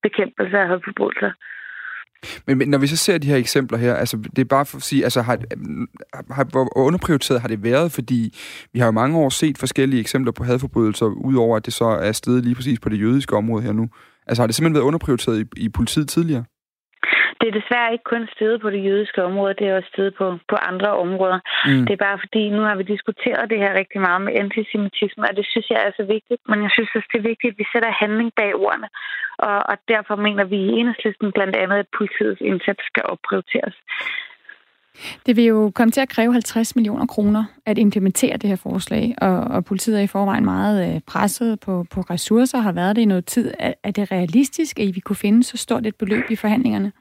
bekæmpelse 0.02 0.58
af 0.58 0.68
højforbrydelser. 0.68 1.32
Men, 2.46 2.58
men 2.58 2.68
når 2.68 2.78
vi 2.78 2.86
så 2.86 2.96
ser 2.96 3.18
de 3.18 3.26
her 3.26 3.36
eksempler 3.36 3.78
her, 3.78 3.94
altså 3.94 4.16
det 4.16 4.38
er 4.38 4.44
bare 4.44 4.66
for 4.66 4.76
at 4.76 4.82
sige, 4.82 5.04
altså 5.04 5.22
har, 5.22 5.38
har, 6.30 6.44
hvor 6.44 6.78
underprioriteret 6.78 7.40
har 7.40 7.48
det 7.48 7.62
været, 7.62 7.92
fordi 7.92 8.34
vi 8.72 8.78
har 8.78 8.86
jo 8.86 8.92
mange 8.92 9.18
år 9.18 9.28
set 9.28 9.58
forskellige 9.58 10.00
eksempler 10.00 10.32
på 10.32 10.44
hadforbrydelser, 10.44 11.06
udover 11.06 11.56
at 11.56 11.66
det 11.66 11.72
så 11.72 11.84
er 11.84 12.12
stedet 12.12 12.44
lige 12.44 12.54
præcis 12.54 12.80
på 12.80 12.88
det 12.88 13.00
jødiske 13.00 13.36
område 13.36 13.62
her 13.62 13.72
nu. 13.72 13.88
Altså 14.26 14.42
har 14.42 14.46
det 14.46 14.54
simpelthen 14.54 14.74
været 14.74 14.88
underprioriteret 14.90 15.40
i, 15.40 15.64
i 15.64 15.68
politiet 15.68 16.08
tidligere? 16.08 16.44
Det 17.40 17.46
er 17.48 17.58
desværre 17.60 17.92
ikke 17.92 18.10
kun 18.12 18.24
stedet 18.36 18.60
på 18.60 18.70
det 18.70 18.82
jødiske 18.88 19.20
område, 19.28 19.54
det 19.58 19.66
er 19.66 19.76
også 19.76 19.90
stedet 19.94 20.14
på, 20.20 20.26
på 20.52 20.56
andre 20.70 20.90
områder. 21.04 21.38
Mm. 21.66 21.84
Det 21.86 21.92
er 21.94 22.04
bare 22.08 22.18
fordi, 22.24 22.42
nu 22.56 22.62
har 22.68 22.76
vi 22.80 22.92
diskuteret 22.94 23.50
det 23.50 23.58
her 23.58 23.72
rigtig 23.80 24.00
meget 24.06 24.20
med 24.26 24.32
antisemitisme, 24.44 25.22
og 25.28 25.36
det 25.38 25.46
synes 25.52 25.66
jeg 25.70 25.80
er 25.86 25.92
så 26.00 26.04
vigtigt. 26.14 26.40
Men 26.50 26.58
jeg 26.64 26.70
synes 26.72 26.90
også, 26.96 27.08
det 27.12 27.18
er 27.18 27.30
vigtigt, 27.32 27.52
at 27.52 27.58
vi 27.60 27.66
sætter 27.72 28.00
handling 28.02 28.30
bag 28.40 28.50
ordene. 28.66 28.88
Og, 29.38 29.58
og 29.70 29.76
derfor 29.88 30.16
mener 30.16 30.44
vi 30.44 30.56
i 30.56 30.68
enhedslisten 30.80 31.32
blandt 31.32 31.56
andet, 31.56 31.76
at 31.76 31.88
politiets 31.98 32.40
indsats 32.40 32.82
skal 32.86 33.02
opprioriteres. 33.04 33.76
Det 35.26 35.36
vil 35.36 35.44
jo 35.44 35.72
komme 35.74 35.90
til 35.90 36.00
at 36.00 36.08
kræve 36.08 36.32
50 36.32 36.76
millioner 36.76 37.06
kroner 37.06 37.44
at 37.66 37.78
implementere 37.78 38.36
det 38.36 38.48
her 38.48 38.56
forslag, 38.56 39.14
og, 39.20 39.38
og 39.38 39.64
politiet 39.64 39.98
er 39.98 40.02
i 40.02 40.06
forvejen 40.06 40.44
meget 40.44 40.94
øh, 40.94 41.00
presset 41.06 41.60
på, 41.60 41.84
på 41.94 42.00
ressourcer, 42.00 42.58
har 42.58 42.72
været 42.72 42.96
det 42.96 43.02
i 43.02 43.12
noget 43.12 43.26
tid. 43.26 43.54
Er, 43.58 43.74
er 43.82 43.90
det 43.90 44.12
realistisk, 44.12 44.78
at 44.78 44.84
I 44.84 44.90
vi 44.94 45.00
kunne 45.00 45.16
finde 45.16 45.42
så 45.42 45.56
stort 45.56 45.86
et 45.86 45.96
beløb 45.96 46.24
i 46.30 46.36
forhandlingerne? 46.36 46.92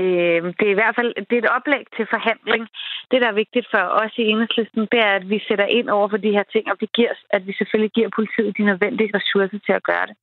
Øh, 0.00 0.42
det 0.58 0.66
er 0.66 0.74
i 0.76 0.80
hvert 0.80 0.96
fald 0.98 1.14
det 1.28 1.34
er 1.36 1.42
et 1.42 1.54
oplæg 1.56 1.84
til 1.96 2.06
forhandling. 2.14 2.68
Det, 3.10 3.22
der 3.22 3.28
er 3.28 3.40
vigtigt 3.42 3.66
for 3.70 3.82
os 4.02 4.14
i 4.18 4.22
enhedslisten, 4.22 4.82
det 4.92 5.00
er, 5.08 5.12
at 5.20 5.28
vi 5.30 5.38
sætter 5.48 5.66
ind 5.66 5.88
over 5.88 6.08
for 6.08 6.16
de 6.16 6.30
her 6.36 6.46
ting, 6.52 6.64
og 6.72 6.76
vi 6.80 6.88
giver, 6.94 7.12
at 7.30 7.46
vi 7.46 7.52
selvfølgelig 7.58 7.92
giver 7.92 8.10
politiet 8.18 8.56
de 8.58 8.64
nødvendige 8.70 9.10
ressourcer 9.14 9.58
til 9.66 9.72
at 9.72 9.82
gøre 9.82 10.06
det. 10.06 10.16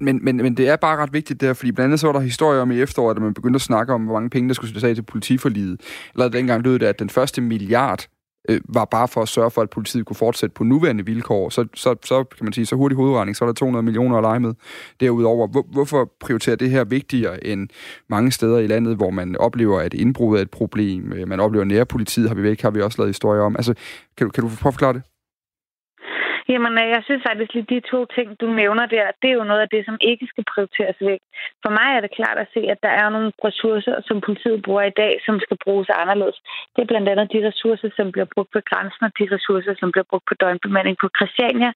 Men, 0.00 0.24
men, 0.24 0.36
men 0.36 0.56
det 0.56 0.68
er 0.68 0.76
bare 0.76 0.96
ret 0.96 1.12
vigtigt 1.12 1.40
der, 1.40 1.52
fordi 1.52 1.72
blandt 1.72 1.86
andet 1.86 2.00
så 2.00 2.06
var 2.06 2.12
der 2.12 2.20
historier 2.20 2.60
om 2.60 2.70
i 2.70 2.80
efteråret, 2.80 3.16
at 3.16 3.22
man 3.22 3.34
begyndte 3.34 3.56
at 3.56 3.60
snakke 3.60 3.92
om, 3.92 4.04
hvor 4.04 4.14
mange 4.14 4.30
penge, 4.30 4.48
der 4.48 4.54
skulle 4.54 4.68
sættes 4.68 4.84
af 4.84 4.94
til 4.94 5.02
politiforliget. 5.02 5.80
Eller 6.14 6.28
dengang 6.28 6.62
lød 6.62 6.78
det, 6.78 6.86
at 6.86 6.98
den 6.98 7.10
første 7.10 7.40
milliard 7.40 8.06
øh, 8.48 8.60
var 8.68 8.84
bare 8.84 9.08
for 9.08 9.22
at 9.22 9.28
sørge 9.28 9.50
for, 9.50 9.62
at 9.62 9.70
politiet 9.70 10.06
kunne 10.06 10.16
fortsætte 10.16 10.54
på 10.54 10.64
nuværende 10.64 11.06
vilkår. 11.06 11.48
Så, 11.48 11.66
så, 11.74 11.94
så 12.04 12.24
kan 12.24 12.44
man 12.44 12.52
sige, 12.52 12.66
så 12.66 12.76
hurtig 12.76 12.96
hovedregning, 12.96 13.36
så 13.36 13.44
er 13.44 13.46
der 13.46 13.54
200 13.54 13.82
millioner 13.82 14.16
at 14.16 14.22
lege 14.22 14.40
med 14.40 14.54
derudover. 15.00 15.48
Hvor, 15.48 15.66
hvorfor 15.72 16.12
prioriterer 16.20 16.56
det 16.56 16.70
her 16.70 16.84
vigtigere 16.84 17.46
end 17.46 17.68
mange 18.08 18.32
steder 18.32 18.58
i 18.58 18.66
landet, 18.66 18.96
hvor 18.96 19.10
man 19.10 19.36
oplever, 19.36 19.80
at 19.80 19.94
indbrud 19.94 20.38
er 20.38 20.42
et 20.42 20.50
problem, 20.50 21.12
øh, 21.12 21.28
man 21.28 21.40
oplever 21.40 21.64
nærpolitiet, 21.64 22.28
har 22.28 22.34
vi 22.34 22.42
væk, 22.42 22.60
har 22.60 22.70
vi 22.70 22.82
også 22.82 22.98
lavet 22.98 23.08
historier 23.08 23.42
om. 23.42 23.56
Altså, 23.56 23.74
kan 24.16 24.26
du, 24.26 24.30
kan 24.30 24.44
du 24.44 24.48
forklare 24.48 24.92
det? 24.92 25.02
Jamen, 26.52 26.74
øh, 26.82 26.88
jeg 26.94 27.02
synes 27.04 27.22
faktisk 27.28 27.52
lige 27.54 27.70
de 27.74 27.80
to 27.92 28.00
ting, 28.16 28.28
du 28.40 28.46
nævner 28.60 28.86
der, 28.94 29.06
det 29.22 29.28
er 29.30 29.38
jo 29.40 29.50
noget 29.50 29.62
af 29.64 29.70
det, 29.74 29.82
som 29.84 29.96
ikke 30.10 30.26
skal 30.32 30.44
prioriteres 30.52 30.98
væk. 31.10 31.22
For 31.62 31.70
mig 31.78 31.88
er 31.92 32.00
det 32.02 32.16
klart 32.18 32.38
at 32.44 32.48
se, 32.54 32.60
at 32.74 32.78
der 32.86 32.92
er 33.02 33.08
nogle 33.14 33.32
ressourcer, 33.48 33.96
som 34.08 34.16
politiet 34.26 34.62
bruger 34.66 34.84
i 34.88 34.96
dag, 35.02 35.12
som 35.26 35.34
skal 35.44 35.58
bruges 35.64 35.88
anderledes. 36.02 36.38
Det 36.74 36.80
er 36.82 36.90
blandt 36.92 37.08
andet 37.08 37.32
de 37.34 37.46
ressourcer, 37.48 37.88
som 37.98 38.06
bliver 38.12 38.28
brugt 38.34 38.50
på 38.52 38.60
grænsen, 38.70 39.02
og 39.08 39.12
de 39.18 39.24
ressourcer, 39.34 39.74
som 39.80 39.88
bliver 39.92 40.08
brugt 40.10 40.26
på 40.28 40.34
døgnbemanding 40.42 40.96
på 41.02 41.08
Christiania, 41.18 41.70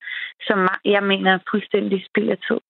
som 0.48 0.58
jeg 0.94 1.02
mener 1.12 1.30
er 1.34 1.48
fuldstændig 1.50 1.98
spild 2.08 2.30
af 2.36 2.38
tid. 2.48 2.60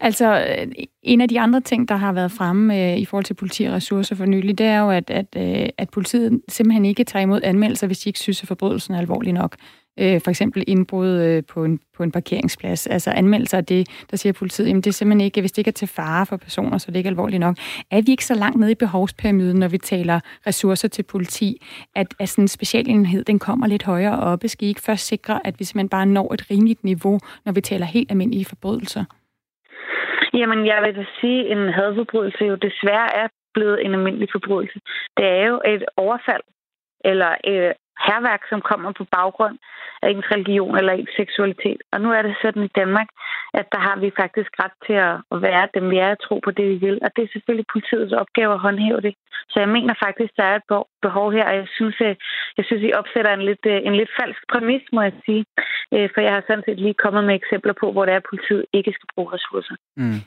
Altså, 0.00 0.28
øh, 0.50 0.66
en 1.02 1.20
af 1.20 1.28
de 1.28 1.40
andre 1.40 1.60
ting, 1.60 1.88
der 1.88 1.96
har 1.96 2.12
været 2.12 2.32
fremme 2.38 2.64
øh, 2.80 2.98
i 2.98 3.04
forhold 3.04 3.24
til 3.24 3.34
politi 3.34 3.64
og 3.64 3.72
ressourcer 3.72 4.16
for 4.16 4.24
nylig, 4.24 4.58
det 4.58 4.66
er 4.66 4.80
jo, 4.80 4.90
at, 4.90 5.10
at, 5.10 5.30
øh, 5.36 5.68
at 5.78 5.88
politiet 5.90 6.40
simpelthen 6.48 6.84
ikke 6.84 7.04
tager 7.04 7.22
imod 7.22 7.40
anmeldelser, 7.44 7.86
hvis 7.86 7.98
de 7.98 8.08
ikke 8.08 8.18
synes, 8.18 8.42
at 8.42 8.48
forbrydelsen 8.48 8.94
er 8.94 8.98
alvorlig 8.98 9.32
nok 9.32 9.56
øh, 10.00 10.20
for 10.20 10.30
eksempel 10.30 10.64
indbrud 10.66 11.08
øh, 11.08 11.42
på, 11.52 11.64
en, 11.64 11.80
på 11.96 12.02
en 12.02 12.12
parkeringsplads. 12.12 12.86
Altså 12.86 13.10
anmeldelser 13.10 13.58
af 13.58 13.64
det, 13.64 13.88
der 14.10 14.16
siger 14.16 14.32
politiet, 14.32 14.68
jamen 14.68 14.82
det 14.82 14.90
er 14.90 14.92
simpelthen 14.92 15.24
ikke, 15.24 15.40
hvis 15.40 15.52
det 15.52 15.58
ikke 15.58 15.68
er 15.68 15.72
til 15.82 15.88
fare 15.88 16.26
for 16.26 16.36
personer, 16.36 16.78
så 16.78 16.86
det 16.90 16.96
er 16.96 16.98
ikke 16.98 17.10
alvorligt 17.10 17.40
nok. 17.40 17.56
Er 17.90 18.02
vi 18.06 18.10
ikke 18.10 18.24
så 18.24 18.34
langt 18.34 18.60
nede 18.60 18.72
i 18.72 18.74
behovspyramiden, 18.74 19.58
når 19.58 19.68
vi 19.68 19.78
taler 19.78 20.20
ressourcer 20.46 20.88
til 20.88 21.02
politi, 21.02 21.66
at, 21.94 22.06
at 22.20 22.28
sådan 22.28 22.44
en 22.44 22.48
specialenhed, 22.48 23.24
den 23.24 23.38
kommer 23.38 23.66
lidt 23.66 23.84
højere 23.84 24.18
oppe? 24.18 24.48
Skal 24.48 24.66
I 24.66 24.68
ikke 24.68 24.80
først 24.80 25.06
sikre, 25.06 25.46
at 25.46 25.54
vi 25.58 25.64
simpelthen 25.64 25.88
bare 25.88 26.06
når 26.06 26.34
et 26.34 26.50
rimeligt 26.50 26.84
niveau, 26.84 27.18
når 27.44 27.52
vi 27.52 27.60
taler 27.60 27.86
helt 27.86 28.10
almindelige 28.10 28.44
forbrydelser? 28.44 29.04
Jamen, 30.34 30.66
jeg 30.66 30.82
vil 30.82 30.96
da 30.96 31.04
sige, 31.20 31.40
at 31.50 31.58
en 31.58 31.72
hadforbrydelse 31.72 32.44
jo 32.44 32.54
desværre 32.54 33.08
er 33.22 33.28
blevet 33.54 33.84
en 33.84 33.94
almindelig 33.94 34.28
forbrydelse. 34.32 34.78
Det 35.16 35.26
er 35.26 35.46
jo 35.52 35.60
et 35.74 35.84
overfald 35.96 36.42
eller 37.10 37.30
øh, 37.50 37.72
herværk, 38.08 38.42
som 38.48 38.60
kommer 38.60 38.92
på 38.92 39.04
baggrund 39.18 39.58
af 40.02 40.08
ens 40.10 40.30
religion 40.34 40.76
eller 40.78 40.92
ens 40.92 41.14
seksualitet. 41.16 41.80
Og 41.92 42.00
nu 42.00 42.08
er 42.12 42.22
det 42.22 42.36
sådan 42.42 42.62
i 42.62 42.74
Danmark, 42.80 43.08
at 43.54 43.66
der 43.72 43.78
har 43.78 43.96
vi 44.04 44.10
faktisk 44.20 44.50
ret 44.62 44.76
til 44.86 44.96
at 45.32 45.42
være 45.46 45.68
dem, 45.74 45.90
vi 45.90 45.98
er 45.98 46.10
at 46.12 46.22
tro 46.26 46.36
på 46.44 46.50
det, 46.50 46.66
vi 46.72 46.76
vil. 46.86 46.98
Og 47.04 47.10
det 47.16 47.22
er 47.22 47.32
selvfølgelig 47.32 47.66
politiets 47.72 48.12
opgave 48.12 48.52
at 48.54 48.64
håndhæve 48.66 49.00
det. 49.00 49.14
Så 49.50 49.56
jeg 49.60 49.68
mener 49.68 49.94
faktisk, 50.04 50.32
der 50.36 50.46
er 50.52 50.56
et 50.56 50.86
behov 51.02 51.32
her, 51.32 51.44
og 51.50 51.54
jeg 51.60 51.68
synes, 51.76 51.96
øh, 52.00 52.14
jeg 52.56 52.64
synes 52.64 52.82
I 52.82 52.92
opsætter 53.00 53.32
en 53.34 53.44
lidt, 53.50 53.64
øh, 53.66 53.78
en 53.88 53.96
lidt 54.00 54.10
falsk 54.20 54.40
præmis, 54.52 54.82
må 54.92 55.00
jeg 55.02 55.12
sige. 55.26 55.44
Øh, 55.94 56.08
for 56.14 56.20
jeg 56.20 56.32
har 56.34 56.42
sådan 56.46 56.64
set 56.66 56.78
lige 56.80 57.02
kommet 57.04 57.24
med 57.24 57.34
eksempler 57.34 57.74
på, 57.80 57.92
hvor 57.92 58.04
det 58.04 58.12
er, 58.12 58.16
at 58.22 58.30
politiet 58.32 58.64
ikke 58.72 58.92
skal 58.92 59.08
bruge 59.14 59.32
ressourcer. 59.32 59.76
Mm. 59.96 60.20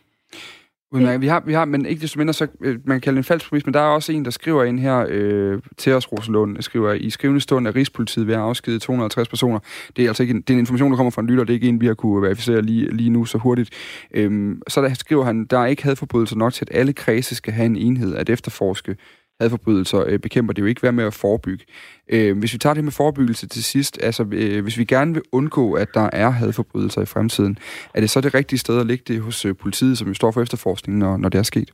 Udmærket. 0.91 1.21
Vi 1.21 1.27
har, 1.27 1.43
vi 1.45 1.53
har, 1.53 1.65
men 1.65 1.85
ikke 1.85 2.01
desto 2.01 2.17
mindre, 2.17 2.33
så 2.33 2.47
øh, 2.61 2.79
man 2.85 2.95
kan 2.95 3.01
kalde 3.01 3.15
det 3.15 3.19
en 3.19 3.23
falsk 3.23 3.49
præmis, 3.49 3.65
men 3.65 3.73
der 3.73 3.79
er 3.79 3.85
også 3.85 4.11
en, 4.11 4.25
der 4.25 4.31
skriver 4.31 4.63
ind 4.63 4.79
her 4.79 5.05
øh, 5.09 5.59
til 5.77 5.93
os, 5.93 6.11
Rosalund, 6.11 6.61
skriver, 6.61 6.93
i 6.93 7.09
skrivende 7.09 7.41
stund 7.41 7.67
af 7.67 7.75
Rigspolitiet 7.75 8.27
ved 8.27 8.33
at 8.33 8.39
afskede 8.39 8.79
250 8.79 9.27
personer. 9.27 9.59
Det 9.95 10.03
er 10.03 10.07
altså 10.07 10.23
ikke 10.23 10.33
en, 10.33 10.41
det 10.41 10.49
er 10.49 10.53
en 10.53 10.59
information, 10.59 10.91
der 10.91 10.97
kommer 10.97 11.11
fra 11.11 11.21
en 11.21 11.27
lytter, 11.27 11.43
det 11.43 11.53
er 11.53 11.55
ikke 11.55 11.67
en, 11.67 11.81
vi 11.81 11.87
har 11.87 11.93
kunne 11.93 12.21
verificere 12.21 12.61
lige, 12.61 12.95
lige 12.95 13.09
nu 13.09 13.25
så 13.25 13.37
hurtigt. 13.37 13.69
Øhm, 14.13 14.61
så 14.67 14.81
der 14.81 14.93
skriver 14.93 15.23
han, 15.23 15.45
der 15.45 15.59
er 15.59 15.65
ikke 15.65 15.83
hadforbrydelser 15.83 16.35
nok 16.35 16.53
til, 16.53 16.65
at 16.71 16.77
alle 16.79 16.93
kredse 16.93 17.35
skal 17.35 17.53
have 17.53 17.65
en 17.65 17.75
enhed 17.75 18.15
at 18.15 18.29
efterforske 18.29 18.95
hadforbrydelser 19.41 20.03
øh, 20.07 20.19
bekæmper 20.19 20.53
det 20.53 20.61
jo 20.61 20.67
ikke 20.67 20.83
være 20.83 20.91
med 20.99 21.05
at 21.05 21.13
forebygge. 21.13 21.65
Øh, 22.13 22.39
hvis 22.39 22.53
vi 22.53 22.57
tager 22.57 22.73
det 22.73 22.83
med 22.83 22.91
forebyggelse 22.91 23.47
til 23.47 23.63
sidst, 23.63 24.03
altså 24.03 24.23
øh, 24.33 24.63
hvis 24.63 24.77
vi 24.77 24.85
gerne 24.85 25.13
vil 25.13 25.23
undgå, 25.31 25.73
at 25.73 25.89
der 25.93 26.09
er 26.13 26.29
hadforbrydelser 26.29 27.01
i 27.01 27.05
fremtiden, 27.05 27.57
er 27.95 27.99
det 27.99 28.09
så 28.09 28.21
det 28.21 28.33
rigtige 28.33 28.59
sted 28.59 28.79
at 28.79 28.85
ligge 28.85 29.03
det 29.13 29.21
hos 29.21 29.45
øh, 29.45 29.55
politiet, 29.63 29.97
som 29.97 30.07
jo 30.07 30.13
står 30.13 30.31
for 30.31 30.41
efterforskningen, 30.41 30.99
når, 30.99 31.17
når 31.17 31.29
det 31.29 31.39
er 31.39 31.43
sket? 31.53 31.71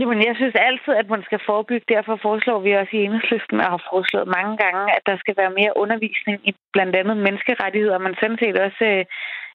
Jamen, 0.00 0.20
jeg 0.28 0.34
synes 0.36 0.54
altid, 0.68 0.92
at 1.02 1.08
man 1.14 1.22
skal 1.28 1.40
forebygge. 1.50 1.92
Derfor 1.94 2.14
foreslår 2.26 2.60
vi 2.66 2.70
også 2.80 2.92
i 2.96 3.04
enhedslisten, 3.04 3.60
og 3.60 3.68
har 3.74 3.82
foreslået 3.90 4.34
mange 4.38 4.54
gange, 4.64 4.82
at 4.96 5.02
der 5.08 5.16
skal 5.22 5.34
være 5.40 5.56
mere 5.60 5.76
undervisning 5.82 6.38
i 6.48 6.52
blandt 6.74 6.94
andet 7.00 7.16
menneskerettigheder, 7.26 7.98
men 8.04 8.14
sådan 8.20 8.38
set 8.42 8.56
også 8.66 8.84
øh, 8.92 9.04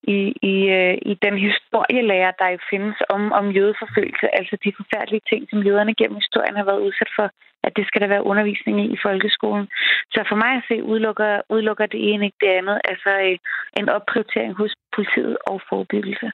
i, 0.03 0.20
i, 0.53 0.56
øh, 0.79 0.98
i 1.12 1.13
den 1.25 1.36
historielærer, 1.48 2.32
der 2.39 2.58
findes 2.72 2.98
om, 3.10 3.32
om 3.32 3.46
jødeforfølgelse, 3.58 4.27
altså 4.39 4.56
de 4.63 4.72
forfærdelige 4.79 5.27
ting, 5.32 5.41
som 5.50 5.60
jøderne 5.68 5.96
gennem 6.00 6.22
historien 6.24 6.56
har 6.56 6.65
været 6.70 6.86
udsat 6.88 7.12
for, 7.18 7.27
at 7.63 7.72
det 7.77 7.88
skal 7.88 8.01
der 8.01 8.08
være 8.08 8.27
undervisning 8.32 8.75
i 8.86 8.86
i 8.96 8.98
folkeskolen. 9.06 9.68
Så 10.13 10.20
for 10.29 10.36
mig 10.44 10.51
at 10.58 10.63
se, 10.68 10.84
udelukker, 10.84 11.41
udelukker 11.50 11.86
det 11.86 12.01
ene 12.10 12.25
ikke 12.25 12.41
det 12.46 12.51
andet, 12.60 12.77
altså 12.91 13.10
øh, 13.10 13.38
en 13.79 13.89
opprioritering 13.89 14.53
hos 14.62 14.72
politiet 14.96 15.38
og 15.48 15.62
forebyggelse. 15.70 16.32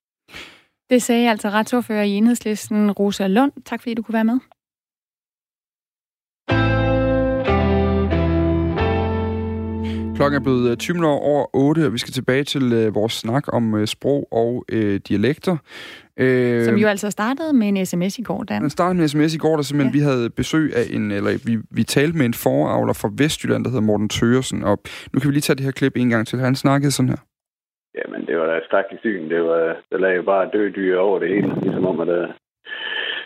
Det 0.89 1.01
sagde 1.01 1.29
altså 1.29 1.49
retsordfører 1.49 2.03
i 2.03 2.09
enhedslisten, 2.09 2.91
Rosa 2.91 3.27
Lund. 3.27 3.51
Tak 3.65 3.81
fordi 3.81 3.93
du 3.93 4.01
kunne 4.01 4.19
være 4.19 4.31
med. 4.33 4.39
Klokken 10.17 10.35
er 10.39 10.43
blevet 10.43 10.79
20 10.79 10.93
øh, 10.93 10.95
minutter 10.95 11.19
over 11.31 11.45
8, 11.53 11.85
og 11.87 11.93
vi 11.93 11.97
skal 11.97 12.13
tilbage 12.13 12.43
til 12.43 12.73
øh, 12.73 12.95
vores 12.95 13.13
snak 13.13 13.53
om 13.57 13.75
øh, 13.75 13.87
sprog 13.87 14.27
og 14.31 14.65
øh, 14.71 14.99
dialekter. 15.09 15.55
Øh, 16.19 16.63
Som 16.63 16.75
jo 16.75 16.87
altså 16.87 17.11
startede 17.11 17.53
med 17.53 17.67
en 17.67 17.85
sms 17.85 18.19
i 18.19 18.23
går, 18.23 18.43
Dan. 18.43 18.61
Den 18.61 18.69
startede 18.69 18.95
med 18.97 19.03
en 19.03 19.09
sms 19.09 19.35
i 19.35 19.37
går, 19.37 19.55
der 19.55 19.63
simpelthen 19.63 19.93
ja. 19.93 19.99
vi 19.99 20.03
havde 20.09 20.29
besøg 20.29 20.65
af 20.75 20.83
en, 20.95 21.11
eller 21.11 21.31
vi, 21.47 21.53
vi 21.77 21.83
talte 21.83 22.17
med 22.17 22.25
en 22.25 22.33
foravler 22.33 22.93
fra 23.01 23.09
Vestjylland, 23.21 23.63
der 23.63 23.69
hedder 23.69 23.89
Morten 23.91 24.09
Tøresen, 24.09 24.63
og 24.63 24.75
nu 25.11 25.19
kan 25.19 25.27
vi 25.29 25.33
lige 25.33 25.47
tage 25.47 25.57
det 25.57 25.65
her 25.65 25.79
klip 25.79 25.95
en 25.97 26.09
gang 26.09 26.27
til. 26.27 26.39
Han 26.39 26.55
snakkede 26.55 26.91
sådan 26.91 27.09
her. 27.09 27.21
Jamen, 27.97 28.21
det 28.27 28.37
var 28.39 28.45
da 28.45 28.59
skrækkeligt 28.67 29.01
syn. 29.01 29.29
Det 29.29 29.41
var, 29.43 29.61
der 29.91 29.97
lagde 29.97 30.15
jo 30.15 30.23
bare 30.23 30.49
døde 30.53 30.71
dyr 30.71 30.97
over 30.97 31.19
det 31.19 31.29
hele. 31.29 31.49
Ligesom 31.61 31.85
om, 31.85 31.99
at 31.99 32.07
der, 32.07 32.27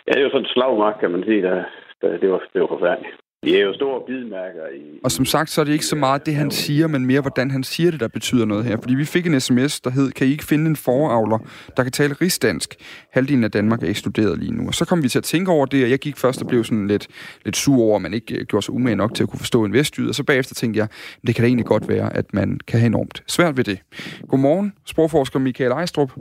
ja, 0.07 0.11
det 0.15 0.23
var 0.23 0.29
sådan 0.29 0.45
en 0.45 0.53
slagmark, 0.53 0.95
kan 0.99 1.11
man 1.11 1.23
sige. 1.23 1.41
Der, 1.41 1.63
der, 2.01 2.17
det, 2.17 2.29
var, 2.31 2.41
det 2.53 2.61
var 2.61 2.67
forfærdeligt. 2.67 3.15
De 3.43 3.57
er 3.57 3.63
jo 3.63 3.73
store 3.73 4.01
bidmærker 4.07 4.67
i... 4.75 4.99
Og 5.03 5.11
som 5.11 5.25
sagt, 5.25 5.49
så 5.49 5.61
er 5.61 5.65
det 5.65 5.73
ikke 5.73 5.85
så 5.85 5.95
meget 5.95 6.25
det, 6.25 6.35
han 6.35 6.51
siger, 6.51 6.87
men 6.87 7.05
mere, 7.05 7.21
hvordan 7.21 7.51
han 7.51 7.63
siger 7.63 7.91
det, 7.91 7.99
der 7.99 8.07
betyder 8.07 8.45
noget 8.45 8.65
her. 8.65 8.77
Fordi 8.81 8.95
vi 8.95 9.05
fik 9.05 9.27
en 9.27 9.39
sms, 9.41 9.81
der 9.81 9.89
hed, 9.89 10.11
kan 10.11 10.27
I 10.27 10.31
ikke 10.31 10.43
finde 10.43 10.69
en 10.69 10.75
foravler, 10.75 11.37
der 11.77 11.83
kan 11.83 11.91
tale 11.91 12.15
rigsdansk? 12.21 12.75
Halvdelen 13.11 13.43
af 13.43 13.51
Danmark 13.51 13.83
er 13.83 13.87
eksploderet 13.87 14.39
lige 14.39 14.51
nu. 14.51 14.67
Og 14.67 14.73
så 14.73 14.85
kom 14.85 15.03
vi 15.03 15.09
til 15.09 15.17
at 15.17 15.23
tænke 15.23 15.51
over 15.51 15.65
det, 15.65 15.83
og 15.83 15.89
jeg 15.89 15.99
gik 15.99 16.17
først 16.17 16.41
og 16.41 16.47
blev 16.47 16.63
sådan 16.63 16.87
lidt, 16.87 17.07
lidt 17.45 17.57
sur 17.57 17.81
over, 17.81 17.95
at 17.95 18.01
man 18.01 18.13
ikke 18.13 18.35
øh, 18.35 18.45
gjorde 18.45 18.65
sig 18.65 18.73
umage 18.73 18.95
nok 18.95 19.15
til 19.15 19.23
at 19.23 19.29
kunne 19.29 19.39
forstå 19.39 19.65
en 19.65 19.73
vestjyd. 19.73 20.09
Og 20.09 20.15
så 20.15 20.23
bagefter 20.23 20.55
tænkte 20.55 20.77
jeg, 20.77 20.87
det 21.27 21.35
kan 21.35 21.43
da 21.43 21.47
egentlig 21.47 21.65
godt 21.65 21.87
være, 21.87 22.15
at 22.17 22.33
man 22.33 22.59
kan 22.67 22.79
have 22.79 22.87
enormt 22.87 23.23
svært 23.27 23.57
ved 23.57 23.63
det. 23.63 23.79
Godmorgen, 24.27 24.73
sprogforsker 24.85 25.39
Michael 25.39 25.71
Ejstrup. 25.71 26.11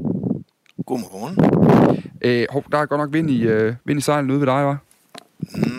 Godmorgen. 0.86 1.36
Øh, 2.24 2.46
der 2.72 2.78
er 2.78 2.86
godt 2.86 3.00
nok 3.00 3.12
vind 3.12 3.30
i, 3.30 3.42
øh, 3.42 3.74
vind 3.84 3.98
i 3.98 4.02
sejlen 4.02 4.30
ude 4.30 4.40
ved 4.40 4.46
dig, 4.46 4.64
var? 4.64 4.87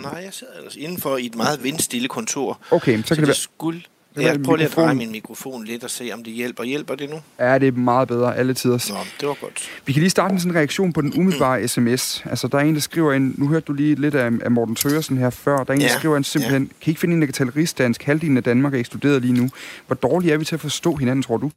Nej, 0.02 0.22
jeg 0.24 0.32
sidder 0.32 0.52
ellers 0.58 0.76
indenfor 0.76 1.16
i 1.16 1.26
et 1.26 1.34
meget 1.34 1.64
vindstille 1.64 2.08
kontor. 2.08 2.60
Okay, 2.70 3.02
så 3.02 3.02
kan 3.02 3.04
så 3.06 3.14
det, 3.14 3.20
det 3.20 3.26
være... 3.26 3.34
Skulle 3.34 3.82
jeg 4.16 4.42
prøver 4.42 4.56
lige 4.56 4.68
at 4.68 4.76
dreje 4.76 4.94
min 4.94 5.10
mikrofon 5.10 5.64
lidt 5.64 5.84
og 5.84 5.90
se, 5.90 6.10
om 6.12 6.24
det 6.24 6.32
hjælper. 6.32 6.64
Hjælper 6.64 6.94
det 6.94 7.10
nu? 7.10 7.20
Ja, 7.38 7.58
det 7.58 7.68
er 7.68 7.72
meget 7.72 8.08
bedre 8.08 8.36
alle 8.36 8.54
tider. 8.54 8.92
Nå, 8.92 8.98
det 9.20 9.28
var 9.28 9.36
godt. 9.40 9.70
Vi 9.86 9.92
kan 9.92 10.00
lige 10.00 10.10
starte 10.10 10.34
med 10.34 10.40
sådan 10.40 10.52
en 10.52 10.56
reaktion 10.56 10.92
på 10.92 11.00
den 11.00 11.18
umiddelbare 11.18 11.68
sms. 11.68 12.22
Altså, 12.24 12.48
der 12.48 12.58
er 12.58 12.62
en, 12.62 12.74
der 12.74 12.80
skriver 12.80 13.12
ind... 13.12 13.34
Nu 13.38 13.48
hørte 13.48 13.64
du 13.64 13.72
lige 13.72 13.94
lidt 13.94 14.14
af, 14.14 14.30
af 14.42 14.50
Morten 14.50 14.74
Tøresen 14.74 15.18
her 15.18 15.30
før. 15.30 15.56
Der 15.56 15.64
er 15.68 15.74
en, 15.74 15.80
ja, 15.80 15.88
der 15.88 15.98
skriver 15.98 16.16
ind 16.16 16.24
simpelthen... 16.24 16.62
Ja. 16.62 16.68
Kan 16.68 16.86
I 16.86 16.90
ikke 16.90 17.00
finde 17.00 17.14
en, 17.14 17.20
der 17.20 17.26
kan 17.26 17.34
tale 17.34 17.52
rigsdansk? 17.56 18.02
Halvdelen 18.02 18.36
af 18.36 18.42
Danmark 18.42 18.74
er 18.74 18.78
eksploderet 18.78 19.22
lige 19.22 19.34
nu. 19.34 19.50
Hvor 19.86 19.96
dårlige 19.96 20.32
er 20.32 20.36
vi 20.36 20.44
til 20.44 20.54
at 20.54 20.60
forstå 20.60 20.96
hinanden, 20.96 21.22
tror 21.22 21.36
du? 21.36 21.50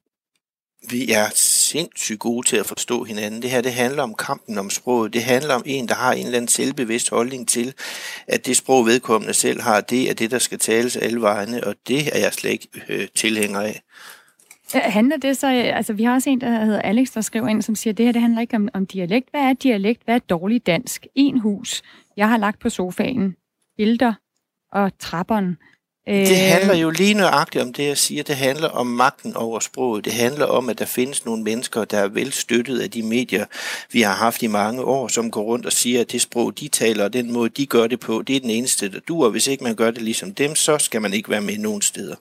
Vi 0.90 1.12
er 1.12 1.26
sindssygt 1.74 2.20
gode 2.20 2.48
til 2.48 2.58
at 2.58 2.66
forstå 2.66 3.04
hinanden. 3.04 3.42
Det 3.42 3.50
her, 3.50 3.62
det 3.62 3.74
handler 3.74 4.04
om 4.04 4.16
kampen 4.16 4.58
om 4.58 4.70
sproget. 4.70 5.14
Det 5.14 5.24
handler 5.24 5.54
om 5.56 5.64
en, 5.66 5.88
der 5.88 5.96
har 5.96 6.14
en 6.14 6.26
eller 6.26 6.38
anden 6.38 6.48
selvbevidst 6.48 7.10
holdning 7.10 7.48
til, 7.48 7.74
at 8.28 8.46
det 8.46 8.58
sprog 8.58 8.86
vedkommende 8.86 9.34
selv 9.34 9.62
har, 9.62 9.82
det 9.82 10.10
er 10.10 10.14
det, 10.14 10.32
der 10.32 10.40
skal 10.40 10.60
tales 10.60 10.98
alle 10.98 11.22
vegne, 11.22 11.64
og 11.64 11.76
det 11.88 12.16
er 12.16 12.20
jeg 12.20 12.34
slet 12.34 12.52
ikke 12.52 12.68
øh, 12.90 13.08
tilhænger 13.16 13.60
af. 13.60 13.82
Handler 14.74 15.18
det 15.18 15.38
så, 15.38 15.48
øh, 15.48 15.78
altså 15.78 15.94
vi 15.94 16.04
har 16.04 16.14
også 16.14 16.30
en, 16.30 16.42
der 16.42 16.66
hedder 16.66 16.82
Alex, 16.82 17.08
der 17.14 17.22
skriver 17.22 17.48
ind, 17.48 17.62
som 17.62 17.76
siger, 17.76 17.94
at 17.94 17.98
det 17.98 18.06
her 18.06 18.14
det 18.14 18.22
handler 18.22 18.42
ikke 18.42 18.56
om, 18.56 18.70
om 18.74 18.86
dialekt. 18.86 19.30
Hvad 19.32 19.42
er 19.42 19.54
dialekt? 19.54 20.02
Hvad 20.06 20.16
er 20.16 20.20
dårlig 20.20 20.66
dansk? 20.66 21.08
En 21.16 21.40
hus, 21.40 21.82
jeg 22.18 22.30
har 22.30 22.38
lagt 22.38 22.60
på 22.60 22.70
sofaen, 22.70 23.36
Bilder 23.78 24.14
og 24.72 24.92
trapperen. 25.00 25.58
Det 26.08 26.38
handler 26.38 26.76
jo 26.76 26.90
lige 26.90 27.14
nøjagtigt 27.14 27.64
om 27.64 27.74
det, 27.74 27.84
jeg 27.84 27.98
siger. 27.98 28.24
Det 28.24 28.36
handler 28.36 28.70
om 28.70 28.88
magten 28.88 29.36
over 29.36 29.60
sproget. 29.60 30.06
Det 30.06 30.14
handler 30.14 30.46
om, 30.46 30.70
at 30.70 30.80
der 30.80 30.86
findes 30.86 31.26
nogle 31.26 31.44
mennesker, 31.44 31.86
der 31.86 31.98
er 31.98 32.08
vel 32.08 32.32
støttet 32.32 32.80
af 32.80 32.92
de 32.92 33.04
medier, 33.04 33.46
vi 33.92 34.02
har 34.02 34.14
haft 34.14 34.44
i 34.44 34.48
mange 34.48 34.82
år, 34.82 35.08
som 35.08 35.32
går 35.32 35.44
rundt 35.44 35.66
og 35.66 35.74
siger, 35.74 36.02
at 36.02 36.12
det 36.12 36.22
sprog, 36.22 36.60
de 36.60 36.68
taler, 36.68 37.04
og 37.04 37.14
den 37.14 37.34
måde, 37.34 37.50
de 37.50 37.66
gør 37.66 37.88
det 37.88 38.00
på, 38.00 38.24
det 38.28 38.36
er 38.36 38.40
den 38.40 38.50
eneste, 38.50 38.92
der 38.92 39.00
duer. 39.08 39.30
Hvis 39.30 39.48
ikke 39.48 39.64
man 39.64 39.76
gør 39.76 39.92
det 39.92 40.02
ligesom 40.02 40.34
dem, 40.34 40.56
så 40.56 40.78
skal 40.78 41.02
man 41.02 41.14
ikke 41.14 41.30
være 41.30 41.42
med 41.42 41.58
nogen 41.58 41.82
steder. 41.82 42.16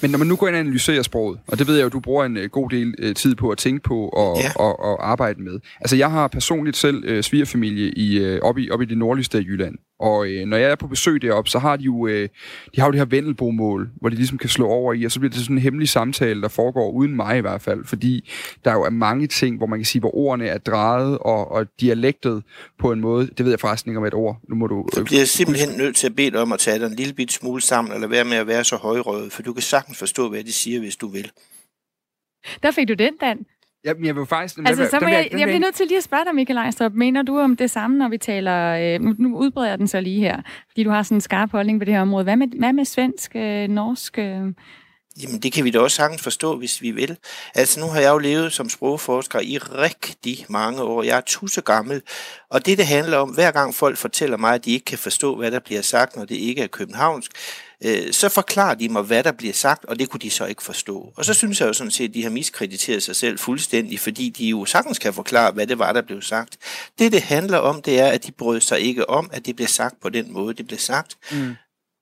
Men 0.00 0.10
når 0.10 0.18
man 0.18 0.26
nu 0.26 0.36
går 0.36 0.48
ind 0.48 0.56
og 0.56 0.60
analyserer 0.60 1.02
sproget, 1.02 1.38
og 1.46 1.58
det 1.58 1.66
ved 1.66 1.76
jeg 1.76 1.84
jo, 1.84 1.88
du 1.88 2.00
bruger 2.00 2.24
en 2.24 2.36
uh, 2.36 2.44
god 2.44 2.70
del 2.70 2.94
uh, 3.04 3.14
tid 3.14 3.34
på 3.34 3.50
at 3.50 3.58
tænke 3.58 3.82
på 3.82 4.08
og, 4.08 4.38
ja. 4.38 4.52
og, 4.56 4.80
og 4.80 5.10
arbejde 5.10 5.42
med. 5.42 5.60
Altså, 5.80 5.96
jeg 5.96 6.10
har 6.10 6.28
personligt 6.28 6.76
selv 6.76 7.22
svigerfamilie 7.22 7.90
i, 7.90 8.34
uh, 8.34 8.38
oppe, 8.42 8.62
i, 8.62 8.70
oppe 8.70 8.84
i 8.84 8.88
det 8.88 8.98
nordligste 8.98 9.38
af 9.38 9.42
Jylland. 9.42 9.74
Og 10.00 10.28
øh, 10.28 10.46
når 10.46 10.56
jeg 10.56 10.70
er 10.70 10.74
på 10.74 10.86
besøg 10.86 11.22
deroppe, 11.22 11.50
så 11.50 11.58
har 11.58 11.76
de 11.76 11.82
jo, 11.84 12.06
øh, 12.06 12.28
de 12.74 12.80
har 12.80 12.86
jo 12.86 12.92
det 12.92 13.00
her 13.00 13.04
vendelbomål, 13.04 13.90
hvor 14.00 14.08
de 14.08 14.14
ligesom 14.16 14.38
kan 14.38 14.48
slå 14.48 14.66
over 14.66 14.92
i, 14.92 15.04
og 15.04 15.12
så 15.12 15.20
bliver 15.20 15.30
det 15.30 15.40
sådan 15.40 15.56
en 15.56 15.62
hemmelig 15.62 15.88
samtale, 15.88 16.42
der 16.42 16.48
foregår 16.48 16.90
uden 16.90 17.16
mig 17.16 17.38
i 17.38 17.40
hvert 17.40 17.62
fald, 17.62 17.84
fordi 17.84 18.30
der 18.64 18.72
jo 18.72 18.82
er 18.82 18.90
mange 18.90 19.26
ting, 19.26 19.56
hvor 19.56 19.66
man 19.66 19.78
kan 19.78 19.86
sige, 19.86 20.00
hvor 20.00 20.16
ordene 20.16 20.46
er 20.46 20.58
drejet 20.58 21.18
og, 21.18 21.50
og 21.52 21.66
dialektet 21.80 22.42
på 22.78 22.92
en 22.92 23.00
måde. 23.00 23.26
Det 23.26 23.44
ved 23.44 23.52
jeg 23.52 23.60
forresten 23.60 23.90
ikke 23.90 23.98
om 23.98 24.04
et 24.04 24.14
ord. 24.14 24.40
Nu 24.48 24.54
må 24.54 24.66
du... 24.66 24.80
Øh, 24.80 24.94
så 24.94 25.04
bliver 25.04 25.20
jeg 25.20 25.28
simpelthen 25.28 25.78
nødt 25.78 25.96
til 25.96 26.06
at 26.06 26.16
bede 26.16 26.30
dig 26.30 26.40
om 26.40 26.52
at 26.52 26.58
tage 26.58 26.78
dig 26.78 26.86
en 26.86 26.96
lille 26.96 27.14
bit 27.14 27.32
smule 27.32 27.62
sammen, 27.62 27.94
eller 27.94 28.08
være 28.08 28.24
med 28.24 28.36
at 28.36 28.46
være 28.46 28.64
så 28.64 28.76
højrøget, 28.76 29.32
for 29.32 29.42
du 29.42 29.52
kan 29.52 29.62
sagtens 29.62 29.98
forstå, 29.98 30.28
hvad 30.28 30.44
de 30.44 30.52
siger, 30.52 30.80
hvis 30.80 30.96
du 30.96 31.08
vil. 31.08 31.30
Der 32.62 32.70
fik 32.70 32.88
du 32.88 32.94
den, 32.94 33.16
Dan. 33.20 33.38
Jamen, 33.84 34.04
jeg 34.04 34.16
vil 34.16 34.26
faktisk... 34.26 34.58
Altså, 34.66 34.88
så 34.90 34.98
må 35.00 35.08
jeg, 35.08 35.28
jeg, 35.32 35.40
jeg 35.40 35.48
bliver 35.48 35.60
nødt 35.60 35.74
til 35.74 35.86
lige 35.86 35.98
at 35.98 36.04
spørge 36.04 36.24
dig, 36.24 36.34
Michael 36.34 36.58
Ejstrup. 36.58 36.92
Mener 36.92 37.22
du 37.22 37.38
om 37.38 37.56
det 37.56 37.70
samme, 37.70 37.98
når 37.98 38.08
vi 38.08 38.18
taler... 38.18 38.94
Øh, 38.94 39.00
nu, 39.00 39.14
nu 39.18 39.36
udbreder 39.36 39.68
jeg 39.68 39.78
den 39.78 39.88
så 39.88 40.00
lige 40.00 40.20
her, 40.20 40.42
fordi 40.68 40.84
du 40.84 40.90
har 40.90 41.02
sådan 41.02 41.16
en 41.16 41.20
skarp 41.20 41.50
holdning 41.50 41.80
på 41.80 41.84
det 41.84 41.94
her 41.94 42.00
område. 42.00 42.24
Hvad 42.24 42.36
med, 42.36 42.46
hvad 42.58 42.72
med 42.72 42.84
svensk, 42.84 43.36
øh, 43.36 43.68
norsk... 43.68 44.18
Øh? 44.18 44.42
Jamen, 45.22 45.40
det 45.42 45.52
kan 45.52 45.64
vi 45.64 45.70
da 45.70 45.78
også 45.78 45.96
sagtens 45.96 46.22
forstå, 46.22 46.58
hvis 46.58 46.82
vi 46.82 46.90
vil. 46.90 47.16
Altså, 47.54 47.80
nu 47.80 47.86
har 47.86 48.00
jeg 48.00 48.10
jo 48.10 48.18
levet 48.18 48.52
som 48.52 48.68
sprogforsker 48.68 49.40
i 49.40 49.58
rigtig 49.58 50.46
mange 50.48 50.82
år. 50.82 51.02
Jeg 51.02 51.16
er 51.16 51.22
tusse 51.26 51.60
gammel, 51.60 52.02
og 52.50 52.66
det, 52.66 52.78
det 52.78 52.86
handler 52.86 53.16
om, 53.16 53.30
hver 53.30 53.50
gang 53.50 53.74
folk 53.74 53.96
fortæller 53.96 54.36
mig, 54.36 54.54
at 54.54 54.64
de 54.64 54.72
ikke 54.72 54.84
kan 54.84 54.98
forstå, 54.98 55.36
hvad 55.36 55.50
der 55.50 55.60
bliver 55.60 55.82
sagt, 55.82 56.16
når 56.16 56.24
det 56.24 56.34
ikke 56.34 56.62
er 56.62 56.66
københavnsk, 56.66 57.30
øh, 57.84 58.12
så 58.12 58.28
forklarer 58.28 58.74
de 58.74 58.88
mig, 58.88 59.02
hvad 59.02 59.24
der 59.24 59.32
bliver 59.32 59.54
sagt, 59.54 59.84
og 59.84 59.98
det 59.98 60.08
kunne 60.08 60.20
de 60.20 60.30
så 60.30 60.46
ikke 60.46 60.62
forstå. 60.62 61.12
Og 61.16 61.24
så 61.24 61.34
synes 61.34 61.60
jeg 61.60 61.66
jo 61.66 61.72
sådan 61.72 61.90
set, 61.90 62.08
at 62.08 62.14
de 62.14 62.22
har 62.22 62.30
miskrediteret 62.30 63.02
sig 63.02 63.16
selv 63.16 63.38
fuldstændig, 63.38 64.00
fordi 64.00 64.28
de 64.28 64.46
jo 64.46 64.64
sagtens 64.64 64.98
kan 64.98 65.14
forklare, 65.14 65.52
hvad 65.52 65.66
det 65.66 65.78
var, 65.78 65.92
der 65.92 66.02
blev 66.02 66.22
sagt. 66.22 66.56
Det, 66.98 67.12
det 67.12 67.22
handler 67.22 67.58
om, 67.58 67.82
det 67.82 68.00
er, 68.00 68.06
at 68.06 68.26
de 68.26 68.32
brød 68.32 68.60
sig 68.60 68.80
ikke 68.80 69.10
om, 69.10 69.30
at 69.32 69.46
det 69.46 69.56
blev 69.56 69.68
sagt 69.68 70.00
på 70.00 70.08
den 70.08 70.32
måde, 70.32 70.54
det 70.54 70.66
blev 70.66 70.78
sagt. 70.78 71.16
Mm 71.32 71.56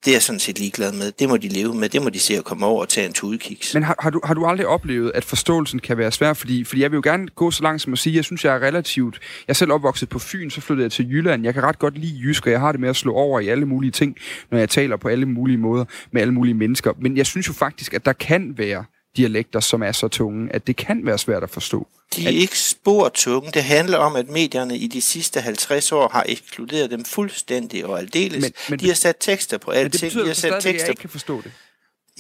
det 0.05 0.11
er 0.11 0.15
jeg 0.15 0.23
sådan 0.23 0.41
set 0.41 0.59
ligeglad 0.59 0.93
med. 0.93 1.13
Det 1.13 1.29
må 1.29 1.37
de 1.37 1.49
leve 1.49 1.75
med. 1.75 1.89
Det 1.89 2.03
må 2.03 2.09
de 2.09 2.19
se 2.19 2.37
at 2.37 2.45
komme 2.45 2.67
over 2.67 2.81
og 2.81 2.89
tage 2.89 3.07
en 3.07 3.13
tudekiks. 3.13 3.75
Men 3.75 3.83
har, 3.83 3.97
har, 3.99 4.11
du, 4.11 4.21
har 4.25 4.35
du 4.35 4.47
aldrig 4.47 4.67
oplevet, 4.67 5.13
at 5.15 5.25
forståelsen 5.25 5.79
kan 5.79 5.99
være 5.99 6.13
svær? 6.13 6.33
Fordi, 6.33 6.65
fordi 6.65 6.83
jeg 6.83 6.91
vil 6.91 6.97
jo 6.97 7.03
gerne 7.05 7.29
gå 7.29 7.51
så 7.51 7.63
langt 7.63 7.83
som 7.83 7.93
at 7.93 7.99
sige, 7.99 8.17
jeg 8.17 8.25
synes, 8.25 8.45
jeg 8.45 8.55
er 8.55 8.61
relativt... 8.61 9.19
Jeg 9.49 9.53
er 9.53 9.55
selv 9.55 9.73
opvokset 9.73 10.09
på 10.09 10.19
Fyn, 10.19 10.51
så 10.51 10.61
flyttede 10.61 10.85
jeg 10.85 10.93
til 10.93 11.11
Jylland. 11.11 11.45
Jeg 11.45 11.55
kan 11.55 11.63
ret 11.63 11.79
godt 11.79 11.99
lide 11.99 12.21
jysk, 12.23 12.47
og 12.47 12.53
jeg 12.53 12.61
har 12.61 12.73
det 12.73 12.81
med 12.81 12.89
at 12.89 12.97
slå 12.97 13.13
over 13.13 13.41
i 13.41 13.49
alle 13.49 13.67
mulige 13.67 13.91
ting, 13.91 14.17
når 14.51 14.59
jeg 14.59 14.69
taler 14.69 14.97
på 14.97 15.09
alle 15.09 15.27
mulige 15.27 15.59
måder 15.59 15.85
med 16.13 16.23
alle 16.23 16.35
mulige 16.35 16.55
mennesker. 16.55 16.93
Men 17.01 17.17
jeg 17.17 17.27
synes 17.27 17.49
jo 17.49 17.53
faktisk, 17.53 17.95
at 17.95 18.05
der 18.05 18.13
kan 18.13 18.55
være 18.59 18.85
dialekter, 19.19 19.61
som 19.61 19.83
er 19.83 19.93
så 19.93 20.09
tunge, 20.09 20.49
at 20.55 20.67
det 20.67 20.77
kan 20.77 21.07
være 21.07 21.19
svært 21.19 21.43
at 21.43 21.51
forstå. 21.51 21.89
De 22.17 22.27
er 22.27 22.31
ikke 22.31 22.59
spor 22.59 23.09
tunge. 23.09 23.51
Det 23.55 23.65
handler 23.65 23.99
om, 23.99 24.17
at 24.17 24.29
medierne 24.29 24.77
i 24.77 24.87
de 24.87 25.01
sidste 25.01 25.41
50 25.41 25.93
år 25.93 26.09
har 26.09 26.25
ekskluderet 26.29 26.91
dem 26.91 27.05
fuldstændig 27.05 27.87
og 27.87 27.99
aldeles. 27.99 28.43
Men, 28.43 28.53
men, 28.71 28.79
de 28.79 28.87
har 28.87 28.95
sat 28.95 29.17
tekster 29.21 29.59
på 29.59 29.71
alle 29.71 29.91
ting. 29.91 30.13
De 30.13 30.27
har 30.27 30.35
sat 30.35 30.53
tekster. 30.53 30.71
jeg 30.71 30.89
ikke 30.89 31.01
kan 31.01 31.11
forstå 31.11 31.43
det. 31.43 31.53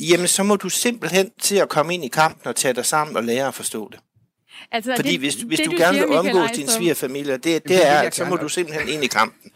Jamen, 0.01 0.29
så 0.29 0.43
må 0.43 0.57
du 0.57 0.69
simpelthen 0.69 1.31
til 1.41 1.57
at 1.57 1.69
komme 1.69 1.95
ind 1.95 2.05
i 2.05 2.09
kampen 2.09 2.49
og 2.49 2.57
tage 2.57 2.75
dig 2.75 2.87
sammen 2.87 3.17
og 3.17 3.25
lære 3.25 3.49
at 3.49 3.55
forstå 3.55 3.91
det. 3.93 4.01
Altså, 4.73 4.92
Fordi 4.97 5.12
det, 5.12 5.18
hvis, 5.18 5.35
hvis 5.35 5.59
det, 5.59 5.66
du, 5.66 5.71
du 5.71 5.77
gerne 5.77 5.99
vil 5.99 6.09
omgås 6.09 6.51
din 6.51 6.68
svigerfamilie, 6.68 7.33
det, 7.33 7.44
det, 7.44 7.68
det 7.68 7.88
er, 7.88 8.11
så 8.11 8.25
må 8.25 8.37
du 8.37 8.49
simpelthen 8.49 8.88
ind 8.88 9.05
i 9.05 9.07
kampen. 9.07 9.51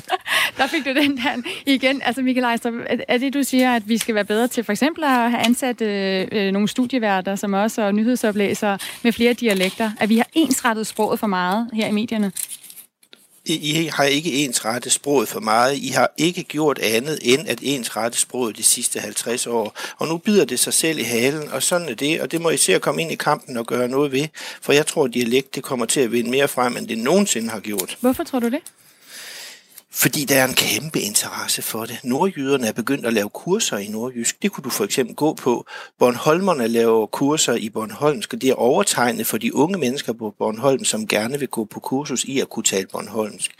der 0.58 0.66
fik 0.66 0.84
du 0.84 0.90
den 0.90 1.16
der 1.16 1.42
igen. 1.66 2.02
Altså 2.04 2.22
Michael 2.22 2.44
Ejstrup, 2.44 2.74
er 3.08 3.18
det 3.18 3.34
du 3.34 3.42
siger, 3.42 3.74
at 3.74 3.88
vi 3.88 3.98
skal 3.98 4.14
være 4.14 4.24
bedre 4.24 4.48
til 4.48 4.64
for 4.64 4.72
eksempel 4.72 5.04
at 5.04 5.10
have 5.10 5.38
ansat 5.46 5.80
øh, 5.80 6.28
øh, 6.32 6.52
nogle 6.52 6.68
studieværter, 6.68 7.36
som 7.36 7.52
også 7.52 7.82
er 7.82 7.90
nyhedsoplæsere 7.92 8.78
med 9.02 9.12
flere 9.12 9.32
dialekter? 9.32 9.90
At 10.00 10.08
vi 10.08 10.16
har 10.16 10.26
ensrettet 10.32 10.86
sproget 10.86 11.20
for 11.20 11.26
meget 11.26 11.70
her 11.72 11.86
i 11.86 11.92
medierne? 11.92 12.32
I 13.54 13.90
har 13.92 14.04
ikke 14.04 14.32
ensrettet 14.44 14.92
sproget 14.92 15.28
for 15.28 15.40
meget. 15.40 15.76
I 15.76 15.88
har 15.88 16.10
ikke 16.16 16.42
gjort 16.42 16.78
andet 16.78 17.18
end 17.22 17.48
at 17.48 17.58
ensrette 17.62 18.18
sproget 18.18 18.56
de 18.56 18.62
sidste 18.62 19.00
50 19.00 19.46
år. 19.46 19.78
Og 19.98 20.08
nu 20.08 20.16
bider 20.16 20.44
det 20.44 20.58
sig 20.58 20.74
selv 20.74 20.98
i 20.98 21.02
halen, 21.02 21.48
og 21.48 21.62
sådan 21.62 21.88
er 21.88 21.94
det. 21.94 22.20
Og 22.20 22.32
det 22.32 22.40
må 22.40 22.50
I 22.50 22.56
se 22.56 22.74
at 22.74 22.80
komme 22.80 23.02
ind 23.02 23.12
i 23.12 23.14
kampen 23.14 23.56
og 23.56 23.66
gøre 23.66 23.88
noget 23.88 24.12
ved. 24.12 24.26
For 24.62 24.72
jeg 24.72 24.86
tror, 24.86 25.04
at 25.04 25.14
dialekt 25.14 25.54
det 25.54 25.62
kommer 25.62 25.86
til 25.86 26.00
at 26.00 26.12
vinde 26.12 26.30
mere 26.30 26.48
frem, 26.48 26.76
end 26.76 26.88
det 26.88 26.98
nogensinde 26.98 27.50
har 27.50 27.60
gjort. 27.60 27.96
Hvorfor 28.00 28.24
tror 28.24 28.38
du 28.38 28.48
det? 28.48 28.60
Fordi 29.92 30.24
der 30.24 30.40
er 30.40 30.44
en 30.44 30.54
kæmpe 30.54 31.00
interesse 31.00 31.62
for 31.62 31.84
det. 31.84 32.00
Nordjyderne 32.04 32.66
er 32.66 32.72
begyndt 32.72 33.06
at 33.06 33.12
lave 33.12 33.28
kurser 33.28 33.76
i 33.76 33.88
nordjysk. 33.88 34.42
Det 34.42 34.52
kunne 34.52 34.64
du 34.64 34.70
for 34.70 34.84
eksempel 34.84 35.14
gå 35.16 35.34
på. 35.34 35.66
Bornholmerne 35.98 36.68
laver 36.68 37.06
kurser 37.06 37.54
i 37.54 37.68
Bornholmsk, 37.68 38.32
og 38.32 38.40
det 38.40 38.50
er 38.50 38.54
overtegnet 38.54 39.26
for 39.26 39.38
de 39.38 39.54
unge 39.54 39.78
mennesker 39.78 40.12
på 40.12 40.34
Bornholm, 40.38 40.84
som 40.84 41.06
gerne 41.06 41.38
vil 41.38 41.48
gå 41.48 41.64
på 41.64 41.80
kursus 41.80 42.24
i 42.24 42.40
at 42.40 42.48
kunne 42.48 42.64
tale 42.64 42.86
Bornholmsk. 42.92 43.50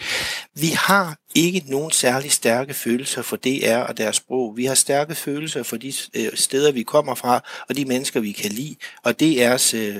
Vi 0.54 0.68
har 0.68 1.18
ikke 1.34 1.62
nogen 1.66 1.90
særlig 1.90 2.32
stærke 2.32 2.74
følelser 2.74 3.22
for 3.22 3.36
DR 3.36 3.76
og 3.76 3.98
deres 3.98 4.16
sprog. 4.16 4.56
Vi 4.56 4.64
har 4.64 4.74
stærke 4.74 5.14
følelser 5.14 5.62
for 5.62 5.76
de 5.76 5.92
øh, 6.14 6.28
steder, 6.34 6.72
vi 6.72 6.82
kommer 6.82 7.14
fra, 7.14 7.40
og 7.68 7.76
de 7.76 7.84
mennesker, 7.84 8.20
vi 8.20 8.32
kan 8.32 8.52
lide. 8.52 8.76
Og 9.04 9.14
DR's 9.22 9.76
øh, 9.76 9.96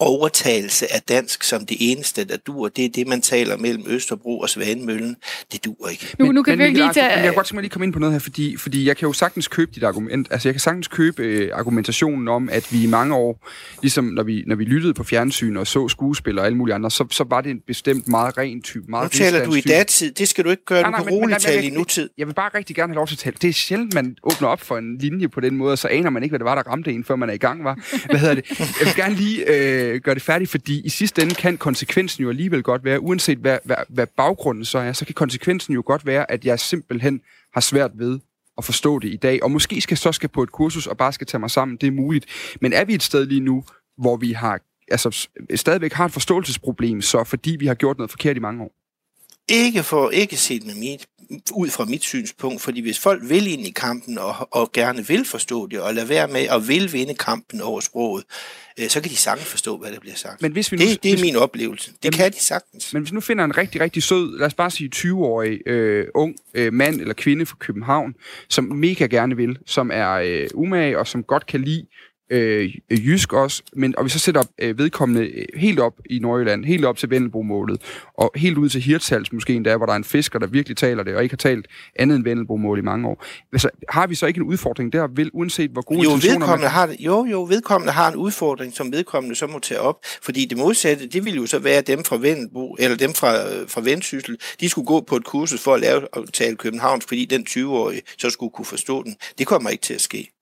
overtagelse 0.00 0.94
af 0.94 1.02
dansk 1.08 1.42
som 1.42 1.66
det 1.66 1.76
eneste, 1.80 2.24
der 2.24 2.36
dur. 2.36 2.68
Det 2.68 2.84
er 2.84 2.88
det, 2.88 3.06
man 3.06 3.20
taler 3.20 3.56
mellem 3.56 3.84
Østerbro 3.86 4.38
og 4.38 4.48
Svanemøllen. 4.48 5.16
Det 5.52 5.64
dur 5.64 5.88
ikke. 5.88 6.14
Nu, 6.18 6.32
nu 6.32 6.42
kan 6.42 6.52
men, 6.52 6.58
vi 6.58 6.64
ikke 6.64 6.78
lige 6.78 6.92
tage... 6.92 7.06
Jeg 7.06 7.22
kan 7.22 7.34
godt 7.34 7.48
simpelthen 7.48 7.62
lige 7.62 7.70
komme 7.70 7.84
ind 7.86 7.92
på 7.92 7.98
noget 7.98 8.12
her, 8.12 8.18
fordi, 8.18 8.56
fordi 8.56 8.86
jeg 8.86 8.96
kan 8.96 9.06
jo 9.06 9.12
sagtens 9.12 9.48
købe 9.48 9.70
dit 9.74 9.82
argument. 9.82 10.28
Altså, 10.30 10.48
jeg 10.48 10.54
kan 10.54 10.60
sagtens 10.60 10.88
købe 10.88 11.22
øh, 11.22 11.50
argumentationen 11.52 12.28
om, 12.28 12.48
at 12.52 12.72
vi 12.72 12.82
i 12.82 12.86
mange 12.86 13.14
år, 13.14 13.48
ligesom 13.82 14.04
når 14.04 14.22
vi, 14.22 14.44
når 14.46 14.56
vi 14.56 14.64
lyttede 14.64 14.94
på 14.94 15.04
fjernsyn 15.04 15.56
og 15.56 15.66
så 15.66 15.88
skuespillere 15.88 16.42
og 16.42 16.46
alle 16.46 16.58
mulige 16.58 16.74
andre, 16.74 16.90
så, 16.90 17.06
så 17.10 17.24
var 17.28 17.40
det 17.40 17.50
en 17.50 17.60
bestemt 17.66 18.08
meget 18.08 18.38
ren 18.38 18.62
type. 18.62 18.84
Meget 18.88 19.04
nu 19.04 19.18
taler 19.18 19.44
du 19.44 19.54
i 19.54 19.60
datid. 19.60 20.12
Det 20.12 20.28
skal 20.28 20.44
du 20.44 20.50
ikke 20.50 20.64
gøre. 20.64 20.82
Nej, 20.82 20.98
du 20.98 21.04
kan 21.04 21.12
roligt 21.12 21.40
tale 21.40 21.66
i 21.66 21.70
nutid. 21.70 22.10
Jeg 22.18 22.26
vil 22.26 22.34
bare 22.34 22.50
rigtig 22.54 22.76
gerne 22.76 22.92
have 22.92 22.96
lov 22.96 23.06
til 23.06 23.14
at 23.14 23.18
tale. 23.18 23.36
Det 23.42 23.48
er 23.48 23.52
sjældent, 23.52 23.94
man 23.94 24.16
åbner 24.22 24.48
op 24.48 24.60
for 24.60 24.78
en 24.78 24.98
linje 24.98 25.28
på 25.28 25.40
den 25.40 25.56
måde, 25.56 25.72
og 25.72 25.78
så 25.78 25.88
aner 25.88 26.10
man 26.10 26.22
ikke, 26.22 26.32
hvad 26.32 26.38
det 26.38 26.44
var, 26.44 26.54
der 26.54 26.62
ramte 26.62 26.92
en, 26.92 27.04
før 27.04 27.16
man 27.16 27.28
er 27.28 27.34
i 27.34 27.38
gang, 27.38 27.64
var. 27.64 28.06
Hvad 28.10 28.20
hedder 28.20 28.34
det? 28.34 28.58
Jeg 28.58 28.86
vil 28.86 28.94
gerne 28.96 29.14
lige 29.14 29.54
øh, 29.54 29.87
Øh, 29.88 30.00
gøre 30.00 30.14
det 30.14 30.22
færdigt, 30.22 30.50
fordi 30.50 30.68
fordi 30.68 30.86
i 30.86 30.88
sidste 30.88 31.22
ende 31.22 31.34
kan 31.34 31.56
konsekvensen 31.56 32.22
jo 32.22 32.28
alligevel 32.28 32.62
godt 32.62 32.84
være, 32.84 33.00
uanset 33.00 33.38
hvad, 33.38 33.58
hvad, 33.64 33.76
hvad 33.88 34.06
baggrunden 34.06 34.64
så 34.64 34.78
er, 34.78 34.92
så 34.92 35.04
kan 35.04 35.14
konsekvensen 35.14 35.74
jo 35.74 35.82
godt 35.86 36.06
være, 36.06 36.30
at 36.30 36.44
jeg 36.44 36.60
simpelthen 36.60 37.20
har 37.54 37.60
svært 37.60 37.90
ved 37.94 38.18
at 38.58 38.64
forstå 38.64 38.98
det 38.98 39.08
i 39.08 39.16
dag, 39.16 39.42
og 39.42 39.50
måske 39.50 39.80
skal 39.80 39.96
så 39.96 40.12
skal 40.12 40.28
på 40.28 40.42
et 40.42 40.52
kursus 40.52 40.86
og 40.86 40.96
bare 40.96 41.12
skal 41.12 41.26
tage 41.26 41.38
mig 41.38 41.50
sammen, 41.50 41.76
det 41.76 41.86
er 41.86 41.90
muligt. 41.90 42.26
Men 42.60 42.72
er 42.72 42.84
vi 42.84 42.94
et 42.94 43.02
sted 43.02 43.26
lige 43.26 43.40
nu, 43.40 43.64
hvor 43.98 44.16
vi 44.16 44.32
har 44.32 44.60
altså, 44.90 45.28
stadigvæk 45.54 45.92
har 45.92 46.04
et 46.04 46.12
forståelsesproblem, 46.12 47.00
så 47.00 47.24
fordi 47.24 47.56
vi 47.60 47.66
har 47.66 47.74
gjort 47.74 47.98
noget 47.98 48.10
forkert 48.10 48.36
i 48.36 48.40
mange 48.40 48.64
år? 48.64 48.77
Ikke 49.48 49.82
for 49.82 50.10
ikke 50.10 50.36
set 50.36 50.66
med 50.66 50.74
mit, 50.74 51.06
ud 51.52 51.68
fra 51.68 51.84
mit 51.84 52.02
synspunkt, 52.02 52.62
fordi 52.62 52.80
hvis 52.80 52.98
folk 52.98 53.22
vil 53.28 53.46
ind 53.46 53.66
i 53.66 53.70
kampen 53.70 54.18
og, 54.18 54.48
og 54.50 54.72
gerne 54.72 55.06
vil 55.06 55.24
forstå 55.24 55.66
det, 55.66 55.80
og 55.80 55.94
lade 55.94 56.08
være 56.08 56.28
med 56.28 56.40
at 56.40 56.68
vil 56.68 56.92
vinde 56.92 57.14
kampen 57.14 57.60
over 57.60 57.80
sproget, 57.80 58.24
øh, 58.78 58.88
så 58.88 59.00
kan 59.00 59.10
de 59.10 59.16
sagtens 59.16 59.48
forstå, 59.48 59.78
hvad 59.78 59.92
der 59.92 60.00
bliver 60.00 60.16
sagt. 60.16 60.42
Men 60.42 60.52
hvis 60.52 60.72
vi 60.72 60.76
nu, 60.76 60.84
det, 60.84 61.02
det 61.02 61.08
er 61.08 61.14
hvis, 61.14 61.22
min 61.22 61.36
oplevelse. 61.36 61.90
Det 61.90 62.04
jamen, 62.04 62.12
kan 62.12 62.32
de 62.32 62.44
sagtens. 62.44 62.92
Men 62.92 63.02
hvis 63.02 63.12
nu 63.12 63.20
finder 63.20 63.44
en 63.44 63.56
rigtig, 63.56 63.80
rigtig 63.80 64.02
sød, 64.02 64.38
lad 64.38 64.46
os 64.46 64.54
bare 64.54 64.70
sige 64.70 64.90
20-årig 64.94 65.68
øh, 65.68 66.06
ung 66.14 66.36
øh, 66.54 66.72
mand 66.72 67.00
eller 67.00 67.14
kvinde 67.14 67.46
fra 67.46 67.56
København, 67.60 68.14
som 68.48 68.64
mega 68.64 69.06
gerne 69.06 69.36
vil, 69.36 69.58
som 69.66 69.90
er 69.94 70.10
øh, 70.10 70.48
umage 70.54 70.98
og 70.98 71.06
som 71.06 71.22
godt 71.22 71.46
kan 71.46 71.60
lide 71.60 71.86
øh, 72.30 72.74
jysk 72.90 73.32
også, 73.32 73.62
men, 73.72 73.98
og 73.98 74.04
vi 74.04 74.10
så 74.10 74.18
sætter 74.18 74.42
øh, 74.58 74.78
vedkommende 74.78 75.26
øh, 75.26 75.44
helt 75.54 75.80
op 75.80 75.94
i 76.10 76.18
Nordjylland, 76.18 76.64
helt 76.64 76.84
op 76.84 76.96
til 76.96 77.10
Vendelbo-målet, 77.10 77.80
og 78.14 78.32
helt 78.36 78.58
ud 78.58 78.68
til 78.68 78.80
Hirtshals 78.80 79.32
måske 79.32 79.54
endda, 79.54 79.76
hvor 79.76 79.86
der 79.86 79.92
er 79.92 79.96
en 79.96 80.04
fisker, 80.04 80.38
der 80.38 80.46
virkelig 80.46 80.76
taler 80.76 81.02
det, 81.02 81.16
og 81.16 81.22
ikke 81.22 81.32
har 81.32 81.36
talt 81.36 81.66
andet 81.96 82.16
end 82.16 82.24
Vendelbo-mål 82.24 82.78
i 82.78 82.82
mange 82.82 83.08
år. 83.08 83.24
Altså, 83.52 83.70
har 83.88 84.06
vi 84.06 84.14
så 84.14 84.26
ikke 84.26 84.38
en 84.38 84.46
udfordring 84.46 84.92
der, 84.92 85.06
vil, 85.06 85.30
uanset 85.32 85.70
hvor 85.70 85.82
gode 85.82 86.00
jo, 86.02 86.10
intentioner 86.10 86.46
man... 86.46 86.60
har, 86.60 86.94
Jo, 86.98 87.24
jo, 87.24 87.42
vedkommende 87.42 87.92
har 87.92 88.10
en 88.12 88.16
udfordring, 88.16 88.74
som 88.74 88.92
vedkommende 88.92 89.36
så 89.36 89.46
må 89.46 89.58
tage 89.58 89.80
op, 89.80 89.96
fordi 90.22 90.44
det 90.44 90.58
modsatte, 90.58 91.06
det 91.06 91.24
ville 91.24 91.36
jo 91.36 91.46
så 91.46 91.58
være 91.58 91.80
dem 91.80 92.04
fra 92.04 92.16
Vendelbo, 92.16 92.76
eller 92.78 92.96
dem 92.96 93.14
fra, 93.14 93.34
fra 93.66 93.80
Vendsyssel, 93.80 94.36
de 94.60 94.68
skulle 94.68 94.86
gå 94.86 95.00
på 95.00 95.16
et 95.16 95.24
kursus 95.24 95.60
for 95.60 95.74
at 95.74 95.80
lave 95.80 96.14
og 96.14 96.32
tale 96.32 96.56
Københavns, 96.56 97.04
fordi 97.04 97.24
den 97.24 97.46
20-årige 97.48 98.02
så 98.18 98.30
skulle 98.30 98.50
kunne 98.50 98.64
forstå 98.64 99.02
den. 99.02 99.16
Det 99.38 99.46
kommer 99.46 99.70
ikke 99.70 99.82
til 99.82 99.94
at 99.94 100.00
ske. 100.00 100.37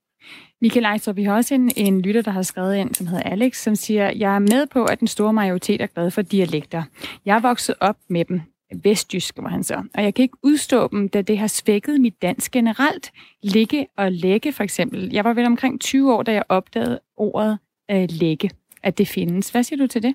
Michael 0.62 0.84
Ejstrup, 0.84 1.16
vi 1.16 1.24
har 1.24 1.34
også 1.34 1.54
en, 1.54 1.70
en 1.76 2.00
lytter, 2.00 2.22
der 2.22 2.30
har 2.30 2.42
skrevet 2.42 2.76
ind, 2.76 2.94
som 2.94 3.06
hedder 3.06 3.22
Alex, 3.22 3.56
som 3.56 3.74
siger, 3.74 4.10
jeg 4.10 4.34
er 4.34 4.38
med 4.38 4.66
på, 4.66 4.84
at 4.84 5.00
den 5.00 5.08
store 5.08 5.32
majoritet 5.32 5.80
er 5.80 5.86
glad 5.86 6.10
for 6.10 6.22
dialekter. 6.22 6.82
Jeg 7.24 7.36
er 7.36 7.40
vokset 7.40 7.74
op 7.80 7.96
med 8.08 8.24
dem. 8.24 8.40
Vestjysk, 8.82 9.38
var 9.38 9.48
han 9.48 9.64
så. 9.64 9.82
Og 9.94 10.02
jeg 10.02 10.14
kan 10.14 10.22
ikke 10.22 10.38
udstå 10.42 10.88
dem, 10.88 11.08
da 11.08 11.22
det 11.22 11.38
har 11.38 11.46
svækket 11.46 12.00
mit 12.00 12.22
dansk 12.22 12.52
generelt. 12.52 13.12
Ligge 13.42 13.86
og 13.96 14.12
lægge, 14.12 14.52
for 14.52 14.64
eksempel. 14.64 15.12
Jeg 15.12 15.24
var 15.24 15.32
vel 15.32 15.46
omkring 15.46 15.80
20 15.80 16.14
år, 16.14 16.22
da 16.22 16.32
jeg 16.32 16.42
opdagede 16.48 17.00
ordet 17.16 17.58
øh, 17.90 18.08
lægge, 18.10 18.50
at 18.82 18.98
det 18.98 19.08
findes. 19.08 19.50
Hvad 19.50 19.62
siger 19.62 19.78
du 19.78 19.86
til 19.86 20.02
det? 20.02 20.14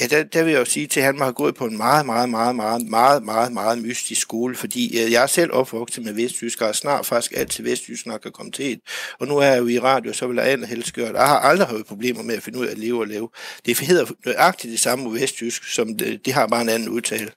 Ja, 0.00 0.06
der, 0.06 0.22
der 0.22 0.44
vil 0.44 0.52
jeg 0.52 0.60
jo 0.60 0.64
sige 0.64 0.86
til, 0.86 1.00
at 1.00 1.06
han 1.06 1.18
har 1.18 1.32
gået 1.32 1.54
på 1.54 1.64
en 1.64 1.76
meget, 1.76 2.06
meget, 2.06 2.28
meget, 2.28 2.56
meget, 2.56 2.86
meget, 2.86 3.22
meget, 3.22 3.52
meget 3.52 3.78
mystisk 3.78 4.20
skole, 4.20 4.56
fordi 4.56 5.04
øh, 5.04 5.12
jeg 5.12 5.22
er 5.22 5.26
selv 5.26 5.52
opvokset 5.52 6.04
med 6.04 6.12
vestjysk, 6.12 6.60
og 6.60 6.74
snart 6.74 7.06
faktisk 7.06 7.32
altid 7.36 7.64
vestjysk 7.64 8.06
nok 8.06 8.26
er 8.26 8.30
kommet 8.30 8.54
til. 8.54 8.80
Og 9.20 9.26
nu 9.26 9.36
er 9.36 9.46
jeg 9.46 9.58
jo 9.58 9.66
i 9.66 9.78
radio, 9.78 10.12
så 10.12 10.26
vil 10.26 10.36
jeg 10.36 10.44
allerhelst 10.44 10.92
gøre 10.94 11.08
det. 11.08 11.14
Jeg 11.14 11.26
har 11.26 11.38
aldrig 11.38 11.68
haft 11.68 11.86
problemer 11.86 12.22
med 12.22 12.34
at 12.34 12.42
finde 12.42 12.58
ud 12.58 12.66
af 12.66 12.70
at 12.70 12.78
leve 12.78 13.00
og 13.00 13.06
leve. 13.06 13.28
Det 13.66 13.78
hedder 13.78 14.06
nøjagtigt 14.26 14.70
det 14.70 14.80
samme 14.80 15.10
med 15.10 15.20
vestjysk, 15.20 15.64
som 15.64 15.96
det, 15.96 16.26
det 16.26 16.32
har 16.32 16.46
bare 16.46 16.62
en 16.62 16.68
anden 16.68 16.88
udtale 16.88 17.30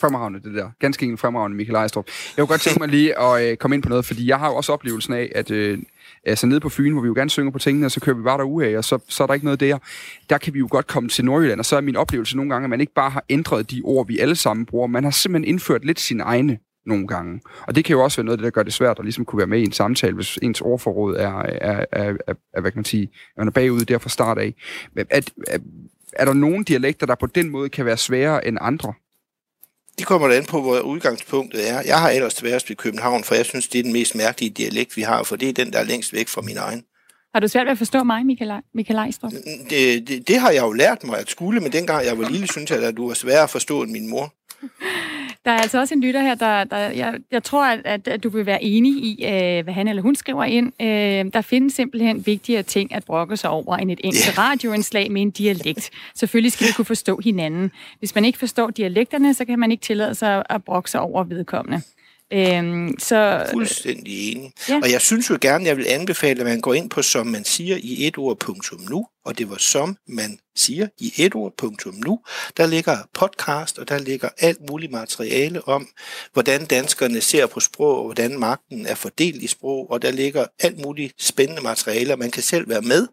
fremragende, 0.00 0.40
det 0.42 0.54
der. 0.54 0.70
Ganske 0.80 1.04
enkelt 1.04 1.20
fremragende, 1.20 1.56
Michael 1.56 1.76
Ejstrup. 1.76 2.06
Jeg 2.06 2.42
kunne 2.42 2.52
godt 2.52 2.60
tænke 2.60 2.80
mig 2.80 2.88
lige 2.88 3.18
at 3.18 3.50
øh, 3.50 3.56
komme 3.56 3.74
ind 3.74 3.82
på 3.82 3.88
noget, 3.88 4.04
fordi 4.04 4.28
jeg 4.28 4.38
har 4.38 4.48
jo 4.48 4.54
også 4.54 4.72
oplevelsen 4.72 5.14
af, 5.14 5.32
at 5.34 5.50
øh, 5.50 5.78
altså 6.24 6.46
nede 6.46 6.60
på 6.60 6.68
Fyn, 6.68 6.92
hvor 6.92 7.02
vi 7.02 7.06
jo 7.06 7.14
gerne 7.14 7.30
synger 7.30 7.50
på 7.50 7.58
tingene, 7.58 7.86
og 7.86 7.90
så 7.90 8.00
kører 8.00 8.16
vi 8.16 8.22
bare 8.22 8.38
derude 8.38 8.66
af, 8.66 8.76
og 8.76 8.84
så, 8.84 8.98
så 9.08 9.22
er 9.22 9.26
der 9.26 9.34
ikke 9.34 9.46
noget 9.46 9.60
der. 9.60 9.78
Der 10.30 10.38
kan 10.38 10.54
vi 10.54 10.58
jo 10.58 10.68
godt 10.70 10.86
komme 10.86 11.08
til 11.08 11.24
Nordjylland, 11.24 11.60
og 11.60 11.66
så 11.66 11.76
er 11.76 11.80
min 11.80 11.96
oplevelse 11.96 12.36
nogle 12.36 12.50
gange, 12.50 12.64
at 12.64 12.70
man 12.70 12.80
ikke 12.80 12.94
bare 12.94 13.10
har 13.10 13.24
ændret 13.28 13.70
de 13.70 13.80
ord, 13.84 14.06
vi 14.06 14.18
alle 14.18 14.36
sammen 14.36 14.66
bruger, 14.66 14.86
man 14.86 15.04
har 15.04 15.10
simpelthen 15.10 15.48
indført 15.48 15.84
lidt 15.84 16.00
sine 16.00 16.22
egne 16.22 16.58
nogle 16.86 17.06
gange. 17.06 17.40
Og 17.66 17.74
det 17.74 17.84
kan 17.84 17.96
jo 17.96 18.02
også 18.02 18.16
være 18.16 18.24
noget, 18.24 18.38
det 18.38 18.44
der 18.44 18.50
gør 18.50 18.62
det 18.62 18.72
svært 18.72 18.98
at 18.98 19.04
ligesom 19.04 19.24
kunne 19.24 19.38
være 19.38 19.46
med 19.46 19.58
i 19.58 19.62
en 19.62 19.72
samtale, 19.72 20.14
hvis 20.14 20.38
ens 20.42 20.60
ordforråd 20.60 21.16
er, 21.16 21.42
er, 21.42 21.84
er, 21.92 22.14
er, 22.26 22.34
er 22.54 22.60
hvad 22.60 22.70
kan 22.70 22.78
man 22.78 22.84
sige, 22.84 23.08
er 23.36 23.50
bagud 23.50 23.80
der 23.80 23.98
fra 23.98 24.08
start 24.08 24.38
af. 24.38 24.54
At, 25.10 25.30
er, 25.46 25.58
er 26.12 26.24
der 26.24 26.32
nogle 26.32 26.64
dialekter, 26.64 27.06
der 27.06 27.14
på 27.14 27.26
den 27.26 27.50
måde 27.50 27.68
kan 27.68 27.84
være 27.84 27.96
sværere 27.96 28.46
end 28.46 28.58
andre? 28.60 28.92
Det 29.98 30.06
kommer 30.06 30.28
an 30.28 30.44
på, 30.44 30.62
hvor 30.62 30.80
udgangspunktet 30.80 31.70
er. 31.70 31.82
Jeg 31.86 32.00
har 32.00 32.10
ellers 32.10 32.32
sværest 32.32 32.68
ved 32.68 32.76
København, 32.76 33.24
for 33.24 33.34
jeg 33.34 33.46
synes, 33.46 33.68
det 33.68 33.78
er 33.78 33.82
den 33.82 33.92
mest 33.92 34.14
mærkelige 34.14 34.50
dialekt, 34.50 34.96
vi 34.96 35.02
har, 35.02 35.22
for 35.22 35.36
det 35.36 35.48
er 35.48 35.52
den, 35.52 35.72
der 35.72 35.78
er 35.78 35.84
længst 35.84 36.12
væk 36.12 36.28
fra 36.28 36.40
min 36.40 36.56
egen. 36.56 36.82
Har 37.34 37.40
du 37.40 37.48
svært 37.48 37.66
ved 37.66 37.72
at 37.72 37.78
forstå 37.78 38.02
mig, 38.02 38.26
Michael, 38.26 38.52
Michael 38.74 38.98
Ejstrup? 38.98 39.32
Det, 39.70 40.08
det, 40.08 40.28
det 40.28 40.38
har 40.38 40.50
jeg 40.50 40.62
jo 40.62 40.72
lært 40.72 41.04
mig 41.04 41.18
at 41.18 41.30
skule, 41.30 41.60
men 41.60 41.72
dengang 41.72 42.04
jeg 42.04 42.18
var 42.18 42.28
lille, 42.28 42.48
synes 42.48 42.70
jeg, 42.70 42.82
at 42.82 42.96
du 42.96 43.08
var 43.08 43.14
svær 43.14 43.42
at 43.42 43.50
forstå 43.50 43.82
end 43.82 43.90
min 43.90 44.10
mor. 44.10 44.34
Der 45.48 45.54
er 45.54 45.58
altså 45.58 45.78
også 45.78 45.94
en 45.94 46.00
lytter 46.00 46.20
her, 46.20 46.34
der, 46.34 46.64
der 46.64 46.76
jeg, 46.76 47.14
jeg 47.30 47.42
tror, 47.42 47.66
at, 47.66 48.08
at 48.08 48.24
du 48.24 48.28
vil 48.28 48.46
være 48.46 48.64
enig 48.64 48.92
i, 48.92 49.24
øh, 49.24 49.64
hvad 49.64 49.74
han 49.74 49.88
eller 49.88 50.02
hun 50.02 50.16
skriver 50.16 50.44
ind. 50.44 50.72
Øh, 50.82 51.32
der 51.32 51.40
findes 51.40 51.74
simpelthen 51.74 52.26
vigtigere 52.26 52.62
ting 52.62 52.94
at 52.94 53.04
brokke 53.04 53.36
sig 53.36 53.50
over 53.50 53.76
end 53.76 53.90
et 53.90 54.00
enkelt 54.04 54.24
yeah. 54.26 54.38
radioindslag 54.38 55.12
med 55.12 55.22
en 55.22 55.30
dialekt. 55.30 55.90
Selvfølgelig 56.14 56.52
skal 56.52 56.66
vi 56.66 56.72
kunne 56.72 56.84
forstå 56.84 57.20
hinanden. 57.24 57.70
Hvis 57.98 58.14
man 58.14 58.24
ikke 58.24 58.38
forstår 58.38 58.70
dialekterne, 58.70 59.34
så 59.34 59.44
kan 59.44 59.58
man 59.58 59.70
ikke 59.70 59.82
tillade 59.82 60.14
sig 60.14 60.42
at 60.50 60.64
brokke 60.64 60.90
sig 60.90 61.00
over 61.00 61.24
vedkommende. 61.24 61.82
Øhm, 62.32 62.94
så, 62.98 63.46
Fuldstændig 63.50 64.32
enig. 64.32 64.52
Ja. 64.68 64.80
Og 64.82 64.92
jeg 64.92 65.00
synes 65.00 65.30
jo 65.30 65.38
gerne, 65.40 65.64
jeg 65.64 65.76
vil 65.76 65.86
anbefale, 65.88 66.40
at 66.40 66.46
man 66.46 66.60
går 66.60 66.74
ind 66.74 66.90
på, 66.90 67.02
som 67.02 67.26
man 67.26 67.44
siger 67.44 67.76
i 67.82 68.06
et 68.06 68.18
ord 68.18 68.36
punktum 68.36 68.80
nu, 68.90 69.06
og 69.28 69.38
det 69.38 69.50
var 69.50 69.56
som 69.58 69.96
man 70.06 70.38
siger 70.56 70.88
i 70.98 71.12
et 71.16 71.34
ord, 71.34 71.52
punktum 71.58 71.94
nu. 72.06 72.20
Der 72.56 72.66
ligger 72.66 72.96
podcast, 73.14 73.78
og 73.78 73.88
der 73.88 73.98
ligger 73.98 74.28
alt 74.38 74.70
muligt 74.70 74.92
materiale 74.92 75.68
om, 75.68 75.88
hvordan 76.32 76.64
danskerne 76.64 77.20
ser 77.20 77.46
på 77.46 77.60
sprog, 77.60 77.98
og 77.98 78.04
hvordan 78.04 78.38
magten 78.38 78.86
er 78.86 78.94
fordelt 78.94 79.42
i 79.42 79.46
sprog, 79.46 79.90
og 79.90 80.02
der 80.02 80.10
ligger 80.10 80.44
alt 80.60 80.86
muligt 80.86 81.22
spændende 81.22 81.62
materiale, 81.62 82.16
man 82.16 82.30
kan 82.30 82.42
selv 82.42 82.68
være 82.68 82.82
med. 82.82 83.06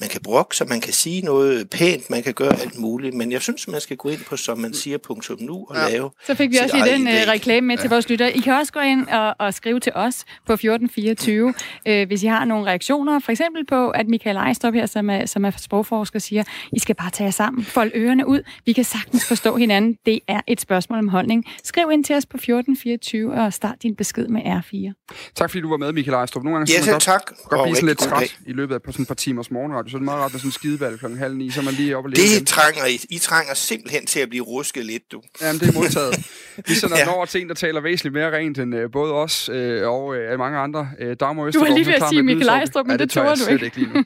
Man 0.00 0.08
kan 0.08 0.20
brokke 0.22 0.56
sig, 0.56 0.68
man 0.68 0.80
kan 0.80 0.92
sige 0.92 1.22
noget 1.22 1.70
pænt, 1.70 2.10
man 2.10 2.22
kan 2.22 2.34
gøre 2.34 2.60
alt 2.60 2.78
muligt, 2.78 3.14
men 3.14 3.32
jeg 3.32 3.42
synes, 3.42 3.68
man 3.68 3.80
skal 3.80 3.96
gå 3.96 4.08
ind 4.08 4.20
på, 4.20 4.36
som 4.36 4.58
man 4.58 4.74
siger, 4.74 4.98
punktum 4.98 5.38
nu, 5.40 5.66
og 5.70 5.76
ja. 5.76 5.88
lave 5.88 6.10
Så 6.26 6.34
fik 6.34 6.50
vi 6.50 6.56
også 6.56 6.76
lige 6.76 6.94
den 6.94 7.06
uh, 7.06 7.12
reklame 7.28 7.66
med 7.66 7.76
ja. 7.76 7.80
til 7.80 7.90
vores 7.90 8.08
lyttere. 8.08 8.36
I 8.36 8.40
kan 8.40 8.52
også 8.52 8.72
gå 8.72 8.80
ind 8.80 9.08
og, 9.08 9.34
og 9.38 9.54
skrive 9.54 9.80
til 9.80 9.92
os 9.94 10.24
på 10.46 10.52
1424, 10.52 11.54
øh, 11.86 12.06
hvis 12.06 12.22
I 12.22 12.26
har 12.26 12.44
nogle 12.44 12.66
reaktioner, 12.66 13.18
for 13.18 13.32
eksempel 13.32 13.66
på, 13.66 13.90
at 13.90 14.08
Michael 14.08 14.36
Ejstrup 14.36 14.74
her, 14.74 14.86
som 14.86 15.10
er, 15.10 15.26
som 15.26 15.43
som 15.52 15.56
er 15.56 15.58
sprogforsker, 15.64 16.18
siger, 16.18 16.42
I 16.72 16.78
skal 16.78 16.94
bare 16.94 17.10
tage 17.10 17.24
jer 17.24 17.30
sammen, 17.30 17.64
fold 17.64 17.90
ørerne 17.94 18.26
ud, 18.26 18.40
vi 18.66 18.72
kan 18.72 18.84
sagtens 18.84 19.26
forstå 19.28 19.56
hinanden. 19.56 19.98
Det 20.06 20.20
er 20.28 20.40
et 20.46 20.60
spørgsmål 20.60 20.98
om 20.98 21.08
holdning. 21.08 21.44
Skriv 21.64 21.90
ind 21.92 22.04
til 22.04 22.16
os 22.16 22.26
på 22.26 22.36
1424 22.36 23.32
og 23.34 23.52
start 23.52 23.74
din 23.82 23.96
besked 23.96 24.28
med 24.28 24.40
R4. 24.42 25.32
Tak 25.34 25.50
fordi 25.50 25.60
du 25.60 25.68
var 25.70 25.76
med, 25.76 25.92
Michael 25.92 26.14
Ejstrup. 26.14 26.42
Nogle 26.44 26.56
gange 26.58 26.72
Ja, 26.72 26.78
så 26.78 26.84
selv 26.84 26.92
man 26.94 27.00
tak. 27.00 27.26
godt, 27.26 27.38
godt 27.48 27.60
Og 27.60 27.64
blive 27.66 27.76
sådan 27.76 27.86
lidt 27.88 27.98
træt 27.98 28.36
i 28.46 28.52
løbet 28.52 28.74
af 28.74 28.82
på 28.82 28.92
sådan 28.92 29.02
et 29.02 29.08
par 29.08 29.14
timers 29.14 29.50
morgenradio. 29.50 29.90
Så 29.90 29.96
er 29.96 29.98
det 29.98 30.04
meget 30.04 30.20
rart 30.20 30.32
med 30.32 30.40
sådan 30.40 30.48
en 30.48 30.52
skideball 30.52 30.98
klokken 30.98 31.18
halv 31.18 31.36
ni, 31.36 31.50
så 31.50 31.62
man 31.62 31.74
lige 31.74 31.96
oppe 31.96 32.08
og 32.10 32.16
Det 32.16 32.24
igen. 32.34 32.46
trænger 32.46 32.86
I. 32.86 33.00
I 33.10 33.18
trænger 33.18 33.54
simpelthen 33.54 34.06
til 34.06 34.20
at 34.20 34.28
blive 34.28 34.44
rusket 34.44 34.86
lidt, 34.86 35.02
du. 35.12 35.20
Jamen, 35.42 35.60
det 35.60 35.68
er 35.68 35.72
modtaget. 35.72 36.14
Vi 36.68 36.74
sender 36.74 36.96
ja. 36.98 37.04
Den 37.04 37.10
over 37.12 37.24
til 37.26 37.40
en, 37.40 37.48
der 37.48 37.54
taler 37.54 37.80
væsentligt 37.80 38.12
mere 38.14 38.36
rent 38.36 38.58
end 38.58 38.74
øh, 38.74 38.90
både 38.92 39.12
os 39.12 39.48
øh, 39.48 39.88
og 39.88 40.16
øh, 40.16 40.38
mange 40.38 40.58
andre. 40.58 40.88
Øh, 41.00 41.16
Dagmar 41.20 41.42
Du 41.50 41.58
var 41.58 41.66
lige 41.66 41.78
Østergaard, 41.80 41.86
ved 41.86 41.94
at 41.94 42.08
sige 42.08 42.22
med 42.22 42.34
Michael. 42.34 42.48
Ejstrup, 42.58 42.86
men 42.86 42.90
ja, 42.92 42.96
det 42.96 43.10
tør 43.10 43.20
turde 43.20 43.30
jeg 43.40 43.48
du 43.48 43.52
ikke. 43.52 43.64
ikke 43.64 43.76
lige 43.78 43.90
nu. 43.94 44.04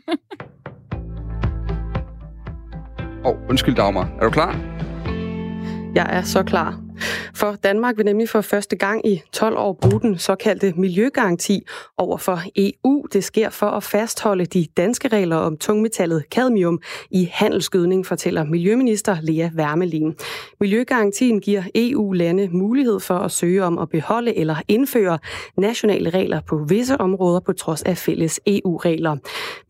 Åh, 3.24 3.30
oh, 3.30 3.36
undskyld 3.50 3.76
Dagmar. 3.76 4.08
Er 4.20 4.24
du 4.24 4.30
klar? 4.30 4.56
Jeg 5.94 6.06
er 6.10 6.22
så 6.22 6.42
klar. 6.42 6.87
For 7.34 7.56
Danmark 7.64 7.96
vil 7.96 8.04
nemlig 8.04 8.28
for 8.28 8.40
første 8.40 8.76
gang 8.76 9.08
i 9.08 9.22
12 9.32 9.56
år 9.56 9.72
bruge 9.72 10.00
den 10.00 10.18
såkaldte 10.18 10.72
miljøgaranti 10.76 11.62
over 11.98 12.16
for 12.16 12.40
EU. 12.56 13.06
Det 13.12 13.24
sker 13.24 13.50
for 13.50 13.66
at 13.66 13.82
fastholde 13.82 14.46
de 14.46 14.66
danske 14.76 15.08
regler 15.08 15.36
om 15.36 15.56
tungmetallet 15.56 16.24
cadmium 16.30 16.80
i 17.10 17.28
handelsgødning, 17.32 18.06
fortæller 18.06 18.44
Miljøminister 18.44 19.16
Lea 19.22 19.48
Wermelin. 19.56 20.14
Miljøgarantien 20.60 21.40
giver 21.40 21.62
EU-lande 21.74 22.48
mulighed 22.52 23.00
for 23.00 23.14
at 23.14 23.30
søge 23.30 23.64
om 23.64 23.78
at 23.78 23.88
beholde 23.88 24.36
eller 24.36 24.56
indføre 24.68 25.18
nationale 25.56 26.10
regler 26.10 26.40
på 26.48 26.64
visse 26.68 27.00
områder 27.00 27.40
på 27.40 27.52
trods 27.52 27.82
af 27.82 27.96
fælles 27.98 28.40
EU-regler. 28.46 29.16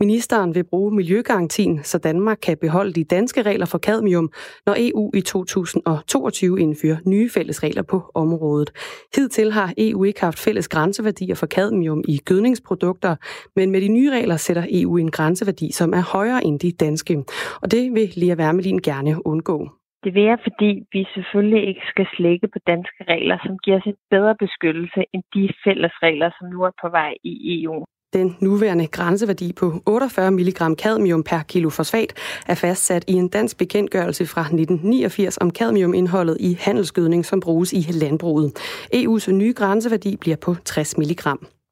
Ministeren 0.01 0.55
vil 0.55 0.65
bruge 0.65 0.95
miljøgarantien, 0.95 1.81
så 1.85 1.99
Danmark 1.99 2.39
kan 2.43 2.57
beholde 2.61 2.93
de 2.93 3.05
danske 3.05 3.43
regler 3.43 3.67
for 3.67 3.79
cadmium, 3.79 4.31
når 4.67 4.75
EU 4.79 5.11
i 5.15 5.21
2022 5.21 6.61
indfører 6.61 6.97
nye 7.07 7.18
nye 7.19 7.31
fælles 7.37 7.63
regler 7.63 7.83
på 7.83 7.99
området. 8.15 8.71
Hidtil 9.17 9.53
har 9.53 9.69
EU 9.79 10.05
ikke 10.05 10.21
haft 10.21 10.39
fælles 10.45 10.69
grænseværdier 10.69 11.35
for 11.35 11.47
cadmium 11.47 12.01
i 12.09 12.17
gødningsprodukter, 12.29 13.17
men 13.57 13.71
med 13.71 13.81
de 13.81 13.89
nye 13.89 14.11
regler 14.11 14.37
sætter 14.37 14.65
EU 14.71 14.97
en 14.97 15.11
grænseværdi, 15.11 15.73
som 15.73 15.93
er 15.93 16.05
højere 16.17 16.45
end 16.45 16.61
de 16.61 16.73
danske. 16.73 17.25
Og 17.63 17.71
det 17.71 17.95
vil 17.95 18.09
Lea 18.17 18.37
Wermelin 18.41 18.79
gerne 18.79 19.27
undgå. 19.27 19.59
Det 20.05 20.15
vil 20.15 20.23
jeg, 20.23 20.39
fordi 20.43 20.71
vi 20.93 21.07
selvfølgelig 21.15 21.69
ikke 21.69 21.85
skal 21.93 22.07
slække 22.17 22.49
på 22.49 22.59
danske 22.67 23.03
regler, 23.13 23.39
som 23.47 23.59
giver 23.65 23.77
os 23.77 23.87
en 23.87 24.01
bedre 24.11 24.35
beskyttelse 24.45 25.01
end 25.13 25.23
de 25.35 25.45
fælles 25.65 25.95
regler, 26.07 26.31
som 26.39 26.49
nu 26.53 26.59
er 26.63 26.75
på 26.83 26.89
vej 26.99 27.13
i 27.25 27.63
EU. 27.63 27.85
Den 28.13 28.37
nuværende 28.41 28.87
grænseværdi 28.87 29.53
på 29.53 29.73
48 29.87 30.31
mg 30.31 30.59
cadmium 30.83 31.23
per 31.23 31.43
kilo 31.49 31.71
fosfat 31.71 32.13
er 32.49 32.55
fastsat 32.55 33.05
i 33.09 33.13
en 33.13 33.29
dansk 33.29 33.59
bekendtgørelse 33.59 34.27
fra 34.27 34.41
1989 34.41 35.39
om 35.39 35.51
cadmiumindholdet 35.51 36.37
i 36.41 36.57
handelsgødning, 36.61 37.25
som 37.25 37.41
bruges 37.41 37.73
i 37.73 37.83
landbruget. 37.93 38.49
EU's 38.95 39.33
nye 39.33 39.53
grænseværdi 39.53 40.17
bliver 40.17 40.37
på 40.37 40.55
60 40.65 40.99
mg. 40.99 41.25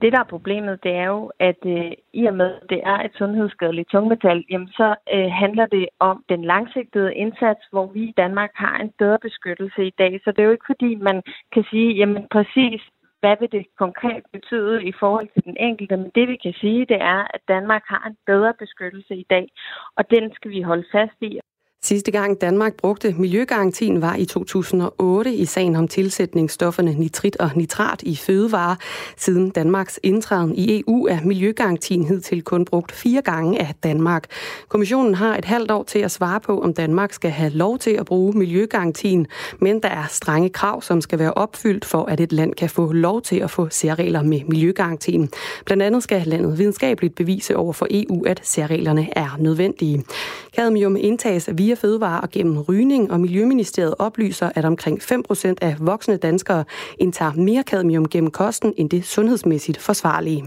Det, 0.03 0.12
der 0.12 0.20
er 0.20 0.35
problemet, 0.35 0.83
det 0.83 0.92
er 0.92 1.07
jo, 1.07 1.33
at 1.40 1.61
øh, 1.66 1.92
i 2.12 2.27
og 2.27 2.35
med, 2.35 2.51
at 2.62 2.70
det 2.70 2.81
er 2.85 2.99
et 3.07 3.14
sundhedsskadeligt 3.18 3.90
tungmetal, 3.90 4.44
jamen 4.51 4.68
så 4.68 4.94
øh, 5.14 5.31
handler 5.42 5.66
det 5.66 5.87
om 6.01 6.25
den 6.29 6.44
langsigtede 6.44 7.14
indsats, 7.14 7.61
hvor 7.72 7.87
vi 7.94 8.01
i 8.01 8.14
Danmark 8.16 8.51
har 8.55 8.77
en 8.79 8.90
bedre 8.99 9.18
beskyttelse 9.22 9.87
i 9.87 9.94
dag. 9.99 10.20
Så 10.25 10.31
det 10.31 10.38
er 10.38 10.46
jo 10.46 10.57
ikke 10.57 10.72
fordi, 10.72 10.94
man 10.94 11.22
kan 11.53 11.64
sige, 11.70 11.88
jamen 11.92 12.22
præcis, 12.31 12.81
hvad 13.21 13.37
vil 13.41 13.53
det 13.53 13.67
konkret 13.79 14.25
betyde 14.33 14.85
i 14.85 14.93
forhold 15.01 15.29
til 15.35 15.45
den 15.45 15.57
enkelte? 15.57 15.97
Men 15.97 16.11
det 16.15 16.29
vi 16.29 16.37
kan 16.37 16.53
sige, 16.53 16.87
det 16.87 17.01
er, 17.01 17.21
at 17.35 17.41
Danmark 17.49 17.83
har 17.87 18.03
en 18.07 18.17
bedre 18.27 18.55
beskyttelse 18.59 19.15
i 19.17 19.27
dag, 19.31 19.49
og 19.97 20.11
den 20.11 20.35
skal 20.35 20.51
vi 20.51 20.63
holde 20.63 20.87
fast 20.93 21.19
i. 21.21 21.41
Sidste 21.83 22.11
gang 22.11 22.41
Danmark 22.41 22.75
brugte 22.75 23.15
miljøgarantien 23.19 24.03
var 24.03 24.17
i 24.17 24.25
2008 24.25 25.35
i 25.35 25.45
sagen 25.45 25.77
om 25.77 25.89
tilsætningsstofferne 25.89 26.95
nitrit 26.95 27.37
og 27.37 27.51
nitrat 27.55 28.03
i 28.03 28.17
fødevarer. 28.17 28.77
Siden 29.17 29.51
Danmarks 29.51 30.01
indtræden 30.03 30.55
i 30.55 30.81
EU 30.81 31.07
er 31.07 31.19
miljøgarantien 31.25 32.05
hidtil 32.05 32.43
kun 32.43 32.65
brugt 32.65 32.93
fire 32.93 33.23
gange 33.23 33.61
af 33.61 33.75
Danmark. 33.83 34.25
Kommissionen 34.69 35.15
har 35.15 35.37
et 35.37 35.45
halvt 35.45 35.71
år 35.71 35.83
til 35.83 35.99
at 35.99 36.11
svare 36.11 36.41
på, 36.41 36.61
om 36.61 36.75
Danmark 36.75 37.12
skal 37.12 37.31
have 37.31 37.51
lov 37.51 37.79
til 37.79 37.91
at 37.91 38.07
bruge 38.07 38.39
miljøgarantien, 38.39 39.27
men 39.61 39.83
der 39.83 39.89
er 39.89 40.05
strenge 40.09 40.49
krav, 40.49 40.83
som 40.83 41.01
skal 41.01 41.19
være 41.19 41.35
opfyldt 41.35 41.85
for, 41.85 42.05
at 42.05 42.21
et 42.21 42.33
land 42.33 42.55
kan 42.55 42.71
få 42.71 42.93
lov 42.93 43.23
til 43.23 43.37
at 43.37 43.51
få 43.51 43.69
særregler 43.71 44.23
med 44.23 44.41
miljøgarantien. 44.49 45.31
Blandt 45.67 45.83
andet 45.83 46.03
skal 46.03 46.27
landet 46.27 46.59
videnskabeligt 46.59 47.15
bevise 47.15 47.57
over 47.57 47.73
for 47.73 47.87
EU, 47.91 48.25
at 48.25 48.41
særreglerne 48.45 49.09
er 49.19 49.37
nødvendige. 49.39 50.05
Cadmium 50.57 50.97
indtages 50.97 51.49
via 51.53 51.76
fødevarer 51.77 52.21
og 52.21 52.31
gennem 52.31 52.59
rygning, 52.59 53.12
og 53.12 53.21
Miljøministeriet 53.21 53.95
oplyser, 53.99 54.51
at 54.55 54.65
omkring 54.65 55.03
5% 55.03 55.55
af 55.61 55.77
voksne 55.81 56.17
danskere 56.17 56.65
indtager 56.99 57.33
mere 57.33 57.62
cadmium 57.62 58.09
gennem 58.09 58.31
kosten 58.31 58.75
end 58.77 58.91
det 58.91 59.05
sundhedsmæssigt 59.05 59.79
forsvarlige. 59.79 60.45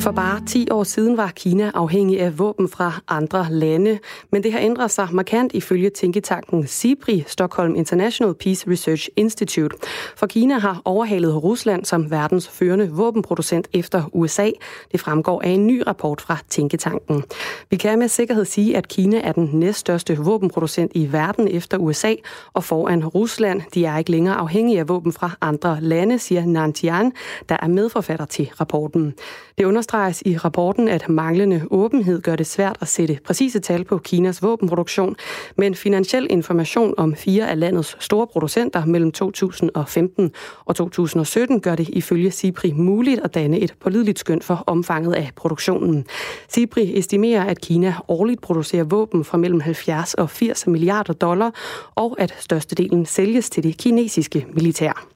For 0.00 0.10
bare 0.12 0.40
10 0.46 0.70
år 0.70 0.84
siden 0.84 1.16
var 1.16 1.28
Kina 1.28 1.70
afhængig 1.74 2.20
af 2.20 2.38
våben 2.38 2.68
fra 2.68 3.00
andre 3.08 3.46
lande, 3.50 3.98
men 4.32 4.42
det 4.42 4.52
har 4.52 4.60
ændret 4.60 4.90
sig 4.90 5.08
markant 5.12 5.52
ifølge 5.54 5.90
tænketanken 5.90 6.66
SIPRI, 6.66 7.24
Stockholm 7.26 7.74
International 7.74 8.34
Peace 8.34 8.70
Research 8.70 9.08
Institute. 9.16 9.76
For 10.16 10.26
Kina 10.26 10.58
har 10.58 10.82
overhalet 10.84 11.42
Rusland 11.42 11.84
som 11.84 12.10
verdens 12.10 12.48
førende 12.48 12.90
våbenproducent 12.90 13.68
efter 13.72 14.02
USA. 14.12 14.50
Det 14.92 15.00
fremgår 15.00 15.42
af 15.42 15.48
en 15.48 15.66
ny 15.66 15.82
rapport 15.86 16.20
fra 16.20 16.36
tænketanken. 16.48 17.24
Vi 17.70 17.76
kan 17.76 17.98
med 17.98 18.08
sikkerhed 18.08 18.44
sige, 18.44 18.76
at 18.76 18.88
Kina 18.88 19.20
er 19.20 19.32
den 19.32 19.50
næststørste 19.52 20.18
våbenproducent 20.18 20.92
i 20.94 21.12
verden 21.12 21.48
efter 21.48 21.78
USA 21.78 22.14
og 22.52 22.64
foran 22.64 23.04
Rusland. 23.06 23.62
De 23.74 23.84
er 23.84 23.98
ikke 23.98 24.10
længere 24.10 24.34
afhængige 24.34 24.78
af 24.78 24.88
våben 24.88 25.12
fra 25.12 25.30
andre 25.40 25.78
lande, 25.80 26.18
siger 26.18 26.46
Nantian, 26.46 27.12
der 27.48 27.56
er 27.62 27.68
medforfatter 27.68 28.26
til 28.26 28.50
rapporten. 28.60 29.14
Det 29.60 29.66
understreges 29.66 30.22
i 30.26 30.36
rapporten, 30.36 30.88
at 30.88 31.08
manglende 31.08 31.62
åbenhed 31.70 32.20
gør 32.22 32.36
det 32.36 32.46
svært 32.46 32.76
at 32.80 32.88
sætte 32.88 33.18
præcise 33.24 33.60
tal 33.60 33.84
på 33.84 33.98
Kinas 33.98 34.42
våbenproduktion, 34.42 35.16
men 35.56 35.74
finansiel 35.74 36.26
information 36.30 36.94
om 36.96 37.14
fire 37.14 37.50
af 37.50 37.60
landets 37.60 37.96
store 38.00 38.26
producenter 38.26 38.84
mellem 38.84 39.12
2015 39.12 40.30
og 40.64 40.76
2017 40.76 41.60
gør 41.60 41.74
det 41.74 41.88
ifølge 41.88 42.30
SIPRI 42.30 42.72
muligt 42.72 43.20
at 43.20 43.34
danne 43.34 43.58
et 43.58 43.74
pålideligt 43.80 44.18
skøn 44.18 44.42
for 44.42 44.64
omfanget 44.66 45.14
af 45.14 45.30
produktionen. 45.36 46.06
SIPRI 46.48 46.98
estimerer, 46.98 47.44
at 47.44 47.60
Kina 47.60 47.94
årligt 48.08 48.40
producerer 48.40 48.84
våben 48.84 49.24
for 49.24 49.38
mellem 49.38 49.60
70 49.60 50.14
og 50.14 50.30
80 50.30 50.66
milliarder 50.66 51.12
dollar, 51.12 51.54
og 51.94 52.16
at 52.18 52.34
størstedelen 52.38 53.06
sælges 53.06 53.50
til 53.50 53.62
det 53.62 53.78
kinesiske 53.78 54.46
militær. 54.52 55.06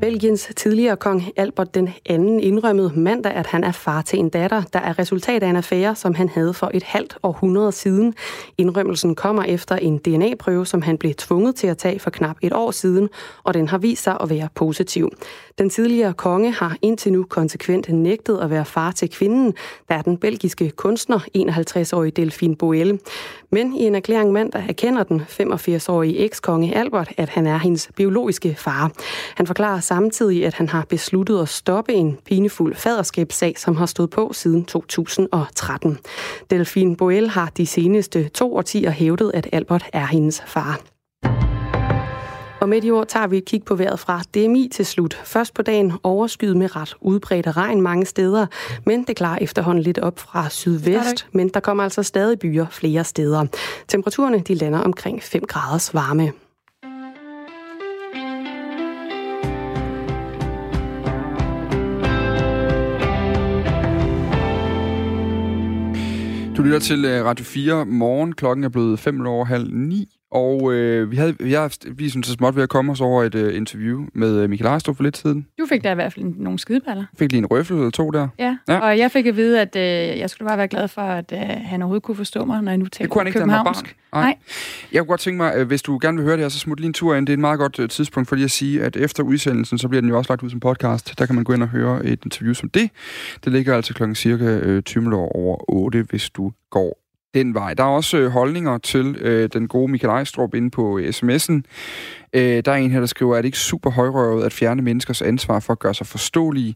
Belgiens 0.00 0.52
tidligere 0.56 0.96
kong 0.96 1.22
Albert 1.36 1.74
den 1.74 1.88
anden 2.06 2.40
indrømmede 2.40 2.92
mandag, 2.96 3.32
at 3.32 3.46
han 3.46 3.64
er 3.64 3.72
far 3.72 4.02
til 4.02 4.18
en 4.18 4.28
datter, 4.28 4.62
der 4.72 4.78
er 4.78 4.98
resultat 4.98 5.42
af 5.42 5.48
en 5.48 5.56
affære, 5.56 5.94
som 5.94 6.14
han 6.14 6.28
havde 6.28 6.54
for 6.54 6.70
et 6.74 6.82
halvt 6.82 7.18
århundrede 7.22 7.72
siden. 7.72 8.14
Indrømmelsen 8.58 9.14
kommer 9.14 9.42
efter 9.42 9.76
en 9.76 9.98
DNA-prøve, 9.98 10.66
som 10.66 10.82
han 10.82 10.98
blev 10.98 11.14
tvunget 11.14 11.54
til 11.54 11.66
at 11.66 11.78
tage 11.78 11.98
for 11.98 12.10
knap 12.10 12.36
et 12.42 12.52
år 12.52 12.70
siden, 12.70 13.08
og 13.44 13.54
den 13.54 13.68
har 13.68 13.78
vist 13.78 14.02
sig 14.02 14.16
at 14.20 14.30
være 14.30 14.48
positiv. 14.54 15.10
Den 15.58 15.70
tidligere 15.70 16.14
konge 16.14 16.52
har 16.52 16.76
indtil 16.82 17.12
nu 17.12 17.24
konsekvent 17.24 17.88
nægtet 17.88 18.38
at 18.38 18.50
være 18.50 18.64
far 18.64 18.92
til 18.92 19.10
kvinden, 19.10 19.54
der 19.88 19.94
er 19.94 20.02
den 20.02 20.16
belgiske 20.16 20.70
kunstner, 20.70 21.18
51-årige 21.36 22.10
Delphine 22.10 22.56
Boelle. 22.56 22.98
Men 23.50 23.74
i 23.74 23.82
en 23.82 23.94
erklæring 23.94 24.32
mandag 24.32 24.64
erkender 24.68 25.02
den 25.02 25.22
85-årige 25.28 26.18
ekskonge 26.18 26.76
Albert, 26.76 27.12
at 27.16 27.28
han 27.28 27.46
er 27.46 27.58
hendes 27.58 27.90
biologiske 27.96 28.54
far. 28.58 28.90
Han 29.34 29.46
forklarer 29.46 29.80
samtidig, 29.88 30.46
at 30.46 30.54
han 30.54 30.68
har 30.68 30.84
besluttet 30.88 31.42
at 31.42 31.48
stoppe 31.48 31.92
en 31.92 32.18
pinefuld 32.24 32.74
faderskabssag, 32.74 33.58
som 33.58 33.76
har 33.76 33.86
stået 33.86 34.10
på 34.10 34.32
siden 34.32 34.64
2013. 34.64 35.98
Delphine 36.50 36.96
Boelle 36.96 37.28
har 37.28 37.50
de 37.56 37.66
seneste 37.66 38.28
to 38.28 38.56
årtier 38.56 38.90
hævdet, 38.90 39.30
at 39.34 39.48
Albert 39.52 39.84
er 39.92 40.06
hendes 40.06 40.42
far. 40.46 40.80
Og 42.60 42.68
med 42.68 42.80
de 42.80 42.90
ord 42.90 43.06
tager 43.06 43.26
vi 43.26 43.38
et 43.38 43.44
kig 43.44 43.64
på 43.64 43.74
vejret 43.74 44.00
fra 44.00 44.22
DMI 44.34 44.68
til 44.72 44.86
slut. 44.86 45.20
Først 45.24 45.54
på 45.54 45.62
dagen 45.62 45.92
overskyet 46.02 46.56
med 46.56 46.76
ret 46.76 46.94
udbredt 47.00 47.56
regn 47.56 47.80
mange 47.80 48.06
steder, 48.06 48.46
men 48.86 49.04
det 49.04 49.16
klarer 49.16 49.38
efterhånden 49.40 49.84
lidt 49.84 49.98
op 49.98 50.18
fra 50.18 50.48
sydvest, 50.48 51.26
men 51.32 51.48
der 51.48 51.60
kommer 51.60 51.84
altså 51.84 52.02
stadig 52.02 52.38
byer 52.38 52.66
flere 52.70 53.04
steder. 53.04 53.46
Temperaturerne 53.88 54.40
de 54.40 54.54
lander 54.54 54.78
omkring 54.78 55.22
5 55.22 55.44
graders 55.48 55.94
varme. 55.94 56.32
Du 66.58 66.62
lytter 66.62 66.78
til 66.78 67.04
øh, 67.04 67.24
Radio 67.24 67.44
4 67.44 67.86
morgen. 67.86 68.32
Klokken 68.34 68.64
er 68.64 68.68
blevet 68.68 69.00
5 69.00 69.26
over 69.26 69.44
halv 69.44 69.74
9, 69.74 70.17
og 70.30 70.72
øh, 70.72 71.10
vi 71.10 71.16
havde, 71.16 71.38
vi, 71.38 71.52
har, 71.52 71.76
vi 71.90 72.08
synes 72.08 72.26
så 72.26 72.32
småt 72.32 72.56
ved 72.56 72.62
at 72.62 72.68
komme 72.68 72.92
os 72.92 73.00
over 73.00 73.24
et 73.24 73.34
øh, 73.34 73.56
interview 73.56 74.06
med 74.14 74.36
øh, 74.36 74.50
Michael 74.50 74.68
Ejstrup 74.68 74.96
for 74.96 75.02
lidt 75.02 75.16
siden. 75.16 75.46
Du 75.58 75.66
fik 75.66 75.84
da 75.84 75.92
i 75.92 75.94
hvert 75.94 76.12
fald 76.12 76.24
nogle 76.24 76.58
skideballer. 76.58 77.04
Fik 77.18 77.32
lige 77.32 77.38
en 77.38 77.46
røffel 77.46 77.76
eller 77.76 77.90
to 77.90 78.10
der. 78.10 78.28
Ja, 78.38 78.56
ja. 78.68 78.78
og 78.78 78.98
jeg 78.98 79.10
fik 79.10 79.26
at 79.26 79.36
vide, 79.36 79.60
at 79.60 79.76
øh, 79.76 80.18
jeg 80.18 80.30
skulle 80.30 80.48
bare 80.48 80.58
være 80.58 80.68
glad 80.68 80.88
for, 80.88 81.02
at 81.02 81.32
øh, 81.32 81.38
han 81.40 81.82
overhovedet 81.82 82.02
kunne 82.02 82.16
forstå 82.16 82.44
mig, 82.44 82.62
når 82.62 82.72
jeg 82.72 82.78
nu 82.78 82.84
talte 82.84 83.02
Det 83.02 83.10
kunne 83.10 83.20
han 83.20 83.26
ikke, 83.26 83.38
da 83.38 83.44
han. 83.44 83.64
Nej. 83.64 84.22
Nej. 84.22 84.36
Jeg 84.92 85.00
kunne 85.00 85.08
godt 85.08 85.20
tænke 85.20 85.36
mig, 85.36 85.64
hvis 85.64 85.82
du 85.82 85.98
gerne 86.02 86.16
vil 86.16 86.24
høre 86.24 86.36
det 86.36 86.42
her, 86.44 86.48
så 86.48 86.58
smut 86.58 86.80
lige 86.80 86.86
en 86.86 86.92
tur 86.92 87.14
ind. 87.14 87.26
Det 87.26 87.32
er 87.32 87.36
et 87.36 87.40
meget 87.40 87.58
godt 87.58 87.78
øh, 87.78 87.88
tidspunkt 87.88 88.28
for 88.28 88.36
lige 88.36 88.44
at 88.44 88.50
sige, 88.50 88.82
at 88.82 88.96
efter 88.96 89.22
udsendelsen, 89.22 89.78
så 89.78 89.88
bliver 89.88 90.00
den 90.00 90.10
jo 90.10 90.18
også 90.18 90.32
lagt 90.32 90.42
ud 90.42 90.50
som 90.50 90.60
podcast. 90.60 91.18
Der 91.18 91.26
kan 91.26 91.34
man 91.34 91.44
gå 91.44 91.52
ind 91.52 91.62
og 91.62 91.68
høre 91.68 92.04
et 92.04 92.24
interview 92.24 92.54
som 92.54 92.68
det. 92.68 92.90
Det 93.44 93.52
ligger 93.52 93.76
altså 93.76 93.94
klokken 93.94 94.14
cirka 94.14 94.80
20 94.80 95.14
over 95.14 95.70
8, 95.70 96.02
hvis 96.10 96.30
du 96.30 96.52
går 96.70 97.07
den 97.34 97.54
vej. 97.54 97.74
Der 97.74 97.84
er 97.84 97.88
også 97.88 98.16
øh, 98.16 98.30
holdninger 98.30 98.78
til 98.78 99.16
øh, 99.16 99.48
den 99.52 99.68
gode 99.68 99.92
Michael 99.92 100.10
Ejstrup 100.10 100.54
inde 100.54 100.70
på 100.70 100.98
øh, 100.98 101.08
sms'en. 101.08 101.62
Øh, 102.32 102.62
der 102.64 102.72
er 102.72 102.76
en 102.76 102.90
her, 102.90 103.00
der 103.00 103.06
skriver, 103.06 103.36
at 103.36 103.42
det 103.42 103.48
ikke 103.48 103.58
super 103.58 103.90
højrøvet 103.90 104.44
at 104.44 104.52
fjerne 104.52 104.82
menneskers 104.82 105.22
ansvar 105.22 105.60
for 105.60 105.72
at 105.72 105.78
gøre 105.78 105.94
sig 105.94 106.06
forståelige 106.06 106.74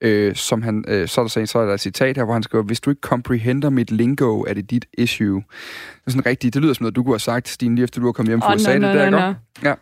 øh, 0.00 0.34
som 0.34 0.62
han, 0.62 0.84
øh, 0.88 1.08
så 1.08 1.20
er 1.20 1.24
der 1.24 1.44
så, 1.46 1.58
er 1.58 1.66
der 1.66 1.74
et 1.74 1.80
citat 1.80 2.16
her, 2.16 2.24
hvor 2.24 2.32
han 2.32 2.42
skriver, 2.42 2.64
hvis 2.64 2.80
du 2.80 2.90
ikke 2.90 3.00
comprehender 3.00 3.70
mit 3.70 3.90
lingo, 3.90 4.40
er 4.40 4.54
det 4.54 4.70
dit 4.70 4.86
issue. 4.98 5.36
Det 5.36 6.06
er 6.06 6.10
sådan 6.10 6.26
rigtigt, 6.26 6.54
det 6.54 6.62
lyder 6.62 6.74
som 6.74 6.84
noget, 6.84 6.96
du 6.96 7.02
kunne 7.02 7.12
have 7.12 7.18
sagt, 7.18 7.48
Stine, 7.48 7.74
lige 7.74 7.84
efter 7.84 8.00
du 8.00 8.06
har 8.06 8.12
kommet 8.12 8.30
hjem 8.30 8.40
fra 8.40 8.48
oh, 8.48 8.54
USA. 8.54 8.78
No, 8.78 8.86
no, 8.86 8.92
det 8.92 9.00
der, 9.00 9.10
no, 9.10 9.18
no. 9.18 9.34
Ja. 9.64 9.74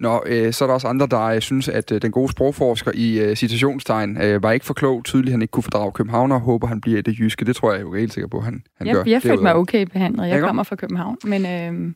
Nå, 0.00 0.22
øh, 0.26 0.52
så 0.52 0.64
er 0.64 0.66
der 0.66 0.74
også 0.74 0.88
andre, 0.88 1.06
der 1.06 1.20
øh, 1.20 1.40
synes, 1.40 1.68
at 1.68 1.92
øh, 1.92 2.02
den 2.02 2.10
gode 2.10 2.32
sprogforsker 2.32 2.90
i 2.94 3.18
øh, 3.18 3.36
citationstegn 3.36 4.22
øh, 4.22 4.42
var 4.42 4.52
ikke 4.52 4.66
for 4.66 4.74
klog. 4.74 5.04
Tydeligt, 5.04 5.32
han 5.32 5.42
ikke 5.42 5.52
kunne 5.52 5.62
fordrage 5.62 5.92
København 5.92 6.32
og 6.32 6.40
håber, 6.40 6.66
han 6.66 6.80
bliver 6.80 7.02
det 7.02 7.18
jyske. 7.18 7.44
Det 7.44 7.56
tror 7.56 7.72
jeg 7.72 7.82
jo 7.82 7.94
helt 7.94 8.12
sikker 8.12 8.28
på, 8.28 8.40
han, 8.40 8.62
han 8.78 8.86
jeg, 8.86 8.94
gør. 8.94 9.02
Jeg 9.06 9.22
følte 9.22 9.42
mig 9.42 9.54
okay 9.54 9.86
behandlet. 9.86 10.28
Jeg 10.28 10.40
kommer 10.40 10.62
fra 10.62 10.76
København, 10.76 11.18
men... 11.24 11.46
Øh 11.46 11.94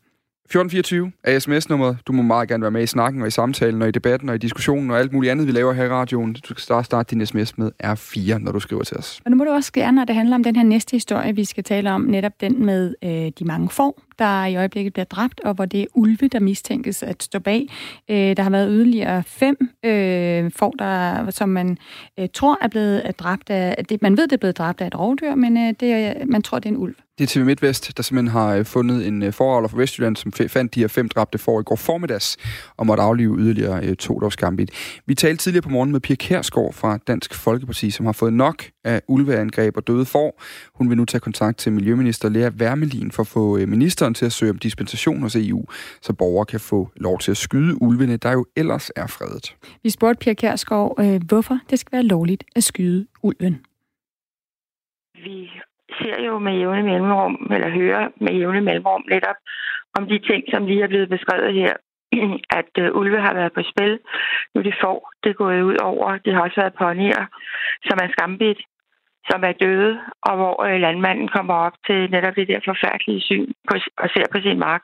1424 0.49 1.13
er 1.25 1.39
sms-nummeret. 1.39 1.99
Du 2.07 2.13
må 2.13 2.23
meget 2.23 2.49
gerne 2.49 2.63
være 2.63 2.71
med 2.71 2.83
i 2.83 2.87
snakken 2.87 3.23
og 3.23 3.29
i 3.29 3.31
samtalen 3.31 3.83
og 3.83 3.89
i 3.89 3.91
debatten 3.91 4.29
og 4.29 4.35
i 4.35 4.39
diskussionen 4.39 4.91
og 4.91 4.99
alt 4.99 5.13
muligt 5.13 5.31
andet, 5.31 5.47
vi 5.47 5.53
laver 5.53 5.73
her 5.73 5.85
i 5.85 5.89
radioen. 5.89 6.33
Du 6.33 6.41
skal 6.45 6.63
starte 6.63 6.85
starte 6.85 7.15
din 7.15 7.27
sms 7.27 7.59
med 7.59 7.71
R4, 7.85 8.39
når 8.39 8.53
du 8.53 8.61
skriver 8.61 8.83
til 8.83 8.97
os. 8.97 9.21
Og 9.25 9.31
nu 9.31 9.37
må 9.37 9.45
du 9.45 9.51
også 9.51 9.73
gerne, 9.73 9.95
når 9.95 10.05
det 10.05 10.15
handler 10.15 10.37
om 10.37 10.45
den 10.45 10.57
her 10.57 10.63
næste 10.63 10.93
historie, 10.93 11.35
vi 11.35 11.45
skal 11.45 11.65
tale 11.65 11.91
om, 11.91 12.01
netop 12.01 12.33
den 12.41 12.67
med 12.67 12.95
øh, 13.05 13.11
de 13.11 13.45
mange 13.45 13.69
får, 13.69 14.03
der 14.19 14.45
i 14.45 14.57
øjeblikket 14.57 14.93
bliver 14.93 15.05
dræbt, 15.05 15.41
og 15.45 15.55
hvor 15.55 15.65
det 15.65 15.81
er 15.81 15.87
ulve, 15.95 16.29
der 16.29 16.41
mistænkes 16.41 17.03
at 17.03 17.23
stå 17.23 17.39
bag. 17.39 17.67
Øh, 18.09 18.37
der 18.37 18.43
har 18.43 18.51
været 18.51 18.69
yderligere 18.71 19.23
fem 19.27 19.57
øh, 19.85 20.51
får, 20.57 20.71
der, 20.79 21.31
som 21.31 21.49
man 21.49 21.79
øh, 22.19 22.29
tror 22.35 22.59
er 22.61 22.69
blevet 22.69 23.19
dræbt 23.19 23.51
af... 23.51 23.85
Det, 23.89 24.03
man 24.03 24.17
ved, 24.17 24.25
det 24.25 24.33
er 24.33 24.37
blevet 24.37 24.59
dræbt 24.59 24.81
af 24.81 24.87
et 24.87 24.99
rovdyr, 24.99 25.35
men 25.35 25.57
øh, 25.57 25.75
det, 25.81 26.15
man 26.29 26.43
tror, 26.43 26.59
det 26.59 26.67
er 26.67 26.71
en 26.71 26.77
ulv. 26.77 26.95
Det 27.19 27.25
er 27.25 27.29
TV 27.29 27.45
MidtVest, 27.45 27.97
der 27.97 28.03
simpelthen 28.03 28.33
har 28.33 28.55
øh, 28.55 28.65
fundet 28.65 29.07
en 29.07 29.23
øh, 29.23 29.33
foravler 29.33 29.69
fra 29.69 29.79
Vestjylland, 29.79 30.17
som 30.17 30.33
fandt 30.33 30.75
de 30.75 30.81
her 30.81 30.89
fem 30.89 31.09
dræbte 31.09 31.39
får 31.39 31.61
i 31.61 31.63
går 31.63 31.77
formiddags, 31.77 32.37
og 32.77 32.87
måtte 32.87 33.03
aflive 33.03 33.39
yderligere 33.39 33.85
øh, 33.85 33.97
to 33.97 34.19
dags 34.21 34.37
gambit. 34.37 34.71
Vi 35.07 35.15
talte 35.15 35.43
tidligere 35.43 35.63
på 35.63 35.69
morgen 35.69 35.93
med 35.93 36.01
Pia 36.01 36.17
Kærsgaard 36.17 36.73
fra 36.73 36.99
Dansk 37.07 37.35
Folkeparti, 37.35 37.91
som 37.91 38.07
har 38.07 38.13
fået 38.13 38.33
nok 38.33 38.65
af 38.85 39.03
ulveangreb 39.09 39.77
og 39.77 39.87
døde 39.87 40.05
får. 40.05 40.43
Hun 40.75 40.89
vil 40.89 40.97
nu 40.97 41.05
tage 41.05 41.21
kontakt 41.21 41.59
til 41.59 41.73
Miljøminister 41.73 42.29
Lea 42.29 42.51
Wermelin 42.61 43.11
for 43.11 43.23
at 43.23 43.27
få 43.27 43.57
ministeren 43.57 44.08
til 44.15 44.27
at 44.27 44.33
søge 44.33 44.51
om 44.51 44.59
dispensation 44.59 45.21
hos 45.23 45.37
EU, 45.37 45.65
så 46.01 46.13
borgere 46.13 46.47
kan 46.47 46.61
få 46.61 46.91
lov 46.97 47.19
til 47.19 47.31
at 47.31 47.37
skyde 47.37 47.83
ulvene, 47.83 48.17
der 48.17 48.33
jo 48.33 48.47
ellers 48.57 48.91
er 48.97 49.07
fredet. 49.07 49.57
Vi 49.83 49.91
spurgte 49.91 50.25
Pia 50.25 50.35
Kærsgaard, 50.35 51.21
hvorfor 51.29 51.59
det 51.71 51.79
skal 51.79 51.93
være 51.93 52.03
lovligt 52.03 52.45
at 52.57 52.65
skyde 52.65 53.07
ulven. 53.23 53.65
Vi 55.25 55.51
ser 55.99 56.23
jo 56.27 56.39
med 56.39 56.53
jævne 56.53 56.83
mellemrum, 56.83 57.35
eller 57.51 57.71
hører 57.71 58.09
med 58.21 58.33
jævne 58.33 58.61
mellemrum 58.61 59.05
netop 59.11 59.37
om 59.99 60.07
de 60.13 60.19
ting, 60.29 60.43
som 60.53 60.67
lige 60.67 60.83
er 60.83 60.89
blevet 60.89 61.09
beskrevet 61.09 61.55
her, 61.55 61.73
at 62.61 62.73
uh, 62.83 62.99
ulve 63.01 63.21
har 63.21 63.35
været 63.35 63.53
på 63.53 63.63
spil. 63.71 63.99
Nu 64.55 64.63
de 64.63 64.73
får 64.83 64.99
det 65.23 65.31
er 65.31 65.43
gået 65.45 65.63
ud 65.63 65.79
over. 65.91 66.19
Det 66.25 66.35
har 66.35 66.43
også 66.43 66.61
været 66.61 66.79
ponyer, 66.81 67.25
som 67.87 67.97
er 68.05 68.09
skambit, 68.15 68.61
som 69.31 69.41
er 69.51 69.53
døde, 69.65 69.93
og 70.29 70.35
hvor 70.37 70.57
øh, 70.67 70.81
landmanden 70.81 71.29
kommer 71.37 71.55
op 71.55 71.77
til 71.87 72.11
netop 72.11 72.37
det 72.37 72.49
der 72.49 72.61
forfærdelige 72.71 73.21
syn 73.21 73.53
på, 73.69 73.75
og 74.03 74.09
ser 74.15 74.27
på 74.33 74.39
sin 74.41 74.59
mark, 74.59 74.83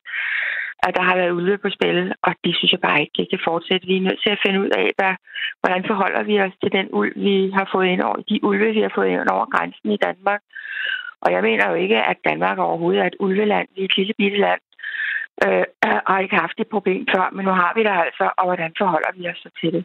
at 0.87 0.95
der 0.97 1.03
har 1.09 1.17
været 1.17 1.37
ulve 1.39 1.59
på 1.59 1.69
spil, 1.77 2.13
og 2.27 2.33
det 2.45 2.53
synes 2.57 2.73
jeg 2.73 2.81
bare 2.81 3.01
ikke, 3.01 3.17
det 3.19 3.31
kan 3.31 3.47
fortsætte. 3.49 3.87
Vi 3.87 3.97
er 3.97 4.07
nødt 4.09 4.21
til 4.23 4.33
at 4.35 4.43
finde 4.45 4.61
ud 4.65 4.71
af, 4.83 4.87
hvad, 4.99 5.15
hvordan 5.61 5.85
forholder 5.91 6.23
vi 6.23 6.35
os 6.41 6.57
til 6.63 6.73
den 6.79 6.89
ulv, 6.99 7.13
vi 7.27 7.37
har 7.59 7.69
fået 7.75 7.87
ind 7.93 8.03
over, 8.09 8.17
de 8.31 8.45
ulve, 8.49 8.69
vi 8.79 8.83
har 8.87 8.93
fået 8.95 9.09
ind 9.09 9.29
over 9.37 9.47
grænsen 9.55 9.91
i 9.91 10.03
Danmark. 10.07 10.41
Og 11.25 11.33
jeg 11.33 11.43
mener 11.43 11.65
jo 11.71 11.75
ikke, 11.75 11.99
at 12.11 12.19
Danmark 12.29 12.59
overhovedet 12.59 13.01
er 13.03 13.07
et 13.07 13.21
ulveland. 13.21 13.69
Vi 13.75 13.81
er 13.81 13.85
et 13.85 13.97
lille 13.97 14.15
bitte 14.19 14.39
land, 14.47 14.61
øh, 15.45 15.65
og 16.07 16.13
har 16.13 16.21
ikke 16.21 16.37
haft 16.45 16.59
det 16.59 16.69
problem 16.75 17.07
før, 17.15 17.31
men 17.33 17.45
nu 17.45 17.51
har 17.51 17.73
vi 17.77 17.83
det 17.83 17.95
altså, 18.07 18.31
og 18.39 18.45
hvordan 18.45 18.73
forholder 18.79 19.11
vi 19.17 19.29
os 19.29 19.39
så 19.45 19.51
til 19.61 19.73
det? 19.73 19.85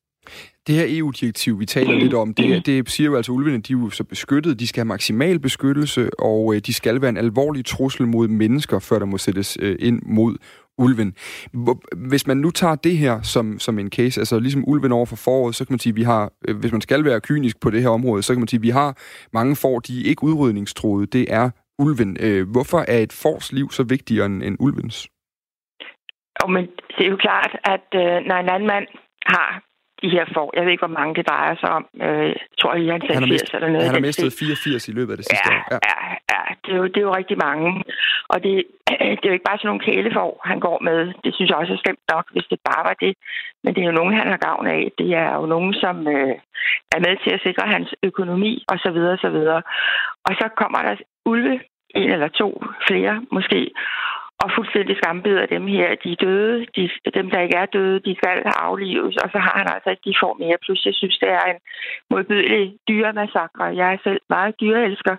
Det 0.68 0.76
her 0.76 0.86
EU-direktiv, 0.88 1.60
vi 1.60 1.66
taler 1.66 1.94
lidt 1.94 2.14
om, 2.14 2.34
det, 2.34 2.66
det 2.66 2.90
siger 2.90 3.10
jo 3.10 3.16
altså, 3.16 3.32
at 3.32 3.36
ulvene 3.36 3.62
de 3.62 3.74
er 3.74 3.78
jo 3.78 3.90
så 3.90 4.04
beskyttet, 4.04 4.60
de 4.60 4.68
skal 4.68 4.82
have 4.82 4.88
maksimal 4.88 5.40
beskyttelse, 5.40 6.10
og 6.20 6.56
øh, 6.56 6.62
de 6.62 6.74
skal 6.74 7.02
være 7.02 7.10
en 7.10 7.18
alvorlig 7.18 7.66
trussel 7.66 8.08
mod 8.08 8.28
mennesker, 8.28 8.80
før 8.80 9.00
der 9.00 9.06
må 9.06 9.18
sættes 9.18 9.58
øh, 9.62 9.76
ind 9.80 10.02
mod 10.06 10.36
ulven. 10.78 11.16
Hvis 12.10 12.28
man 12.28 12.38
nu 12.38 12.52
tager 12.52 12.76
det 12.76 12.98
her 12.98 13.22
som, 13.22 13.60
som 13.60 13.80
en 13.80 13.90
case, 13.90 14.22
altså 14.22 14.40
ligesom 14.40 14.64
ulven 14.68 14.92
over 14.92 15.06
for 15.06 15.16
foråret, 15.16 15.56
så 15.56 15.66
kan 15.66 15.74
man 15.74 15.80
sige, 15.80 15.92
at 15.92 15.96
vi 15.96 16.04
har, 16.04 16.32
øh, 16.48 16.58
hvis 16.60 16.72
man 16.72 16.82
skal 16.82 17.06
være 17.06 17.22
kynisk 17.22 17.62
på 17.62 17.70
det 17.70 17.82
her 17.82 17.90
område, 17.90 18.24
så 18.24 18.34
kan 18.34 18.42
man 18.42 18.48
sige, 18.48 18.58
at 18.58 18.64
vi 18.64 18.70
har 18.70 18.98
mange 19.34 19.56
får, 19.56 19.80
de 19.80 20.02
er 20.02 20.10
ikke 20.10 20.24
udrydningstroede. 20.24 21.06
Det 21.06 21.34
er 21.34 21.50
ulven. 21.80 22.18
Øh, 22.20 22.52
hvorfor 22.52 22.80
er 22.88 22.98
et 22.98 23.14
fors 23.24 23.52
liv 23.52 23.72
så 23.72 23.84
vigtigere 23.84 24.26
end, 24.26 24.44
end 24.44 24.58
ulvens? 24.60 25.08
Oh, 26.44 26.52
men 26.52 26.66
det 26.98 27.06
er 27.06 27.10
jo 27.10 27.18
klart, 27.18 27.52
at 27.64 27.88
øh, 27.94 28.16
når 28.28 28.36
en 28.36 28.50
anden 28.50 28.68
mand 28.68 28.88
har 29.26 29.69
de 30.04 30.10
her 30.16 30.26
får. 30.36 30.48
Jeg 30.56 30.64
ved 30.64 30.72
ikke, 30.72 30.86
hvor 30.88 30.98
mange 31.00 31.16
det 31.16 31.26
drejer 31.32 31.56
sig 31.62 31.70
om. 31.78 31.86
Øh, 32.06 32.30
jeg 32.30 32.48
tror, 32.60 32.72
at 32.72 32.80
han, 33.16 33.24
har 33.24 33.34
mistet, 33.36 33.54
eller 33.54 33.70
noget. 33.74 33.86
Han 33.86 33.96
har 34.00 34.08
mistet 34.10 34.34
84 34.40 34.88
i 34.88 34.92
løbet 34.98 35.12
af 35.14 35.18
det 35.18 35.26
sidste 35.32 35.52
ja, 35.52 35.58
år. 35.58 35.64
Ja, 35.72 35.78
ja, 35.90 35.98
ja 36.34 36.42
det, 36.64 36.72
er 36.74 36.78
jo, 36.82 36.86
det 36.94 36.98
er 36.98 37.08
jo 37.10 37.16
rigtig 37.20 37.38
mange. 37.48 37.68
Og 38.34 38.38
det, 38.44 38.54
det 39.20 39.24
er 39.26 39.32
jo 39.32 39.38
ikke 39.38 39.50
bare 39.50 39.60
sådan 39.60 39.70
nogle 39.72 39.86
kælefor, 39.88 40.30
han 40.52 40.60
går 40.68 40.78
med. 40.88 41.00
Det 41.24 41.32
synes 41.36 41.50
jeg 41.50 41.58
også 41.58 41.74
er 41.74 41.84
slemt 41.84 42.06
nok, 42.14 42.26
hvis 42.34 42.48
det 42.52 42.60
bare 42.70 42.84
var 42.90 42.96
det. 43.04 43.14
Men 43.64 43.72
det 43.74 43.82
er 43.82 43.90
jo 43.92 44.00
nogen, 44.00 44.18
han 44.20 44.28
har 44.34 44.46
gavn 44.48 44.68
af. 44.68 44.82
Det 45.00 45.10
er 45.24 45.32
jo 45.40 45.46
nogen, 45.54 45.74
som 45.84 45.96
øh, 46.16 46.36
er 46.96 47.00
med 47.06 47.14
til 47.24 47.32
at 47.36 47.44
sikre 47.48 47.66
hans 47.76 47.90
økonomi 48.10 48.54
osv. 48.74 48.98
osv. 49.16 49.38
Og 50.28 50.34
så 50.40 50.46
kommer 50.62 50.80
der 50.88 50.96
ulve, 51.26 51.60
en 51.96 52.12
eller 52.12 52.28
to, 52.28 52.64
flere 52.88 53.14
måske, 53.32 53.72
og 54.44 54.50
fuldstændig 54.56 54.96
skambeder 54.98 55.46
dem 55.46 55.68
her. 55.68 55.88
De 56.04 56.12
er 56.12 56.22
døde, 56.26 56.66
de, 56.76 56.90
dem 57.18 57.30
der 57.32 57.40
ikke 57.42 57.58
er 57.64 57.66
døde, 57.66 58.00
de 58.08 58.16
skal 58.20 58.42
aflives, 58.70 59.16
og 59.24 59.28
så 59.34 59.38
har 59.46 59.54
han 59.60 59.68
altså 59.76 59.90
ikke 59.90 60.08
de 60.10 60.22
får 60.24 60.34
mere. 60.44 60.58
Plus 60.64 60.86
jeg 60.86 60.94
synes, 60.94 61.18
det 61.24 61.30
er 61.30 61.46
en 61.54 61.60
modbydelig 62.12 62.66
dyremassakre. 62.88 63.66
Jeg 63.82 63.94
er 63.94 63.98
selv 64.04 64.22
meget 64.30 64.54
dyreelsker, 64.62 65.16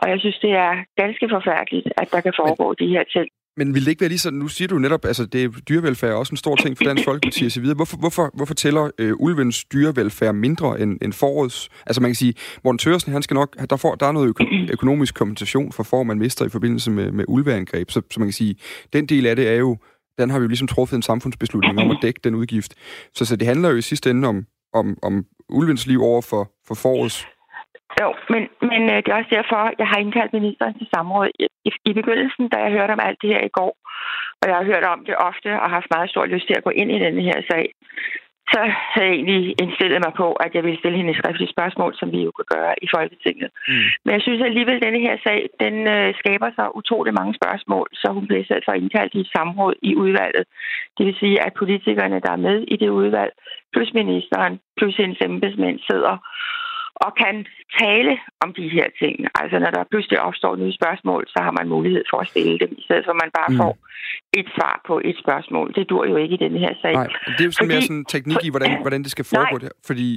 og 0.00 0.10
jeg 0.10 0.18
synes, 0.20 0.38
det 0.38 0.52
er 0.66 0.72
ganske 1.02 1.26
forfærdeligt, 1.36 1.88
at 2.00 2.08
der 2.12 2.20
kan 2.20 2.34
foregå 2.40 2.66
Men... 2.68 2.76
de 2.80 2.92
her 2.94 3.04
ting. 3.16 3.28
Men 3.56 3.74
vil 3.74 3.84
det 3.84 3.90
ikke 3.90 4.00
være 4.00 4.08
lige 4.08 4.18
sådan, 4.18 4.38
nu 4.38 4.48
siger 4.48 4.68
du 4.68 4.78
netop, 4.78 5.04
altså 5.04 5.26
det 5.26 5.44
er 5.44 5.48
dyrevelfærd 5.48 6.10
er 6.10 6.14
også 6.14 6.32
en 6.32 6.36
stor 6.36 6.56
ting 6.56 6.76
for 6.76 6.84
Dansk 6.84 7.04
Folkeparti 7.04 7.44
og 7.44 7.52
så 7.52 7.60
videre. 7.60 7.74
Hvorfor, 7.76 7.96
hvorfor, 7.96 8.30
hvorfor 8.34 8.54
tæller 8.54 8.90
øh, 8.98 9.12
ulvens 9.18 9.64
dyrevelfærd 9.64 10.34
mindre 10.34 10.80
end, 10.80 10.98
end 11.02 11.12
forårets? 11.12 11.68
Altså 11.86 12.00
man 12.00 12.10
kan 12.10 12.14
sige, 12.14 12.34
Morten 12.64 12.78
Tørsen, 12.78 13.12
han 13.12 13.22
skal 13.22 13.34
nok, 13.34 13.70
der, 13.70 13.76
får, 13.76 13.94
der 13.94 14.06
er 14.06 14.12
noget 14.12 14.28
øko- 14.28 14.72
økonomisk 14.72 15.14
kompensation 15.14 15.72
for 15.72 15.82
får, 15.82 16.02
man 16.02 16.18
mister 16.18 16.44
i 16.44 16.48
forbindelse 16.48 16.90
med, 16.90 17.12
med 17.12 17.24
ulveangreb. 17.28 17.90
Så, 17.90 18.02
så 18.10 18.20
man 18.20 18.28
kan 18.28 18.32
sige, 18.32 18.54
den 18.92 19.06
del 19.06 19.26
af 19.26 19.36
det 19.36 19.48
er 19.48 19.56
jo, 19.56 19.76
den 20.18 20.30
har 20.30 20.38
vi 20.38 20.42
jo 20.42 20.48
ligesom 20.48 20.68
truffet 20.68 20.96
en 20.96 21.02
samfundsbeslutning 21.02 21.78
om 21.78 21.90
at 21.90 21.98
dække 22.02 22.20
den 22.24 22.34
udgift. 22.34 22.74
Så, 23.14 23.24
så 23.24 23.36
det 23.36 23.46
handler 23.46 23.70
jo 23.70 23.76
i 23.76 23.82
sidste 23.82 24.10
ende 24.10 24.28
om, 24.28 24.44
om, 24.74 24.96
om 25.02 25.24
ulvens 25.48 25.86
liv 25.86 26.02
over 26.02 26.22
for, 26.22 26.50
for 26.66 26.74
forårets 26.74 27.26
jo, 28.02 28.08
men, 28.32 28.42
men 28.70 28.82
øh, 28.92 28.98
det 29.02 29.08
er 29.10 29.20
også 29.20 29.34
derfor, 29.38 29.60
jeg 29.80 29.88
har 29.90 29.98
indkaldt 30.00 30.32
ministeren 30.32 30.74
til 30.78 30.88
samråd. 30.94 31.28
I, 31.64 31.70
i, 31.90 31.92
begyndelsen, 31.92 32.48
da 32.48 32.56
jeg 32.64 32.72
hørte 32.76 32.92
om 32.96 33.04
alt 33.06 33.18
det 33.22 33.30
her 33.34 33.42
i 33.44 33.54
går, 33.58 33.72
og 34.40 34.44
jeg 34.48 34.56
har 34.56 34.64
hørt 34.70 34.84
om 34.94 35.04
det 35.08 35.16
ofte 35.30 35.50
og 35.62 35.70
haft 35.76 35.94
meget 35.94 36.10
stor 36.10 36.24
lyst 36.26 36.46
til 36.46 36.58
at 36.58 36.64
gå 36.64 36.70
ind 36.70 36.90
i 36.92 37.02
denne 37.04 37.22
her 37.22 37.38
sag, 37.50 37.64
så 38.52 38.60
havde 38.92 39.08
jeg 39.08 39.16
egentlig 39.16 39.54
indstillet 39.62 40.00
mig 40.06 40.14
på, 40.22 40.28
at 40.44 40.50
jeg 40.54 40.62
ville 40.64 40.78
stille 40.78 40.98
hende 40.98 41.12
et 41.12 41.20
skriftligt 41.20 41.54
spørgsmål, 41.56 41.92
som 42.00 42.08
vi 42.14 42.20
jo 42.26 42.30
kan 42.38 42.48
gøre 42.54 42.74
i 42.84 42.88
Folketinget. 42.96 43.48
Mm. 43.68 43.86
Men 44.04 44.12
jeg 44.16 44.22
synes 44.22 44.42
alligevel, 44.42 44.76
at 44.76 44.84
denne 44.86 45.00
her 45.06 45.16
sag, 45.26 45.40
den 45.64 45.76
øh, 45.96 46.14
skaber 46.20 46.50
sig 46.56 46.76
utrolig 46.80 47.12
mange 47.20 47.34
spørgsmål, 47.40 47.86
så 48.00 48.06
hun 48.16 48.26
bliver 48.26 48.44
selv 48.44 48.62
for 48.64 48.72
indkaldt 48.72 49.14
i 49.14 49.20
et 49.20 49.32
samråd 49.36 49.74
i 49.82 49.96
udvalget. 50.02 50.44
Det 50.96 51.06
vil 51.06 51.16
sige, 51.22 51.36
at 51.46 51.52
politikerne, 51.60 52.20
der 52.24 52.32
er 52.32 52.44
med 52.48 52.58
i 52.74 52.76
det 52.82 52.88
udvalg, 52.88 53.32
plus 53.72 53.90
ministeren, 54.00 54.60
plus 54.78 54.96
hendes 54.96 55.18
embedsmænd 55.20 55.78
sidder 55.90 56.14
og 56.96 57.10
kan 57.22 57.46
tale 57.80 58.12
om 58.44 58.52
de 58.58 58.68
her 58.68 58.86
ting. 59.00 59.14
Altså 59.40 59.58
når 59.58 59.70
der 59.70 59.90
pludselig 59.90 60.20
opstår 60.20 60.56
nye 60.56 60.74
spørgsmål, 60.80 61.24
så 61.28 61.38
har 61.46 61.52
man 61.58 61.68
mulighed 61.68 62.04
for 62.10 62.18
at 62.18 62.28
stille 62.28 62.58
dem, 62.58 62.70
i 62.78 62.82
stedet 62.82 63.04
for 63.04 63.12
at 63.12 63.20
man 63.24 63.30
bare 63.38 63.50
mm. 63.52 63.56
får 63.56 63.72
et 64.40 64.48
svar 64.56 64.74
på 64.86 64.94
et 65.04 65.16
spørgsmål. 65.24 65.66
Det 65.76 65.90
dur 65.90 66.04
jo 66.12 66.16
ikke 66.16 66.34
i 66.34 66.42
denne 66.44 66.58
her 66.58 66.74
sag. 66.82 66.92
Nej, 66.92 67.08
det 67.36 67.40
er 67.40 67.48
jo 67.50 67.50
sådan 67.50 67.68
mere 67.68 67.82
sådan 67.82 68.04
teknik 68.04 68.40
i, 68.44 68.50
hvordan, 68.50 68.70
hvordan 68.80 69.02
det 69.02 69.10
skal 69.10 69.24
foregå 69.34 69.56
nej, 69.58 69.64
der. 69.66 69.74
Fordi... 69.86 70.08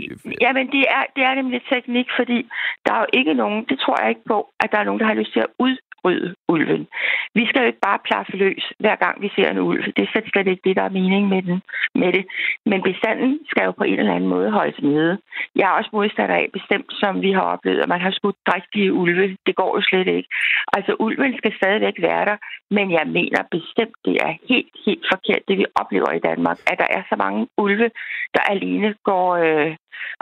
Ja, 0.42 0.50
men 0.58 0.66
det 0.76 0.84
er, 0.98 1.04
det 1.16 1.24
er 1.30 1.34
nemlig 1.36 1.62
teknik, 1.74 2.08
fordi 2.20 2.38
der 2.86 2.94
er 2.94 3.00
jo 3.00 3.10
ikke 3.20 3.34
nogen, 3.34 3.66
det 3.70 3.78
tror 3.80 3.96
jeg 4.02 4.10
ikke 4.10 4.26
på, 4.34 4.38
at 4.64 4.70
der 4.72 4.80
er 4.80 4.84
nogen, 4.84 5.00
der 5.02 5.08
har 5.12 5.14
lyst 5.22 5.34
til 5.34 5.40
at 5.40 5.52
ud, 5.60 5.76
udrydde 6.04 6.36
ulven. 6.48 6.88
Vi 7.36 7.44
skal 7.48 7.62
jo 7.62 7.68
ikke 7.68 7.86
bare 7.90 8.00
plaffe 8.08 8.36
løs, 8.38 8.64
hver 8.80 8.96
gang 8.96 9.22
vi 9.22 9.30
ser 9.36 9.50
en 9.50 9.60
ulv. 9.60 9.84
Det 9.96 10.02
er 10.04 10.12
slet, 10.12 10.28
slet 10.34 10.48
ikke 10.48 10.66
det, 10.68 10.76
der 10.76 10.84
er 10.84 10.98
mening 11.00 11.28
med, 11.28 11.42
den, 11.42 11.62
med 11.96 12.14
det. 12.14 12.26
Men 12.66 12.82
bestanden 12.82 13.40
skal 13.50 13.66
jo 13.66 13.72
på 13.72 13.84
en 13.84 14.00
eller 14.00 14.16
anden 14.16 14.30
måde 14.30 14.52
holdes 14.52 14.82
nede. 14.82 15.18
Jeg 15.56 15.66
er 15.68 15.78
også 15.80 15.90
modstander 15.94 16.36
af 16.36 16.50
bestemt, 16.54 16.90
som 17.02 17.22
vi 17.22 17.32
har 17.32 17.46
oplevet, 17.54 17.80
at 17.82 17.90
man 17.90 18.02
har 18.02 18.12
skudt 18.12 18.36
drægtige 18.48 18.94
ulve. 18.94 19.38
Det 19.46 19.56
går 19.56 19.72
jo 19.78 19.82
slet 19.82 20.08
ikke. 20.08 20.30
Altså, 20.74 20.96
ulven 21.00 21.38
skal 21.38 21.54
stadigvæk 21.60 21.98
være 22.02 22.26
der, 22.26 22.38
men 22.72 22.92
jeg 22.92 23.06
mener 23.18 23.42
bestemt, 23.52 23.96
det 24.06 24.16
er 24.26 24.32
helt, 24.50 24.74
helt 24.86 25.06
forkert, 25.14 25.42
det 25.48 25.58
vi 25.58 25.66
oplever 25.82 26.12
i 26.12 26.20
Danmark, 26.30 26.58
at 26.72 26.78
der 26.80 26.90
er 26.98 27.04
så 27.10 27.16
mange 27.24 27.48
ulve, 27.58 27.90
der 28.36 28.44
alene 28.54 28.96
går, 29.04 29.28
øh, 29.46 29.76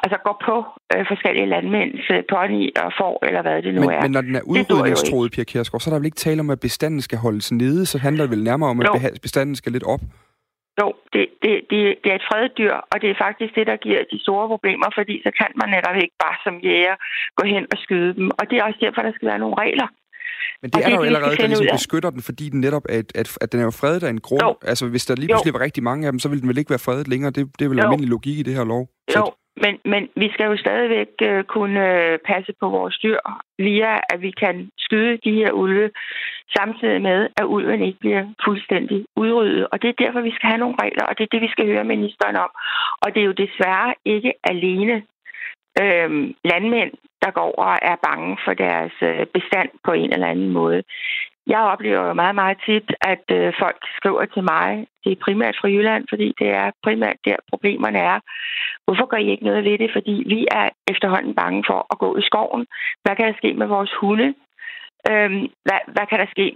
altså 0.04 0.18
går 0.26 0.38
på 0.48 0.56
øh, 0.94 1.06
forskellige 1.12 1.52
landmænds 1.54 2.02
øh, 2.16 2.22
pony 2.32 2.64
og 2.84 2.90
får, 3.00 3.16
eller 3.28 3.42
hvad 3.42 3.62
det 3.62 3.74
nu 3.74 3.82
men, 3.82 3.90
er. 3.90 4.02
Men 4.02 4.12
når 4.12 4.22
den 4.22 4.36
er 4.36 4.46
udrydningstroet, 4.54 5.32
Pia 5.32 5.44
Kjærsgaard, 5.66 5.82
så 5.82 5.90
er 5.90 5.94
der 5.94 6.00
vel 6.00 6.06
ikke 6.12 6.24
tale 6.28 6.40
om, 6.40 6.50
at 6.50 6.60
bestanden 6.68 7.02
skal 7.08 7.18
holdes 7.26 7.52
nede, 7.52 7.86
så 7.86 7.98
handler 8.06 8.24
det 8.24 8.32
vel 8.36 8.44
nærmere 8.50 8.70
om, 8.70 8.80
at 8.82 8.88
Jo. 8.88 8.94
bestanden 9.22 9.56
skal 9.56 9.72
lidt 9.72 9.84
op? 9.94 10.02
Jo, 10.82 10.88
det, 11.14 11.24
det, 11.44 11.54
det, 11.70 11.80
det 12.04 12.10
er 12.14 12.18
et 12.22 12.28
fredet 12.30 12.52
dyr, 12.60 12.74
og 12.92 12.96
det 13.02 13.10
er 13.10 13.18
faktisk 13.26 13.52
det, 13.58 13.66
der 13.72 13.78
giver 13.86 14.02
de 14.12 14.18
store 14.26 14.46
problemer, 14.54 14.88
fordi 15.00 15.16
så 15.26 15.32
kan 15.40 15.50
man 15.62 15.68
netop 15.76 15.96
ikke 16.04 16.16
bare 16.26 16.38
som 16.46 16.54
jæger 16.70 16.96
gå 17.40 17.44
hen 17.54 17.64
og 17.74 17.78
skyde 17.86 18.12
dem. 18.20 18.28
Og 18.40 18.44
det 18.50 18.56
er 18.58 18.64
også 18.68 18.80
derfor, 18.86 19.02
der 19.08 19.12
skal 19.18 19.28
være 19.32 19.40
nogle 19.44 19.56
regler. 19.64 19.88
Men 20.62 20.68
det 20.70 20.76
Og 20.76 20.82
er 20.82 20.86
det 20.86 20.92
der 20.92 20.98
er 20.98 21.02
jo 21.02 21.08
allerede, 21.10 21.36
der 21.38 21.48
ligesom 21.48 21.68
beskytter 21.80 22.10
den, 22.16 22.22
fordi 22.30 22.46
den 22.54 22.60
netop 22.68 22.86
er, 22.90 23.00
et, 23.04 23.12
at, 23.22 23.28
at 23.44 23.52
den 23.52 23.60
er 23.60 23.64
jo 23.64 23.72
fredet 23.82 24.04
af 24.04 24.10
en 24.10 24.22
grund. 24.28 24.42
Jo. 24.44 24.56
Altså, 24.72 24.84
hvis 24.94 25.06
der 25.06 25.16
lige 25.16 25.30
Jo. 25.32 25.36
pludselig 25.36 25.54
var 25.58 25.64
rigtig 25.68 25.84
mange 25.90 26.02
af 26.08 26.12
dem, 26.14 26.20
så 26.20 26.28
ville 26.30 26.42
den 26.42 26.50
vel 26.52 26.58
ikke 26.62 26.70
være 26.76 26.86
fredet 26.88 27.08
længere. 27.08 27.32
Det, 27.38 27.42
det 27.60 27.66
er 27.66 27.70
vel 27.70 27.78
Jo. 27.78 27.84
almindelig 27.84 28.10
logik 28.10 28.38
i 28.40 28.44
det 28.48 28.54
her 28.60 28.64
lov. 28.74 28.84
Jo, 29.18 29.24
men, 29.64 29.80
men 29.86 30.10
vi 30.16 30.30
skal 30.34 30.46
jo 30.46 30.58
stadigvæk 30.58 31.08
øh, 31.22 31.44
kunne 31.44 31.84
øh, 31.94 32.20
passe 32.20 32.54
på 32.60 32.70
vores 32.70 32.98
dyr 32.98 33.20
via, 33.58 34.00
at 34.14 34.22
vi 34.22 34.32
kan 34.32 34.70
skyde 34.78 35.18
de 35.18 35.32
her 35.32 35.52
ulve, 35.52 35.92
samtidig 36.58 37.02
med, 37.02 37.30
at 37.38 37.46
ulven 37.46 37.82
ikke 37.82 38.00
bliver 38.00 38.26
fuldstændig 38.46 39.06
udryddet. 39.16 39.68
Og 39.72 39.82
det 39.82 39.90
er 39.90 40.04
derfor, 40.04 40.22
vi 40.22 40.36
skal 40.36 40.50
have 40.50 40.64
nogle 40.64 40.76
regler, 40.82 41.06
og 41.06 41.18
det 41.18 41.24
er 41.24 41.32
det, 41.32 41.42
vi 41.42 41.52
skal 41.52 41.66
høre 41.66 41.84
ministeren 41.84 42.36
om. 42.36 42.50
Og 43.02 43.14
det 43.14 43.22
er 43.22 43.26
jo 43.26 43.42
desværre 43.46 43.94
ikke 44.06 44.34
alene 44.44 44.96
øh, 45.82 46.10
landmænd, 46.52 46.92
der 47.24 47.32
går 47.32 47.52
og 47.52 47.78
er 47.82 47.96
bange 48.08 48.38
for 48.46 48.54
deres 48.54 48.94
øh, 49.02 49.26
bestand 49.34 49.70
på 49.84 49.92
en 49.92 50.14
eller 50.14 50.28
anden 50.28 50.50
måde. 50.50 50.84
Jeg 51.48 51.60
oplever 51.74 52.08
jo 52.08 52.14
meget, 52.14 52.36
meget 52.36 52.58
tit, 52.68 52.88
at 53.02 53.26
øh, 53.38 53.54
folk 53.64 53.80
skriver 53.98 54.26
til 54.26 54.44
mig, 54.54 54.88
det 55.04 55.12
er 55.12 55.24
primært 55.26 55.56
fra 55.62 55.68
Jylland, 55.76 56.04
fordi 56.12 56.28
det 56.40 56.50
er 56.62 56.68
primært 56.84 57.18
der 57.26 57.36
problemerne 57.52 58.00
er. 58.00 58.20
Hvorfor 58.86 59.06
gør 59.12 59.18
I 59.18 59.32
ikke 59.32 59.44
noget 59.50 59.64
ved 59.64 59.78
det? 59.78 59.90
Fordi 59.98 60.16
vi 60.34 60.40
er 60.52 60.70
efterhånden 60.94 61.34
bange 61.36 61.64
for 61.70 61.80
at 61.92 61.98
gå 62.04 62.10
i 62.18 62.22
skoven. 62.30 62.66
Hvad 63.04 63.16
kan 63.16 63.26
der 63.28 63.34
ske 63.42 63.54
med 63.54 63.68
vores 63.76 63.92
hunde? 64.02 64.28
Øhm, 65.12 65.42
hvad, 65.68 65.80
hvad 65.96 66.06
kan 66.10 66.20
der 66.20 66.30
ske? 66.36 66.48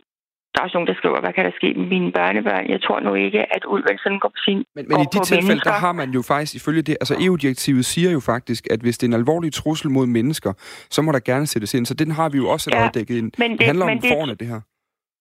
Der 0.53 0.59
er 0.59 0.63
også 0.65 0.77
nogen, 0.77 0.87
der 0.87 0.93
skriver, 0.99 1.19
hvad 1.21 1.33
kan 1.33 1.45
der 1.45 1.51
ske 1.59 1.73
med 1.79 1.87
mine 1.95 2.11
børnebørn? 2.11 2.69
Jeg 2.69 2.81
tror 2.81 2.99
nu 2.99 3.13
ikke, 3.13 3.39
at 3.55 3.63
ulven 3.67 3.97
sådan 4.03 4.19
går 4.19 4.29
på 4.29 4.41
sin 4.45 4.57
Men, 4.75 4.85
men 4.89 4.99
i 5.01 5.05
de 5.13 5.19
tilfælde, 5.19 5.47
mennesker. 5.47 5.71
der 5.71 5.79
har 5.79 5.91
man 6.01 6.09
jo 6.11 6.21
faktisk, 6.21 6.55
ifølge 6.55 6.81
det, 6.81 6.97
altså 7.01 7.15
EU-direktivet 7.25 7.85
siger 7.85 8.11
jo 8.11 8.19
faktisk, 8.19 8.63
at 8.73 8.79
hvis 8.79 8.97
det 8.97 9.05
er 9.07 9.09
en 9.13 9.19
alvorlig 9.21 9.53
trussel 9.53 9.89
mod 9.91 10.05
mennesker, 10.07 10.53
så 10.95 11.01
må 11.01 11.11
der 11.11 11.19
gerne 11.19 11.47
sættes 11.47 11.73
ind. 11.73 11.85
Så 11.85 11.93
den 11.93 12.11
har 12.11 12.29
vi 12.29 12.37
jo 12.37 12.49
også 12.49 12.69
allerede 12.69 12.91
Ja, 12.95 12.99
dækket 12.99 13.15
ind. 13.17 13.31
men 13.37 13.51
det, 13.51 13.59
det- 13.59 13.67
handler 13.67 13.85
men 13.85 13.97
om 13.97 14.01
det- 14.01 14.11
forne, 14.13 14.33
det 14.35 14.47
her. 14.47 14.61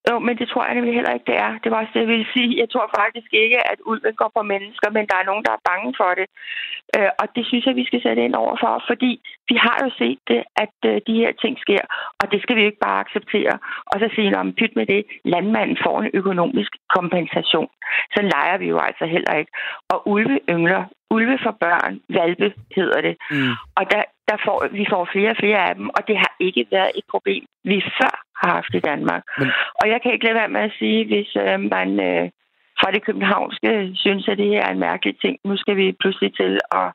Jo, 0.08 0.14
men 0.26 0.34
det 0.40 0.48
tror 0.48 0.64
jeg 0.64 0.74
nemlig 0.74 0.94
heller 0.94 1.14
ikke, 1.14 1.30
det 1.32 1.38
er. 1.46 1.52
Det 1.62 1.68
var 1.70 1.78
også 1.80 1.92
det, 1.94 2.00
jeg 2.00 2.12
ville 2.14 2.32
sige. 2.36 2.60
Jeg 2.62 2.68
tror 2.70 2.86
faktisk 3.00 3.30
ikke, 3.42 3.58
at 3.72 3.78
ulven 3.90 4.14
går 4.20 4.30
på 4.36 4.42
mennesker, 4.52 4.88
men 4.96 5.06
der 5.10 5.16
er 5.18 5.28
nogen, 5.30 5.44
der 5.46 5.52
er 5.54 5.66
bange 5.70 5.90
for 6.00 6.10
det. 6.18 6.26
Øh, 6.96 7.10
og 7.20 7.26
det 7.36 7.44
synes 7.46 7.64
jeg, 7.66 7.74
vi 7.80 7.88
skal 7.88 8.02
sætte 8.02 8.24
ind 8.24 8.34
over 8.34 8.54
for, 8.62 8.72
fordi 8.90 9.12
vi 9.50 9.56
har 9.66 9.78
jo 9.84 9.90
set 10.00 10.20
det, 10.30 10.40
at 10.64 10.76
øh, 10.90 11.00
de 11.08 11.14
her 11.22 11.32
ting 11.42 11.54
sker, 11.64 11.82
og 12.20 12.26
det 12.32 12.42
skal 12.42 12.56
vi 12.56 12.60
jo 12.62 12.70
ikke 12.70 12.86
bare 12.88 13.00
acceptere. 13.04 13.54
Og 13.90 13.96
så 14.00 14.06
sige, 14.14 14.38
om 14.38 14.52
pyt 14.58 14.76
med 14.76 14.86
det, 14.86 15.02
landmanden 15.24 15.78
får 15.84 15.96
en 16.00 16.10
økonomisk 16.20 16.72
kompensation. 16.96 17.70
Så 18.14 18.20
leger 18.32 18.56
vi 18.58 18.66
jo 18.74 18.78
altså 18.88 19.04
heller 19.14 19.34
ikke. 19.40 19.52
Og 19.92 20.08
ulve 20.08 20.40
yngler, 20.48 20.84
ulve 21.10 21.38
for 21.44 21.54
børn, 21.64 22.00
valpe 22.08 22.48
hedder 22.76 23.00
det. 23.00 23.16
Mm. 23.30 23.52
Og 23.78 23.84
der, 23.92 24.02
der 24.28 24.36
får, 24.44 24.58
vi 24.80 24.86
får 24.92 25.08
flere 25.12 25.30
og 25.30 25.40
flere 25.42 25.60
af 25.68 25.74
dem, 25.74 25.88
og 25.96 26.08
det 26.08 26.16
har 26.18 26.32
ikke 26.40 26.66
været 26.70 26.90
et 26.94 27.06
problem, 27.10 27.44
vi 27.64 27.82
før 27.98 28.14
har 28.42 28.50
haft 28.58 28.72
i 28.74 28.86
Danmark. 28.90 29.22
Men-. 29.38 29.52
Og 29.80 29.86
jeg 29.92 29.98
kan 30.00 30.12
ikke 30.12 30.24
lade 30.26 30.40
være 30.42 30.54
med 30.56 30.60
at 30.68 30.76
sige, 30.80 31.00
hvis 31.10 31.30
øh, 31.44 31.58
man 31.76 31.88
øh, 32.10 32.24
fra 32.80 32.90
det 32.94 33.02
københavnske 33.06 33.70
synes, 34.04 34.28
at 34.28 34.38
det 34.38 34.48
her 34.52 34.62
er 34.66 34.72
en 34.72 34.84
mærkelig 34.88 35.14
ting, 35.20 35.34
nu 35.44 35.56
skal 35.62 35.76
vi 35.76 35.96
pludselig 36.00 36.30
til 36.40 36.52
at, 36.80 36.88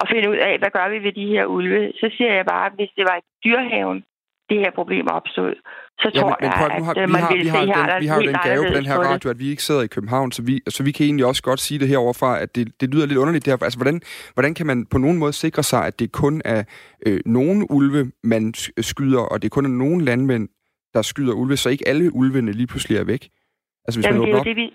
at 0.00 0.06
finde 0.12 0.30
ud 0.32 0.38
af, 0.48 0.54
hvad 0.60 0.70
gør 0.76 0.86
vi 0.94 0.98
ved 1.06 1.12
de 1.20 1.26
her 1.34 1.44
ulve, 1.56 1.92
så 2.00 2.06
siger 2.16 2.32
jeg 2.38 2.46
bare, 2.52 2.66
at 2.66 2.72
hvis 2.78 2.90
det 2.96 3.04
var 3.10 3.16
i 3.20 3.24
dyrehaven, 3.44 3.98
det 4.50 4.58
her 4.60 4.70
problem 4.80 5.06
opstod, 5.18 5.52
så 6.02 6.10
Ja, 6.14 6.20
tror 6.20 6.28
men, 6.40 6.50
jeg, 6.50 6.52
at- 6.70 6.78
nu 6.78 6.84
har, 6.84 6.90
at 6.92 6.98
øh, 7.02 7.08
vi 7.08 7.12
man 7.12 7.20
har, 7.22 7.32
ville 7.32 7.42
vi 7.44 7.48
har, 7.48 7.56
se 7.56 7.66
den, 7.66 7.74
helt 7.90 8.02
vi 8.02 8.06
har 8.06 8.16
jo 8.16 8.26
den 8.28 8.36
gave 8.48 8.62
på 8.70 8.74
den 8.78 8.86
her 8.86 8.98
radio, 9.10 9.30
at 9.30 9.38
vi 9.38 9.48
ikke 9.50 9.62
sidder 9.62 9.82
i 9.82 9.86
København, 9.86 10.32
så 10.32 10.42
vi, 10.42 10.60
så 10.68 10.82
vi 10.84 10.92
kan 10.92 11.04
egentlig 11.06 11.26
også 11.26 11.42
godt 11.42 11.60
sige 11.60 11.78
det 11.80 11.88
heroverfra, 11.88 12.40
at 12.42 12.56
det, 12.56 12.80
det 12.80 12.94
lyder 12.94 13.06
lidt 13.06 13.18
underligt 13.18 13.46
der. 13.46 13.56
Altså, 13.62 13.78
hvordan, 13.78 14.00
hvordan 14.34 14.54
kan 14.54 14.66
man 14.66 14.86
på 14.86 14.98
nogen 14.98 15.18
måde 15.18 15.32
sikre 15.32 15.62
sig, 15.62 15.86
at 15.86 15.98
det 16.00 16.12
kun 16.12 16.42
er 16.44 16.62
øh, 17.06 17.20
nogen 17.26 17.66
ulve, 17.70 18.10
man 18.24 18.54
skyder, 18.80 19.20
og 19.20 19.42
det 19.42 19.50
kun 19.50 19.64
er 19.64 19.68
nogen 19.84 20.00
landmænd, 20.00 20.48
der 20.94 21.02
skyder 21.02 21.34
ulve, 21.34 21.56
så 21.56 21.68
ikke 21.70 21.88
alle 21.88 22.14
ulvene 22.14 22.52
lige 22.52 22.66
pludselig 22.66 22.98
er 22.98 23.04
væk? 23.04 23.22
Altså, 23.84 23.96
hvis 23.98 24.06
Jamen, 24.06 24.20
man 24.20 24.28
det 24.28 24.34
er 24.34 24.38
jo 24.38 24.44
det, 24.50 24.56
vi, 24.56 24.66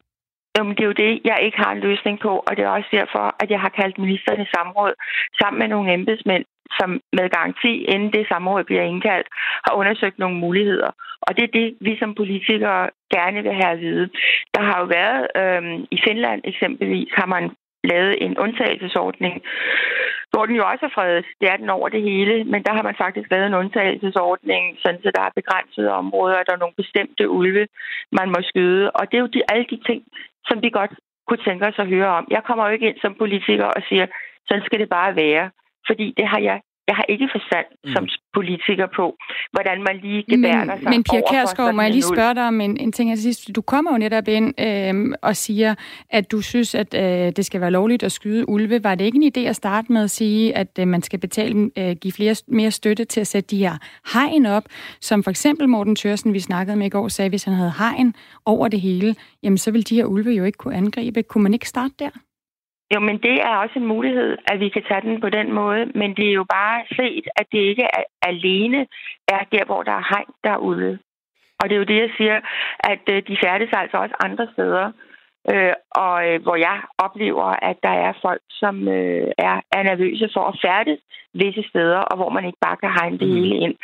jamen, 0.57 0.73
det 0.75 0.83
er 0.83 0.91
jo 0.91 0.99
det, 1.05 1.11
jeg 1.29 1.37
ikke 1.45 1.57
har 1.57 1.71
en 1.71 1.85
løsning 1.87 2.19
på, 2.25 2.31
og 2.47 2.51
det 2.55 2.63
er 2.63 2.69
også 2.77 2.89
derfor, 2.91 3.25
at 3.41 3.49
jeg 3.53 3.59
har 3.65 3.69
kaldt 3.79 3.97
ministeren 3.97 4.41
i 4.41 4.51
samråd 4.55 4.93
sammen 5.41 5.59
med 5.59 5.67
nogle 5.67 5.93
embedsmænd, 5.93 6.45
som 6.79 6.89
med 7.17 7.29
garanti, 7.29 7.73
inden 7.93 8.13
det 8.13 8.27
samråd 8.27 8.63
bliver 8.63 8.83
indkaldt, 8.91 9.27
har 9.65 9.73
undersøgt 9.81 10.19
nogle 10.19 10.37
muligheder. 10.45 10.91
Og 11.25 11.31
det 11.35 11.43
er 11.43 11.57
det, 11.59 11.67
vi 11.81 11.93
som 11.99 12.15
politikere 12.15 12.89
gerne 13.15 13.39
vil 13.43 13.53
have 13.61 13.73
at 13.75 13.79
vide. 13.79 14.09
Der 14.55 14.61
har 14.61 14.77
jo 14.79 14.85
været, 14.97 15.21
øhm, 15.41 15.77
i 15.95 15.97
Finland 16.07 16.41
eksempelvis, 16.51 17.09
har 17.19 17.25
man 17.35 17.43
lavet 17.93 18.13
en 18.25 18.37
undtagelsesordning, 18.37 19.35
hvor 20.31 20.45
den 20.45 20.55
jo 20.55 20.63
også 20.71 20.85
er 20.85 20.95
fredet. 20.97 21.25
Det 21.41 21.47
er 21.49 21.57
den 21.57 21.69
over 21.69 21.89
det 21.89 22.01
hele, 22.01 22.43
men 22.43 22.63
der 22.65 22.73
har 22.77 22.83
man 22.83 23.01
faktisk 23.03 23.27
lavet 23.31 23.47
en 23.47 23.59
undtagelsesordning, 23.61 24.63
sådan 24.83 25.01
så 25.03 25.11
der 25.15 25.21
er 25.21 25.37
begrænsede 25.39 25.91
områder, 26.01 26.37
og 26.39 26.45
der 26.45 26.53
er 26.53 26.63
nogle 26.63 26.79
bestemte 26.81 27.29
ulve, 27.29 27.67
man 28.19 28.27
må 28.33 28.39
skyde. 28.41 28.91
Og 28.91 29.03
det 29.07 29.17
er 29.17 29.21
jo 29.25 29.33
de, 29.35 29.41
alle 29.51 29.65
de 29.73 29.79
ting, 29.87 30.01
som 30.47 30.57
vi 30.63 30.69
godt 30.69 30.93
kunne 31.27 31.43
tænke 31.47 31.67
os 31.67 31.79
at 31.79 31.87
høre 31.87 32.09
om. 32.17 32.27
Jeg 32.35 32.43
kommer 32.47 32.63
jo 32.65 32.73
ikke 32.73 32.87
ind 32.89 32.99
som 33.01 33.15
politiker 33.23 33.65
og 33.77 33.81
siger, 33.89 34.05
sådan 34.47 34.65
skal 34.65 34.79
det 34.79 34.89
bare 34.89 35.15
være. 35.15 35.45
Fordi 35.87 36.13
det 36.17 36.27
har 36.27 36.39
jeg 36.39 36.61
jeg 36.87 36.95
har 36.95 37.05
ikke 37.09 37.29
forstand 37.31 37.65
Mm. 37.85 37.91
som 37.91 38.07
politiker 38.33 38.87
på, 38.95 39.15
hvordan 39.51 39.77
man 39.87 39.95
lige 40.03 40.23
gebærder 40.29 40.77
sig 40.81 40.89
Men, 40.89 41.03
Pia 41.03 41.21
Kjærsgaard, 41.29 41.75
må 41.75 41.81
jeg 41.81 41.91
lige 41.91 42.03
spørge 42.03 42.35
dig 42.35 42.47
om 42.47 42.61
en, 42.61 42.77
en 42.77 42.91
ting 42.91 43.09
her 43.09 43.15
til 43.15 43.23
sidst. 43.23 43.55
Du 43.55 43.61
kommer 43.61 43.91
jo 43.91 43.97
netop 43.97 44.27
ind 44.27 44.61
øh, 44.61 45.15
og 45.21 45.35
siger, 45.35 45.75
at 46.09 46.31
du 46.31 46.41
synes, 46.41 46.75
at 46.75 46.93
øh, 46.93 47.31
det 47.37 47.45
skal 47.45 47.61
være 47.61 47.71
lovligt 47.71 48.03
at 48.03 48.11
skyde 48.11 48.49
ulve. 48.49 48.83
Var 48.83 48.95
det 48.95 49.05
ikke 49.05 49.19
en 49.23 49.31
idé 49.37 49.49
at 49.49 49.55
starte 49.55 49.91
med 49.91 50.03
at 50.03 50.11
sige, 50.11 50.55
at 50.57 50.79
øh, 50.79 50.87
man 50.87 51.01
skal 51.01 51.19
betale, 51.19 51.71
øh, 51.77 51.95
give 52.01 52.11
flere, 52.11 52.35
mere 52.47 52.71
støtte 52.71 53.05
til 53.05 53.19
at 53.21 53.27
sætte 53.27 53.55
de 53.55 53.57
her 53.57 53.77
hegn 54.13 54.45
op, 54.45 54.63
som 55.01 55.23
for 55.23 55.31
eksempel 55.31 55.69
Morten 55.69 55.95
Tørsen, 55.95 56.33
vi 56.33 56.39
snakkede 56.39 56.77
med 56.77 56.85
i 56.85 56.89
går, 56.89 57.07
sagde, 57.07 57.29
hvis 57.29 57.43
han 57.43 57.53
havde 57.53 57.73
hegn 57.77 58.13
over 58.45 58.67
det 58.67 58.81
hele, 58.81 59.15
jamen 59.43 59.57
så 59.57 59.71
ville 59.71 59.83
de 59.83 59.95
her 59.95 60.05
ulve 60.05 60.31
jo 60.31 60.43
ikke 60.43 60.57
kunne 60.57 60.75
angribe. 60.75 61.23
Kunne 61.23 61.43
man 61.43 61.53
ikke 61.53 61.69
starte 61.69 61.93
der? 61.99 62.09
Jo, 62.93 62.99
men 62.99 63.17
det 63.17 63.35
er 63.41 63.55
også 63.55 63.79
en 63.79 63.85
mulighed, 63.87 64.37
at 64.51 64.59
vi 64.59 64.69
kan 64.69 64.83
tage 64.89 65.01
den 65.01 65.21
på 65.21 65.29
den 65.29 65.53
måde, 65.53 65.85
men 65.85 66.15
det 66.17 66.27
er 66.29 66.33
jo 66.33 66.43
bare 66.49 66.83
set, 66.95 67.25
at 67.35 67.45
det 67.51 67.57
ikke 67.59 67.83
er 67.83 68.03
alene 68.21 68.87
er 69.27 69.43
der, 69.51 69.65
hvor 69.65 69.83
der 69.83 69.91
er 69.91 70.07
hegn, 70.13 70.31
der 70.43 70.51
er 70.51 70.57
ulve. 70.57 70.99
Og 71.59 71.69
det 71.69 71.75
er 71.75 71.79
jo 71.79 71.91
det, 71.93 71.99
jeg 72.01 72.11
siger, 72.17 72.39
at 72.79 72.99
øh, 73.09 73.23
de 73.27 73.37
færdes 73.43 73.69
altså 73.73 73.97
også 73.97 74.15
andre 74.23 74.47
steder, 74.53 74.91
øh, 75.51 75.73
og 75.91 76.27
øh, 76.29 76.41
hvor 76.41 76.55
jeg 76.55 76.81
oplever, 76.97 77.43
at 77.69 77.77
der 77.83 77.95
er 78.07 78.13
folk, 78.21 78.41
som 78.49 78.87
øh, 78.87 79.27
er, 79.37 79.55
er 79.71 79.83
nervøse 79.83 80.29
for 80.33 80.43
at 80.51 80.59
færdes 80.65 80.99
visse 81.33 81.63
steder, 81.69 81.97
og 81.99 82.15
hvor 82.17 82.29
man 82.29 82.45
ikke 82.45 82.57
bare 82.61 82.77
kan 82.77 82.91
hegne 82.99 83.17
det 83.19 83.27
Mhm. 83.27 83.35
hele 83.43 83.55
ind. 83.65 83.75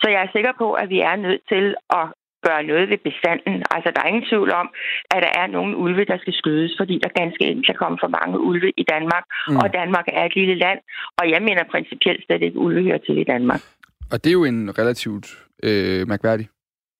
Så 0.00 0.06
jeg 0.10 0.22
er 0.22 0.28
sikker 0.32 0.52
på, 0.58 0.72
at 0.72 0.88
vi 0.88 1.00
er 1.00 1.16
nødt 1.16 1.40
til 1.48 1.74
at 1.90 2.06
gøre 2.46 2.62
noget 2.70 2.84
ved 2.92 2.98
bestanden. 3.08 3.56
Altså, 3.74 3.88
der 3.94 4.00
er 4.02 4.08
ingen 4.12 4.28
tvivl 4.30 4.50
om, 4.62 4.66
at 5.14 5.20
der 5.26 5.32
er 5.40 5.46
nogle 5.56 5.72
ulve, 5.84 6.04
der 6.12 6.18
skal 6.22 6.34
skydes, 6.40 6.72
fordi 6.80 6.94
der 7.04 7.18
ganske 7.20 7.42
enkelt 7.48 7.66
kan 7.66 7.78
komme 7.82 7.98
for 8.02 8.10
mange 8.18 8.36
ulve 8.48 8.70
i 8.82 8.84
Danmark. 8.94 9.24
Mm. 9.48 9.56
Og 9.56 9.66
Danmark 9.78 10.06
er 10.18 10.24
et 10.24 10.34
lille 10.40 10.56
land, 10.64 10.80
og 11.18 11.24
jeg 11.30 11.40
mener 11.42 11.64
principielt 11.74 12.20
slet 12.26 12.42
ikke, 12.42 12.58
ulve 12.58 12.82
hører 12.88 13.02
til 13.06 13.18
i 13.18 13.24
Danmark. 13.24 13.62
Og 14.12 14.16
det 14.24 14.30
er 14.30 14.38
jo 14.40 14.44
en 14.44 14.78
relativt 14.78 15.26
øh, 15.66 16.08
mærkværdig, 16.08 16.46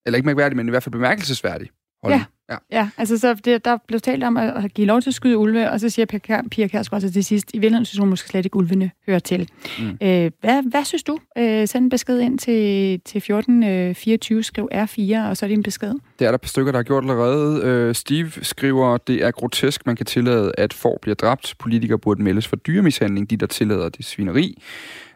eller 0.05 0.17
ikke 0.17 0.29
mærkværdig, 0.31 0.57
men 0.57 0.67
i 0.67 0.71
hvert 0.71 0.83
fald 0.83 0.99
bemærkelsesværdig 0.99 1.67
holdning. 2.03 2.21
Ja. 2.21 2.38
Ja, 2.71 2.89
altså 2.97 3.17
så 3.17 3.33
det, 3.33 3.65
der 3.65 3.77
blev 3.87 3.99
talt 3.99 4.23
om 4.23 4.37
at, 4.37 4.73
give 4.73 4.87
lov 4.87 5.01
til 5.01 5.09
at 5.09 5.13
skyde 5.13 5.37
ulve, 5.37 5.69
og 5.71 5.79
så 5.79 5.89
siger 5.89 6.05
Pia 6.05 6.19
Kjær- 6.27 6.47
Pia 6.51 6.67
Kjærsgaard 6.67 7.01
så 7.01 7.11
til 7.11 7.23
sidst, 7.23 7.49
i 7.53 7.57
virkeligheden 7.57 7.85
synes 7.85 7.99
hun 7.99 8.09
måske 8.09 8.29
slet 8.29 8.45
ikke, 8.45 8.57
ulvene 8.57 8.91
hører 9.07 9.19
til. 9.19 9.49
Mm. 9.79 10.07
Øh, 10.07 10.31
hvad, 10.41 10.69
hvad 10.69 10.83
synes 10.83 11.03
du? 11.03 11.17
Øh, 11.37 11.67
send 11.67 11.83
en 11.83 11.89
besked 11.89 12.19
ind 12.19 12.39
til, 12.39 13.01
til 13.05 13.17
1424, 13.17 14.43
skriv 14.43 14.69
R4, 14.73 15.29
og 15.29 15.37
så 15.37 15.45
er 15.45 15.47
det 15.47 15.53
en 15.53 15.63
besked. 15.63 15.89
Det 16.19 16.25
er 16.25 16.31
der 16.31 16.33
et 16.33 16.41
par 16.41 16.47
stykker, 16.47 16.71
der 16.71 16.79
har 16.79 16.83
gjort 16.83 17.03
allerede. 17.03 17.61
Øh, 17.63 17.95
Steve 17.95 18.31
skriver, 18.41 18.97
det 18.97 19.15
er 19.25 19.31
grotesk, 19.31 19.85
man 19.85 19.95
kan 19.95 20.05
tillade, 20.05 20.51
at 20.57 20.73
får 20.73 20.99
bliver 21.01 21.15
dræbt. 21.15 21.55
Politikere 21.59 21.99
burde 21.99 22.23
meldes 22.23 22.47
for 22.47 22.55
dyremishandling, 22.55 23.29
de 23.29 23.37
der 23.37 23.45
tillader 23.47 23.89
det 23.89 24.05
svineri. 24.05 24.61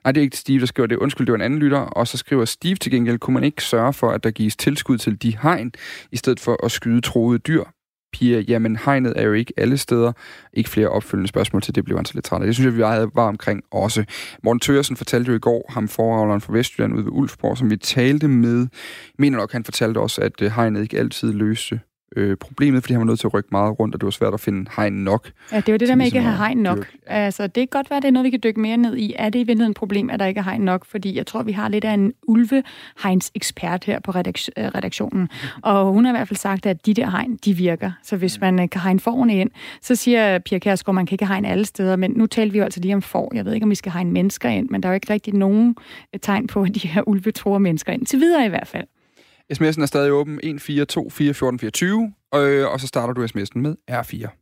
Nej, 0.03 0.11
det 0.11 0.21
er 0.21 0.23
ikke 0.23 0.37
Steve, 0.37 0.59
der 0.59 0.65
skriver 0.65 0.87
det. 0.87 0.97
Undskyld, 0.97 1.27
det 1.27 1.31
var 1.31 1.37
en 1.37 1.41
anden 1.41 1.59
lytter. 1.59 1.79
Og 1.79 2.07
så 2.07 2.17
skriver 2.17 2.45
Steve 2.45 2.75
til 2.75 2.91
gengæld, 2.91 3.19
kunne 3.19 3.33
man 3.33 3.43
ikke 3.43 3.63
sørge 3.63 3.93
for, 3.93 4.11
at 4.11 4.23
der 4.23 4.31
gives 4.31 4.55
tilskud 4.55 4.97
til 4.97 5.21
de 5.21 5.37
hegn, 5.41 5.71
i 6.11 6.17
stedet 6.17 6.39
for 6.39 6.65
at 6.65 6.71
skyde 6.71 7.01
troede 7.01 7.39
dyr? 7.39 7.63
Pia, 8.13 8.39
jamen 8.39 8.77
hegnet 8.85 9.13
er 9.15 9.23
jo 9.23 9.33
ikke 9.33 9.53
alle 9.57 9.77
steder. 9.77 10.11
Ikke 10.53 10.69
flere 10.69 10.89
opfølgende 10.89 11.27
spørgsmål 11.27 11.61
til 11.61 11.75
det, 11.75 11.85
blev 11.85 11.97
han 11.97 12.05
så 12.05 12.13
lidt 12.13 12.25
træt 12.25 12.41
af. 12.41 12.45
Det 12.45 12.55
synes 12.55 12.65
jeg, 12.65 12.75
vi 12.75 12.81
var 13.15 13.27
omkring 13.27 13.63
også. 13.71 14.05
Morten 14.43 14.59
Tørsen 14.59 14.95
fortalte 14.95 15.31
jo 15.31 15.35
i 15.35 15.39
går, 15.39 15.71
ham 15.73 15.87
foravleren 15.87 16.41
fra 16.41 16.53
Vestjylland 16.53 16.93
ude 16.93 17.05
ved 17.05 17.11
Ulfborg, 17.11 17.57
som 17.57 17.69
vi 17.69 17.77
talte 17.77 18.27
med. 18.27 18.59
Jeg 18.59 18.67
mener 19.17 19.37
nok, 19.37 19.51
han 19.51 19.63
fortalte 19.63 19.97
også, 19.97 20.21
at 20.21 20.41
øh, 20.41 20.51
hegnet 20.51 20.81
ikke 20.81 20.99
altid 20.99 21.33
løste 21.33 21.79
øh, 22.15 22.37
problemet, 22.37 22.83
fordi 22.83 22.93
han 22.93 22.99
var 22.99 23.05
nødt 23.05 23.19
til 23.19 23.27
at 23.27 23.33
rykke 23.33 23.49
meget 23.51 23.79
rundt, 23.79 23.95
og 23.95 24.01
det 24.01 24.05
var 24.05 24.11
svært 24.11 24.33
at 24.33 24.39
finde 24.39 24.71
hegn 24.75 24.93
nok. 24.93 25.31
Ja, 25.51 25.57
det 25.59 25.71
var 25.71 25.77
det 25.77 25.87
der 25.87 25.95
med 25.95 26.05
ikke 26.05 26.17
at 26.17 26.23
have 26.23 26.37
hegn 26.37 26.57
nok. 26.57 26.77
Dyrk. 26.77 26.95
Altså, 27.05 27.47
det 27.47 27.55
kan 27.55 27.67
godt 27.71 27.89
være, 27.89 27.97
at 27.97 28.03
det 28.03 28.07
er 28.07 28.11
noget, 28.11 28.25
vi 28.25 28.29
kan 28.29 28.39
dykke 28.43 28.59
mere 28.59 28.77
ned 28.77 28.97
i. 28.97 29.13
Er 29.17 29.29
det 29.29 29.39
i 29.39 29.43
virkeligheden 29.43 29.71
et 29.71 29.77
problem, 29.77 30.09
at 30.09 30.19
der 30.19 30.25
ikke 30.25 30.39
er 30.39 30.43
hegn 30.43 30.61
nok? 30.61 30.85
Fordi 30.85 31.17
jeg 31.17 31.27
tror, 31.27 31.43
vi 31.43 31.51
har 31.51 31.69
lidt 31.69 31.85
af 31.85 31.93
en 31.93 32.13
ulvehegns 32.27 33.31
ekspert 33.35 33.83
her 33.83 33.99
på 33.99 34.11
øh, 34.11 34.23
redaktionen. 34.57 35.29
Og 35.61 35.93
hun 35.93 36.05
har 36.05 36.11
i 36.11 36.17
hvert 36.17 36.27
fald 36.27 36.37
sagt, 36.37 36.65
at 36.65 36.85
de 36.85 36.93
der 36.93 37.09
hegn, 37.09 37.35
de 37.45 37.53
virker. 37.53 37.91
Så 38.03 38.17
hvis 38.17 38.41
man 38.41 38.59
øh, 38.59 38.69
kan 38.69 38.81
hegne 38.81 38.99
forne 38.99 39.35
ind, 39.35 39.49
så 39.81 39.95
siger 39.95 40.39
Pia 40.39 40.59
Kærsgaard, 40.59 40.95
man 40.95 41.05
kan 41.05 41.15
ikke 41.15 41.27
hegne 41.27 41.47
alle 41.47 41.65
steder. 41.65 41.95
Men 41.95 42.11
nu 42.11 42.25
taler 42.25 42.51
vi 42.51 42.57
jo 42.57 42.63
altså 42.63 42.79
lige 42.79 42.95
om 42.95 43.01
får. 43.01 43.31
Jeg 43.35 43.45
ved 43.45 43.53
ikke, 43.53 43.63
om 43.63 43.69
vi 43.69 43.75
skal 43.75 43.91
hegne 43.91 44.11
mennesker 44.11 44.49
ind, 44.49 44.69
men 44.69 44.83
der 44.83 44.89
er 44.89 44.93
jo 44.93 44.95
ikke 44.95 45.13
rigtig 45.13 45.33
nogen 45.33 45.75
øh, 46.13 46.19
tegn 46.19 46.47
på, 46.47 46.63
at 46.63 46.75
de 46.75 46.87
her 46.87 47.07
ulve 47.07 47.31
tror 47.31 47.57
mennesker 47.57 47.93
ind. 47.93 48.05
Til 48.05 48.19
videre 48.19 48.45
i 48.45 48.49
hvert 48.49 48.67
fald. 48.67 48.87
SMS'en 49.53 49.81
er 49.81 49.85
stadig 49.85 50.11
åben 50.11 50.39
1424 50.43 52.13
og, 52.31 52.49
øh, 52.49 52.71
og 52.71 52.79
så 52.79 52.87
starter 52.87 53.13
du 53.13 53.25
sms'en 53.25 53.59
med 53.59 53.75
R4. 53.91 54.39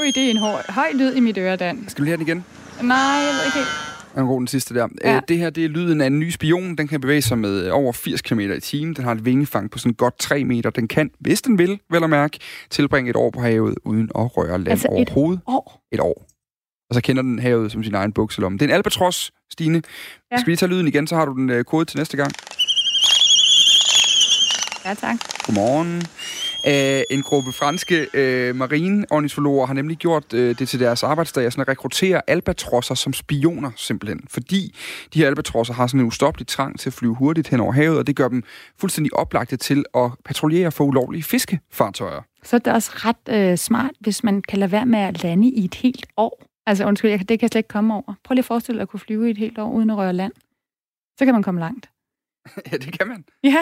Ui, 0.00 0.10
det 0.10 0.26
er 0.26 0.30
en 0.30 0.36
høj, 0.36 0.62
høj 0.68 0.88
lyd 0.94 1.14
i 1.14 1.20
mit 1.20 1.38
øre, 1.38 1.56
Dan. 1.56 1.88
Skal 1.88 2.04
vi 2.04 2.06
lige 2.06 2.16
have 2.16 2.24
den 2.24 2.28
igen? 2.28 2.44
Nej, 2.88 2.96
jeg 2.98 3.34
ved 3.34 3.44
ikke 3.46 3.56
helt. 3.56 3.68
Den 4.14 4.26
god, 4.26 4.38
den 4.38 4.46
sidste 4.46 4.74
der. 4.74 4.88
Ja. 5.04 5.16
Æ, 5.16 5.20
det 5.28 5.38
her 5.38 5.50
det 5.50 5.64
er 5.64 5.68
lyden 5.68 6.00
af 6.00 6.06
en 6.06 6.18
ny 6.18 6.30
spion. 6.30 6.76
Den 6.76 6.88
kan 6.88 7.00
bevæge 7.00 7.22
sig 7.22 7.38
med 7.38 7.68
over 7.68 7.92
80 7.92 8.22
km 8.22 8.40
i 8.40 8.60
timen. 8.60 8.94
Den 8.94 9.04
har 9.04 9.12
et 9.12 9.24
vingefang 9.24 9.70
på 9.70 9.78
sådan 9.78 9.94
godt 9.94 10.18
3 10.18 10.44
meter. 10.44 10.70
Den 10.70 10.88
kan, 10.88 11.10
hvis 11.18 11.42
den 11.42 11.58
vil, 11.58 11.80
vel 11.90 12.04
at 12.04 12.10
mærke, 12.10 12.38
tilbringe 12.70 13.10
et 13.10 13.16
år 13.16 13.30
på 13.30 13.40
havet 13.40 13.74
uden 13.84 14.10
at 14.18 14.36
røre 14.36 14.58
land 14.58 14.68
altså 14.68 14.88
overhovedet. 14.88 15.38
Et 15.38 15.42
år? 15.46 15.82
Et 15.92 16.00
år 16.00 16.35
og 16.88 16.94
så 16.94 17.00
kender 17.00 17.22
den 17.22 17.38
havet 17.38 17.72
som 17.72 17.84
sin 17.84 17.94
egen 17.94 18.12
bukselomme. 18.12 18.58
Det 18.58 18.64
er 18.64 18.68
en 18.68 18.74
albatros, 18.74 19.32
Stine. 19.52 19.82
Ja. 20.32 20.36
Skal 20.36 20.50
vi 20.50 20.56
tage 20.56 20.70
lyden 20.70 20.88
igen, 20.88 21.06
så 21.06 21.14
har 21.16 21.24
du 21.24 21.32
den 21.32 21.50
øh, 21.50 21.64
kode 21.64 21.84
til 21.84 21.98
næste 21.98 22.16
gang. 22.16 22.32
Ja, 24.84 24.94
tak. 24.94 25.16
Godmorgen. 25.46 26.02
Æh, 26.66 27.02
en 27.10 27.22
gruppe 27.22 27.52
franske 27.52 28.06
øh, 28.14 28.56
marineornitologer 28.56 29.66
har 29.66 29.74
nemlig 29.74 29.96
gjort 29.96 30.32
øh, 30.34 30.58
det 30.58 30.68
til 30.68 30.80
deres 30.80 31.02
arbejdsdag, 31.02 31.52
sådan 31.52 31.62
at 31.62 31.68
rekruttere 31.68 32.22
albatrosser 32.26 32.94
som 32.94 33.12
spioner 33.12 33.70
simpelthen. 33.76 34.20
Fordi 34.30 34.74
de 35.14 35.18
her 35.18 35.26
albatrosser 35.26 35.74
har 35.74 35.86
sådan 35.86 36.00
en 36.00 36.06
ustoppelig 36.06 36.46
trang 36.46 36.78
til 36.78 36.90
at 36.90 36.94
flyve 36.94 37.14
hurtigt 37.14 37.48
hen 37.48 37.60
over 37.60 37.72
havet, 37.72 37.98
og 37.98 38.06
det 38.06 38.16
gør 38.16 38.28
dem 38.28 38.42
fuldstændig 38.80 39.14
oplagte 39.14 39.56
til 39.56 39.84
at 39.94 40.10
patruljere 40.24 40.72
for 40.72 40.84
ulovlige 40.84 41.22
fiskefartøjer. 41.22 42.20
Så 42.42 42.58
det 42.58 42.66
er 42.66 42.72
også 42.72 42.90
ret 42.94 43.50
øh, 43.50 43.58
smart, 43.58 43.90
hvis 44.00 44.24
man 44.24 44.42
kan 44.42 44.58
lade 44.58 44.72
være 44.72 44.86
med 44.86 44.98
at 44.98 45.22
lande 45.22 45.48
i 45.48 45.64
et 45.64 45.74
helt 45.74 46.06
år. 46.16 46.55
Altså 46.66 46.86
undskyld, 46.86 47.10
jeg, 47.10 47.18
det 47.18 47.28
kan 47.28 47.42
jeg 47.42 47.50
slet 47.50 47.58
ikke 47.58 47.68
komme 47.68 47.94
over. 47.94 48.14
Prøv 48.24 48.34
lige 48.34 48.40
at 48.40 48.44
forestille 48.44 48.78
dig 48.78 48.82
at 48.82 48.88
kunne 48.88 49.00
flyve 49.00 49.28
i 49.28 49.30
et 49.30 49.38
helt 49.38 49.58
år 49.58 49.70
uden 49.70 49.90
at 49.90 49.96
røre 49.96 50.12
land. 50.12 50.32
Så 51.18 51.24
kan 51.24 51.34
man 51.34 51.42
komme 51.42 51.60
langt. 51.60 51.90
ja, 52.72 52.76
det 52.76 52.98
kan 52.98 53.08
man. 53.08 53.24
Ja, 53.44 53.58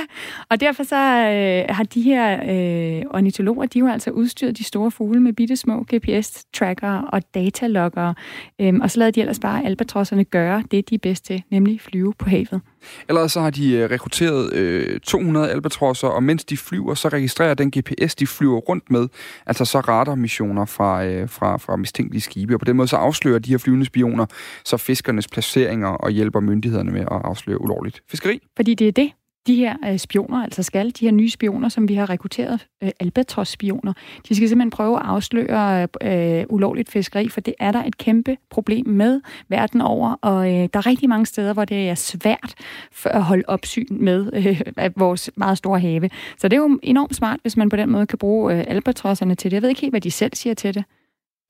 og 0.48 0.60
derfor 0.60 0.82
så 0.82 0.96
øh, 0.96 1.74
har 1.76 1.84
de 1.84 2.02
her 2.02 2.40
øh, 2.42 3.02
ornitologer, 3.10 3.66
de 3.66 3.80
har 3.80 3.92
altså 3.92 4.10
udstyret 4.10 4.58
de 4.58 4.64
store 4.64 4.90
fugle 4.90 5.20
med 5.20 5.32
bitte 5.32 5.56
små 5.56 5.86
GPS-trackere 5.94 7.08
og 7.12 7.34
datalogger, 7.34 8.14
øh, 8.60 8.74
og 8.82 8.90
så 8.90 8.98
lader 8.98 9.10
de 9.10 9.20
ellers 9.20 9.38
bare 9.38 9.64
albatrosserne 9.64 10.24
gøre 10.24 10.62
det, 10.70 10.90
de 10.90 10.94
er 10.94 10.98
bedst 10.98 11.24
til, 11.24 11.42
nemlig 11.50 11.80
flyve 11.80 12.14
på 12.18 12.28
havet. 12.28 12.60
Ellers 13.08 13.32
så 13.32 13.40
har 13.40 13.50
de 13.50 13.72
øh, 13.72 13.90
rekrutteret 13.90 14.52
øh, 14.52 15.00
200 15.00 15.50
albatrosser, 15.50 16.08
og 16.08 16.22
mens 16.22 16.44
de 16.44 16.56
flyver, 16.56 16.94
så 16.94 17.08
registrerer 17.08 17.54
den 17.54 17.72
GPS, 17.78 18.14
de 18.14 18.26
flyver 18.26 18.58
rundt 18.58 18.90
med, 18.90 19.08
altså 19.46 19.64
så 19.64 19.80
radarmissioner 19.80 20.64
fra, 20.64 21.04
øh, 21.04 21.28
fra, 21.28 21.56
fra 21.56 21.76
mistænkelige 21.76 22.22
skibe. 22.22 22.54
Og 22.54 22.58
på 22.58 22.64
den 22.64 22.76
måde 22.76 22.88
så 22.88 22.96
afslører 22.96 23.38
de 23.38 23.50
her 23.50 23.58
flyvende 23.58 23.86
spioner 23.86 24.26
så 24.64 24.76
fiskernes 24.76 25.28
placeringer 25.28 25.88
og 25.88 26.10
hjælper 26.10 26.40
myndighederne 26.40 26.90
med 26.90 27.00
at 27.00 27.20
afsløre 27.24 27.60
ulovligt 27.60 28.02
fiskeri. 28.10 28.40
Fordi 28.56 28.74
det 28.74 28.88
er 28.88 28.92
det, 28.92 29.12
de 29.46 29.54
her 29.54 29.76
øh, 29.86 29.98
spioner, 29.98 30.42
altså 30.42 30.62
skal, 30.62 30.92
de 31.00 31.04
her 31.04 31.12
nye 31.12 31.30
spioner, 31.30 31.68
som 31.68 31.88
vi 31.88 31.94
har 31.94 32.10
rekrutteret, 32.10 32.66
øh, 32.82 32.90
Albatros-spioner, 33.00 33.92
de 34.28 34.34
skal 34.34 34.48
simpelthen 34.48 34.70
prøve 34.70 34.96
at 34.96 35.02
afsløre 35.04 35.88
øh, 36.02 36.44
ulovligt 36.48 36.90
fiskeri, 36.90 37.28
for 37.28 37.40
det 37.40 37.54
er 37.58 37.72
der 37.72 37.84
et 37.84 37.98
kæmpe 37.98 38.36
problem 38.50 38.86
med 38.86 39.20
verden 39.48 39.80
over, 39.80 40.14
og 40.22 40.46
øh, 40.46 40.68
der 40.72 40.78
er 40.78 40.86
rigtig 40.86 41.08
mange 41.08 41.26
steder, 41.26 41.52
hvor 41.52 41.64
det 41.64 41.88
er 41.88 41.94
svært 41.94 42.54
for 42.92 43.08
at 43.08 43.22
holde 43.22 43.44
opsyn 43.48 43.86
med 43.90 44.30
øh, 44.34 44.90
vores 44.96 45.30
meget 45.36 45.58
store 45.58 45.80
have. 45.80 46.10
Så 46.38 46.48
det 46.48 46.56
er 46.56 46.60
jo 46.60 46.78
enormt 46.82 47.16
smart, 47.16 47.40
hvis 47.42 47.56
man 47.56 47.68
på 47.68 47.76
den 47.76 47.90
måde 47.90 48.06
kan 48.06 48.18
bruge 48.18 48.54
øh, 48.54 48.64
albatrosserne 48.68 49.34
til 49.34 49.50
det. 49.50 49.54
Jeg 49.54 49.62
ved 49.62 49.68
ikke 49.68 49.80
helt, 49.80 49.92
hvad 49.92 50.00
de 50.00 50.10
selv 50.10 50.34
siger 50.34 50.54
til 50.54 50.74
det 50.74 50.84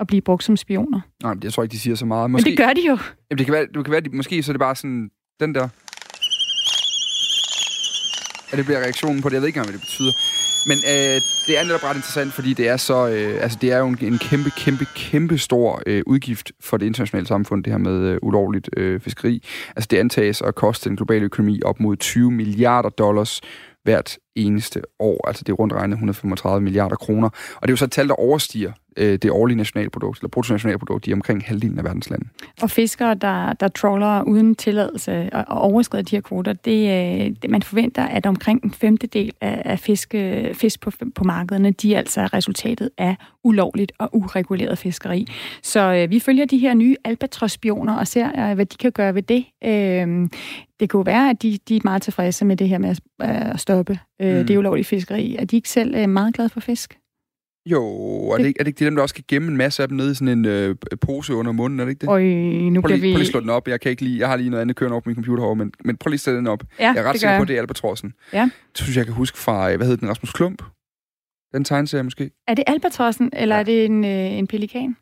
at 0.01 0.07
blive 0.07 0.21
brugt 0.21 0.45
som 0.45 0.57
spioner. 0.57 1.01
Nej, 1.23 1.35
jeg 1.45 1.53
tror 1.53 1.63
ikke, 1.63 1.73
de 1.73 1.79
siger 1.79 1.95
så 1.95 2.07
meget. 2.07 2.31
Måske, 2.31 2.51
Men 2.51 2.57
det 2.57 2.67
gør 2.67 2.73
de 2.73 2.81
jo. 2.89 2.99
Jamen, 3.31 3.39
det 3.39 3.47
kan 3.47 3.53
være, 3.53 3.67
det 3.75 3.85
kan 3.85 3.93
være 3.93 4.01
de, 4.01 4.17
måske 4.17 4.43
så 4.43 4.51
er 4.51 4.53
det 4.53 4.61
bare 4.61 4.77
sådan, 4.77 5.11
den 5.41 5.55
der 5.55 5.69
at 8.55 8.59
det 8.59 8.67
bliver 8.67 8.81
reaktionen 8.81 9.23
på 9.23 9.29
det. 9.29 9.35
Jeg 9.35 9.43
ved 9.43 9.49
ikke 9.49 9.59
engang, 9.59 9.71
hvad 9.71 9.81
det 9.81 9.87
betyder. 9.87 10.13
Men 10.67 10.79
øh, 10.93 11.21
det 11.47 11.59
er 11.59 11.65
netop 11.65 11.85
ret 11.85 11.97
interessant, 11.97 12.33
fordi 12.33 12.53
det 12.53 12.69
er 12.69 12.77
så, 12.77 13.09
øh, 13.09 13.43
altså 13.43 13.59
det 13.61 13.73
er 13.73 13.79
jo 13.79 13.87
en, 13.87 13.99
en 14.01 14.19
kæmpe, 14.19 14.51
kæmpe, 14.51 14.87
kæmpe 14.97 15.39
stor 15.39 15.83
øh, 15.87 16.03
udgift 16.07 16.53
for 16.61 16.77
det 16.77 16.87
internationale 16.87 17.27
samfund, 17.27 17.65
det 17.65 17.73
her 17.73 17.79
med 17.79 17.99
øh, 18.01 18.19
ulovligt 18.23 18.71
øh, 18.77 19.01
fiskeri. 19.01 19.43
Altså 19.77 19.89
det 19.91 19.99
antages 19.99 20.43
at 20.43 20.55
koste 20.55 20.89
den 20.89 20.97
globale 20.97 21.25
økonomi 21.25 21.61
op 21.65 21.81
mod 21.81 21.97
20 21.97 22.31
milliarder 22.31 22.89
dollars 22.89 23.41
hvert 23.85 24.19
eneste 24.37 24.83
år. 24.99 25.29
Altså 25.29 25.45
det 25.45 25.53
er 25.53 25.57
rundt 25.57 25.75
regnet 25.75 25.95
135 25.95 26.61
milliarder 26.61 26.97
kroner. 26.97 27.29
Og 27.29 27.63
det 27.63 27.69
er 27.69 27.73
jo 27.73 27.77
så 27.77 27.85
et 27.85 27.93
tal, 27.93 28.09
der 28.09 28.15
overstiger 28.15 28.73
øh, 28.97 29.19
det 29.19 29.31
årlige 29.31 29.57
nationalprodukt, 29.57 30.19
eller 30.19 30.29
bruttonationalprodukt, 30.29 31.07
i 31.07 31.13
omkring 31.13 31.43
halvdelen 31.45 31.79
af 31.79 31.85
verdens 31.85 32.11
lande. 32.11 32.29
Og 32.63 32.71
fiskere, 32.71 33.15
der, 33.15 33.53
der 33.53 33.69
troller 33.69 34.23
uden 34.23 34.55
tilladelse 34.55 35.29
og, 35.33 35.45
og 35.49 35.61
overskrider 35.61 36.03
de 36.03 36.17
her 36.17 36.21
kvoter, 36.21 36.53
det, 36.53 36.81
øh, 36.81 37.37
det, 37.43 37.51
man 37.51 37.63
forventer, 37.63 38.03
at 38.07 38.27
omkring 38.27 38.65
en 38.65 38.71
femtedel 38.71 39.33
af, 39.41 39.63
af 39.65 39.79
fisk, 39.79 40.15
fisk 40.53 40.81
på, 40.81 40.91
på 41.15 41.25
markederne, 41.25 41.71
de 41.71 41.95
er 41.95 41.99
altså 41.99 42.21
resultatet 42.21 42.91
af 42.99 43.17
ulovligt 43.45 43.93
og 43.99 44.11
ureguleret 44.13 44.79
fiskeri. 44.79 45.27
Så 45.63 45.81
øh, 45.95 46.11
vi 46.11 46.21
følger 46.21 46.45
de 46.45 46.59
her 46.59 46.75
nye 46.75 46.97
albatros-spioner 47.05 47.97
og 47.97 48.07
ser, 48.07 48.51
øh, 48.51 48.55
hvad 48.55 48.67
de 48.67 48.77
kan 48.77 48.93
gøre 48.93 49.15
ved 49.15 49.23
det. 49.23 49.45
Øh, 49.65 50.29
det 50.81 50.91
kunne 50.91 51.07
være, 51.07 51.31
at 51.31 51.43
de, 51.43 51.59
de 51.69 51.77
er 51.77 51.81
meget 51.85 52.03
tilfredse 52.03 52.45
med 52.45 52.57
det 52.57 52.69
her 52.69 52.79
med 52.79 52.91
at, 52.91 53.01
at 53.21 53.61
stoppe 53.61 53.99
øh, 54.21 54.39
mm. 54.39 54.47
det 54.47 54.57
ulovlige 54.59 54.85
fiskeri. 54.85 55.37
Er 55.37 55.45
de 55.45 55.57
ikke 55.57 55.69
selv 55.69 55.95
øh, 55.95 56.09
meget 56.09 56.35
glade 56.35 56.49
for 56.49 56.61
fisk? 56.61 56.99
Jo, 57.67 57.85
er 58.31 58.37
det, 58.37 58.47
ikke, 58.47 58.61
er 58.61 58.65
det 58.65 58.69
ikke 58.69 58.85
dem, 58.85 58.95
der 58.95 59.03
også 59.03 59.15
kan 59.15 59.25
gemme 59.29 59.49
en 59.49 59.57
masse 59.57 59.83
af 59.83 59.89
dem 59.89 59.97
nede 59.97 60.11
i 60.11 60.15
sådan 60.15 60.29
en 60.29 60.45
øh, 60.45 60.77
pose 61.01 61.35
under 61.35 61.53
munden, 61.53 61.81
er 61.81 61.85
det 61.85 61.91
ikke 61.91 62.01
det? 62.01 62.09
Øj, 62.09 62.23
nu 62.71 62.81
prøv 62.81 62.89
lige, 62.89 63.01
vi... 63.01 63.13
Prøv 63.13 63.19
lige 63.19 63.27
slå 63.27 63.41
den 63.41 63.51
op. 63.51 63.69
Jeg 63.69 63.81
kan 63.81 63.91
ikke 63.91 64.03
lige, 64.03 64.19
jeg 64.19 64.29
har 64.29 64.37
lige 64.37 64.51
noget 64.51 64.61
andet 64.63 64.77
kørende 64.77 64.97
op 64.97 65.03
på 65.03 65.09
min 65.09 65.15
computer 65.15 65.43
herovre, 65.43 65.57
men, 65.57 65.73
men 65.85 65.97
prøv 65.97 66.09
lige 66.09 66.17
at 66.17 66.21
sætte 66.21 66.39
den 66.39 66.47
op. 66.47 66.63
Ja, 66.79 66.93
jeg 66.93 66.97
er 66.97 67.03
ret 67.03 67.21
sikker 67.21 67.37
på, 67.37 67.43
at 67.43 67.49
det 67.49 67.57
er 67.57 67.61
Albatrossen. 67.61 68.13
Ja. 68.33 68.51
Det 68.73 68.79
synes 68.79 68.97
jeg, 68.97 69.05
kan 69.05 69.15
huske 69.15 69.39
fra, 69.39 69.71
øh, 69.71 69.77
hvad 69.77 69.87
hedder 69.87 70.01
den, 70.01 70.09
Rasmus 70.09 70.33
Klump? 70.33 70.63
Den 71.55 71.65
tegneserie 71.65 72.05
måske. 72.05 72.31
Er 72.49 72.55
det 72.55 72.65
Albatrossen, 72.67 73.31
eller 73.33 73.55
ja. 73.55 73.61
er 73.61 73.65
det 73.65 73.85
en, 73.85 74.05
øh, 74.05 74.11
en 74.11 74.47
pelikan? 74.47 74.97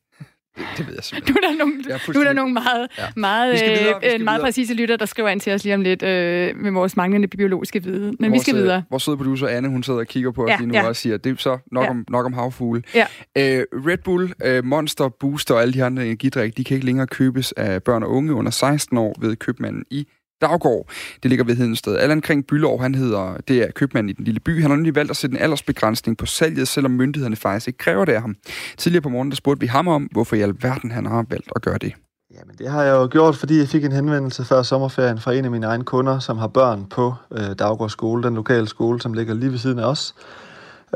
Det, 0.57 0.65
det 0.79 0.87
ved 0.87 0.95
jeg 0.95 1.05
simpelthen. 1.05 1.35
Nu 1.35 1.47
er 1.47 1.51
der 1.51 1.59
nogle, 1.59 1.75
nu 2.15 2.21
er 2.21 2.25
der 2.25 2.33
nogle 2.33 2.53
meget, 2.53 2.89
ja. 2.99 3.05
meget, 3.17 3.53
videre, 3.53 4.15
øh, 4.15 4.21
meget 4.21 4.41
præcise 4.41 4.75
lytter, 4.75 4.97
der 4.97 5.07
skriver 5.07 5.29
ind 5.29 5.41
til 5.41 5.53
os 5.53 5.65
lige 5.65 5.75
om 5.75 5.81
lidt 5.81 6.03
øh, 6.03 6.57
med 6.57 6.71
vores 6.71 6.97
manglende 6.97 7.29
biologiske 7.29 7.83
viden. 7.83 8.17
Men 8.21 8.31
vores, 8.31 8.41
vi 8.41 8.43
skal 8.43 8.55
videre. 8.55 8.77
Øh, 8.77 8.83
vores 8.91 9.03
søde 9.03 9.17
producer 9.17 9.49
Anne, 9.49 9.69
hun 9.69 9.83
sidder 9.83 10.01
og 10.01 10.07
kigger 10.07 10.31
på 10.31 10.45
os 10.45 10.51
ja, 10.51 10.57
lige 10.57 10.67
nu 10.67 10.75
ja. 10.75 10.89
og 10.89 10.97
siger, 10.97 11.17
det 11.17 11.33
er 11.33 11.37
så 11.39 11.59
nok, 11.73 11.85
ja. 11.85 11.91
om, 11.91 12.05
nok 12.09 12.27
om 12.27 12.33
havfugle. 12.33 12.83
Ja. 12.95 13.07
Øh, 13.39 13.65
Red 13.73 13.99
Bull, 13.99 14.33
øh, 14.45 14.65
Monster, 14.65 15.09
Booster 15.09 15.55
og 15.55 15.63
alle 15.63 15.75
de 15.75 15.85
andre 15.85 16.05
energidrik, 16.05 16.57
de 16.57 16.65
kan 16.65 16.75
ikke 16.75 16.87
længere 16.87 17.07
købes 17.07 17.53
af 17.53 17.83
børn 17.83 18.03
og 18.03 18.11
unge 18.11 18.35
under 18.35 18.51
16 18.51 18.99
år 18.99 19.15
ved 19.21 19.37
købmanden 19.37 19.85
i 19.91 20.07
Daggaard. 20.43 20.87
Det 21.23 21.29
ligger 21.29 21.45
ved 21.45 21.57
Hedensted. 21.57 21.97
Allan 21.97 22.21
Kring 22.21 22.47
Bylov, 22.47 22.83
han 22.83 22.95
hedder, 22.95 23.37
det 23.49 23.59
er 23.63 23.71
købmand 23.71 24.11
i 24.11 24.13
den 24.13 24.25
lille 24.25 24.41
by. 24.41 24.63
Han 24.63 24.71
har 24.71 24.77
nemlig 24.77 24.95
valgt 24.95 25.11
at 25.11 25.17
sætte 25.17 25.37
en 25.37 25.43
aldersbegrænsning 25.43 26.19
på 26.19 26.27
salget, 26.27 26.69
selvom 26.69 26.91
myndighederne 26.91 27.37
faktisk 27.37 27.69
ikke 27.69 27.79
kræver 27.79 28.05
det 28.05 28.13
af 28.13 28.21
ham. 28.21 28.37
Tidligere 28.77 29.03
på 29.03 29.09
morgenen, 29.09 29.31
der 29.31 29.37
spurgte 29.37 29.61
vi 29.61 29.67
ham 29.67 29.89
om, 29.89 30.03
hvorfor 30.03 30.37
i 30.37 30.41
alverden 30.41 30.91
han 30.91 31.07
har 31.07 31.25
valgt 31.31 31.53
at 31.57 31.63
gøre 31.63 31.79
det. 31.79 31.93
Jamen, 32.35 32.55
det 32.59 32.71
har 32.71 32.83
jeg 32.83 32.93
jo 32.93 33.09
gjort, 33.11 33.37
fordi 33.37 33.59
jeg 33.59 33.69
fik 33.69 33.85
en 33.85 33.93
henvendelse 33.93 34.45
før 34.45 34.63
sommerferien 34.63 35.19
fra 35.19 35.33
en 35.33 35.45
af 35.45 35.51
mine 35.51 35.67
egne 35.67 35.85
kunder, 35.85 36.19
som 36.19 36.39
har 36.39 36.47
børn 36.47 36.87
på 36.91 37.15
øh, 37.33 37.47
Daggaard 37.59 37.91
skole, 37.91 38.23
den 38.23 38.35
lokale 38.35 38.69
skole, 38.69 39.01
som 39.01 39.13
ligger 39.13 39.35
lige 39.35 39.51
ved 39.51 39.59
siden 39.59 39.79
af 39.79 39.85
os. 39.85 40.15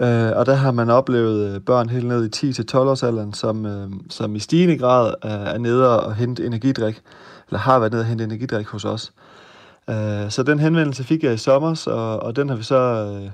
Øh, 0.01 0.33
og 0.37 0.47
der 0.47 0.55
har 0.55 0.73
man 0.73 0.91
oplevet 0.91 1.55
øh, 1.55 1.61
børn 1.61 1.89
helt 1.89 2.07
ned 2.07 2.43
i 2.45 2.51
10-12 2.51 2.77
års 2.79 3.03
alderen, 3.03 3.33
som, 3.33 3.67
øh, 3.67 3.91
som 4.11 4.37
i 4.37 4.39
stigende 4.39 4.79
grad 4.79 5.15
er, 5.23 5.29
er 5.29 5.59
nede 5.59 6.01
og 6.01 6.15
hente 6.15 6.47
energidrik 6.47 7.03
eller 7.49 7.59
har 7.59 7.79
været 7.79 7.93
nede 7.93 8.03
og 8.03 8.07
hente 8.07 8.25
energidrik 8.25 8.67
hos 8.67 8.85
os. 8.85 9.13
Øh, 9.91 10.31
så 10.31 10.43
den 10.43 10.59
henvendelse 10.59 11.05
fik 11.05 11.23
jeg 11.23 11.35
i 11.35 11.37
sommer, 11.37 11.85
og, 11.87 12.23
og 12.23 12.37
den 12.37 12.49
har 12.49 12.57
vi 12.57 12.63
så 12.63 12.77
øh, 12.77 13.31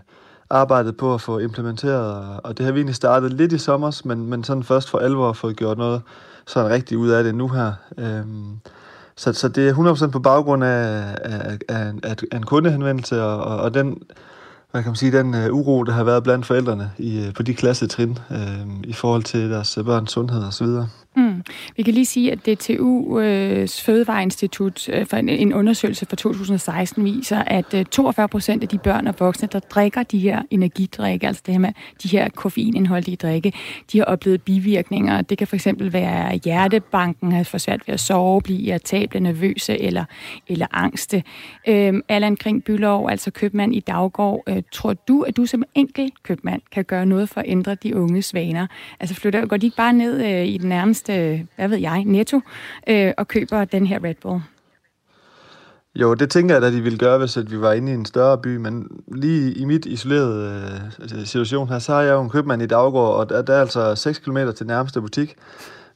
arbejdet 0.50 0.96
på 0.96 1.14
at 1.14 1.20
få 1.20 1.38
implementeret, 1.38 2.40
og 2.44 2.58
det 2.58 2.66
har 2.66 2.72
vi 2.72 2.78
egentlig 2.78 2.94
startet 2.94 3.32
lidt 3.32 3.52
i 3.52 3.58
sommer, 3.58 4.00
men, 4.04 4.26
men 4.30 4.44
sådan 4.44 4.62
først 4.62 4.90
for 4.90 4.98
alvor 4.98 5.32
fået 5.32 5.56
gjort 5.56 5.78
noget 5.78 6.02
sådan 6.46 6.70
rigtig 6.70 6.98
ud 6.98 7.08
af 7.08 7.24
det 7.24 7.34
nu 7.34 7.48
her. 7.48 7.72
Øh, 7.98 8.22
så, 9.16 9.32
så 9.32 9.48
det 9.48 9.68
er 9.68 10.06
100% 10.06 10.10
på 10.10 10.18
baggrund 10.18 10.64
af, 10.64 11.04
af, 11.24 11.58
af, 11.68 11.92
af, 12.02 12.36
en 12.36 12.42
kundehenvendelse, 12.42 13.22
og, 13.22 13.44
og, 13.44 13.56
og 13.56 13.74
den 13.74 14.02
hvad 14.72 14.82
kan 14.82 14.90
man 14.90 14.96
sige, 14.96 15.12
den 15.12 15.34
øh, 15.34 15.52
uro, 15.52 15.82
der 15.82 15.92
har 15.92 16.04
været 16.04 16.22
blandt 16.22 16.46
forældrene 16.46 16.90
i, 16.98 17.26
øh, 17.26 17.34
på 17.34 17.42
de 17.42 17.54
klassetrin 17.54 18.18
uh, 18.30 18.80
i 18.84 18.92
forhold 18.92 19.22
til 19.22 19.50
deres 19.50 19.78
børns 19.84 20.12
sundhed 20.12 20.44
osv. 20.44 20.66
Mm. 21.16 21.42
Vi 21.76 21.82
kan 21.82 21.94
lige 21.94 22.06
sige, 22.06 22.32
at 22.32 22.48
DTU's 22.48 23.18
øh, 23.18 23.68
Fødevareinstitut 23.68 24.88
øh, 24.88 25.06
for 25.06 25.16
en, 25.16 25.52
undersøgelse 25.52 26.06
fra 26.06 26.16
2016 26.16 27.04
viser, 27.04 27.38
at 27.38 27.74
øh, 27.74 27.84
42 27.84 28.28
procent 28.28 28.62
af 28.62 28.68
de 28.68 28.78
børn 28.78 29.06
og 29.06 29.14
voksne, 29.18 29.48
der 29.52 29.58
drikker 29.58 30.02
de 30.02 30.18
her 30.18 30.42
energidrikke, 30.50 31.26
altså 31.26 31.42
det 31.46 31.54
her 31.54 31.58
med 31.58 31.72
de 32.02 32.08
her 32.08 32.28
koffeinindholdige 32.28 33.16
drikke, 33.16 33.52
de 33.92 33.98
har 33.98 34.04
oplevet 34.04 34.42
bivirkninger. 34.42 35.22
Det 35.22 35.38
kan 35.38 35.46
for 35.46 35.56
eksempel 35.56 35.92
være 35.92 36.40
hjertebanken, 36.44 37.32
har 37.32 37.42
for 37.44 37.58
svært 37.58 37.80
ved 37.86 37.94
at 37.94 38.00
sove, 38.00 38.42
blive 38.42 38.60
irritable, 38.60 39.20
nervøse 39.20 39.80
eller, 39.80 40.04
eller 40.48 40.66
angste. 40.70 41.22
Øhm, 41.68 42.02
Allan 42.08 42.36
Kring 42.36 42.64
Bylov, 42.64 43.08
altså 43.10 43.30
købmand 43.30 43.74
i 43.74 43.80
Daggård, 43.80 44.42
øh, 44.46 44.62
tror 44.72 44.92
du, 44.92 45.22
at 45.22 45.36
du 45.36 45.46
som 45.46 45.62
enkelt 45.74 46.22
købmand 46.22 46.62
kan 46.72 46.84
gøre 46.84 47.06
noget 47.06 47.28
for 47.28 47.40
at 47.40 47.46
ændre 47.48 47.74
de 47.74 47.96
unges 47.96 48.34
vaner? 48.34 48.66
Altså 49.00 49.14
flytter, 49.14 49.46
går 49.46 49.56
de 49.56 49.66
ikke 49.66 49.76
bare 49.76 49.92
ned 49.92 50.24
øh, 50.24 50.46
i 50.46 50.58
den 50.58 50.68
nærmeste 50.68 51.01
nærmeste, 51.08 51.40
øh, 51.40 51.46
hvad 51.56 51.68
ved 51.68 51.78
jeg, 51.78 52.04
netto, 52.04 52.40
øh, 52.86 53.12
og 53.18 53.28
køber 53.28 53.64
den 53.64 53.86
her 53.86 54.04
Red 54.04 54.14
Bull? 54.22 54.40
Jo, 55.94 56.14
det 56.14 56.30
tænker 56.30 56.54
jeg, 56.54 56.64
at 56.64 56.72
de 56.72 56.80
ville 56.80 56.98
gøre, 56.98 57.18
hvis 57.18 57.36
at 57.36 57.50
vi 57.50 57.60
var 57.60 57.72
inde 57.72 57.92
i 57.92 57.94
en 57.94 58.04
større 58.04 58.38
by, 58.38 58.56
men 58.56 58.86
lige 59.14 59.52
i 59.52 59.64
mit 59.64 59.86
isolerede 59.86 60.92
øh, 61.02 61.26
situation 61.26 61.68
her, 61.68 61.78
så 61.78 61.92
har 61.92 62.02
jeg 62.02 62.12
jo 62.12 62.22
en 62.22 62.30
købmand 62.30 62.62
i 62.62 62.66
Daggård, 62.66 63.16
og 63.16 63.28
der, 63.28 63.42
der 63.42 63.54
er 63.54 63.60
altså 63.60 63.94
6 63.94 64.18
km 64.18 64.38
til 64.56 64.66
nærmeste 64.66 65.00
butik. 65.00 65.36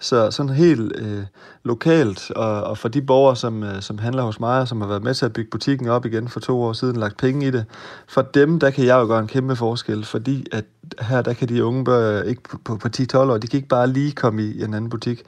Så 0.00 0.30
sådan 0.30 0.52
helt 0.52 0.92
øh, 0.98 1.22
lokalt, 1.62 2.30
og, 2.30 2.62
og 2.62 2.78
for 2.78 2.88
de 2.88 3.02
borgere, 3.02 3.36
som, 3.36 3.62
øh, 3.62 3.82
som 3.82 3.98
handler 3.98 4.22
hos 4.22 4.40
mig, 4.40 4.60
og 4.60 4.68
som 4.68 4.80
har 4.80 4.88
været 4.88 5.02
med 5.02 5.14
til 5.14 5.24
at 5.24 5.32
bygge 5.32 5.50
butikken 5.50 5.88
op 5.88 6.06
igen 6.06 6.28
for 6.28 6.40
to 6.40 6.62
år 6.62 6.72
siden, 6.72 6.96
lagt 6.96 7.16
penge 7.16 7.46
i 7.46 7.50
det, 7.50 7.64
for 8.08 8.22
dem, 8.22 8.60
der 8.60 8.70
kan 8.70 8.84
jeg 8.84 8.94
jo 8.94 9.06
gøre 9.06 9.20
en 9.20 9.26
kæmpe 9.26 9.56
forskel, 9.56 10.04
fordi 10.04 10.46
at 10.52 10.64
her, 11.00 11.22
der 11.22 11.32
kan 11.32 11.48
de 11.48 11.64
unge 11.64 11.84
børn 11.84 12.26
ikke 12.26 12.42
på, 12.42 12.58
på, 12.64 12.76
på 12.76 12.88
10-12 12.96 13.16
år, 13.16 13.38
de 13.38 13.46
kan 13.46 13.56
ikke 13.56 13.68
bare 13.68 13.86
lige 13.86 14.12
komme 14.12 14.42
i 14.42 14.62
en 14.62 14.74
anden 14.74 14.90
butik. 14.90 15.22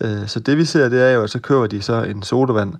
Øh, 0.00 0.26
så 0.26 0.40
det 0.40 0.58
vi 0.58 0.64
ser, 0.64 0.88
det 0.88 1.02
er 1.02 1.10
jo, 1.10 1.22
at 1.22 1.30
så 1.30 1.40
køber 1.40 1.66
de 1.66 1.82
så 1.82 2.02
en 2.02 2.22
sodavand 2.22 2.74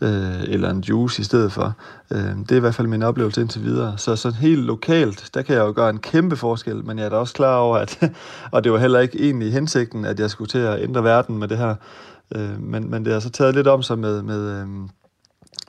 øh, 0.00 0.42
eller 0.42 0.70
en 0.70 0.80
juice 0.80 1.20
i 1.20 1.24
stedet 1.24 1.52
for. 1.52 1.74
Øh, 2.10 2.18
det 2.18 2.52
er 2.52 2.56
i 2.56 2.60
hvert 2.60 2.74
fald 2.74 2.88
min 2.88 3.02
oplevelse 3.02 3.40
indtil 3.40 3.64
videre. 3.64 3.98
Så 3.98 4.16
sådan 4.16 4.38
helt 4.38 4.60
lokalt, 4.60 5.30
der 5.34 5.42
kan 5.42 5.54
jeg 5.54 5.62
jo 5.62 5.72
gøre 5.76 5.90
en 5.90 5.98
kæmpe 5.98 6.36
forskel, 6.36 6.84
men 6.84 6.98
jeg 6.98 7.04
er 7.04 7.08
da 7.08 7.16
også 7.16 7.34
klar 7.34 7.56
over, 7.56 7.76
at, 7.76 8.12
og 8.52 8.64
det 8.64 8.72
var 8.72 8.78
heller 8.78 9.00
ikke 9.00 9.24
egentlig 9.24 9.52
hensigten, 9.52 10.04
at 10.04 10.20
jeg 10.20 10.30
skulle 10.30 10.48
til 10.48 10.58
at 10.58 10.82
ændre 10.82 11.04
verden 11.04 11.38
med 11.38 11.48
det 11.48 11.58
her. 11.58 11.74
Øh, 12.34 12.60
men, 12.60 12.90
men 12.90 13.04
det 13.04 13.12
har 13.12 13.20
så 13.20 13.30
taget 13.30 13.54
lidt 13.54 13.66
om 13.66 13.82
sig 13.82 13.98
med, 13.98 14.22
med, 14.22 14.60
øh, 14.60 14.66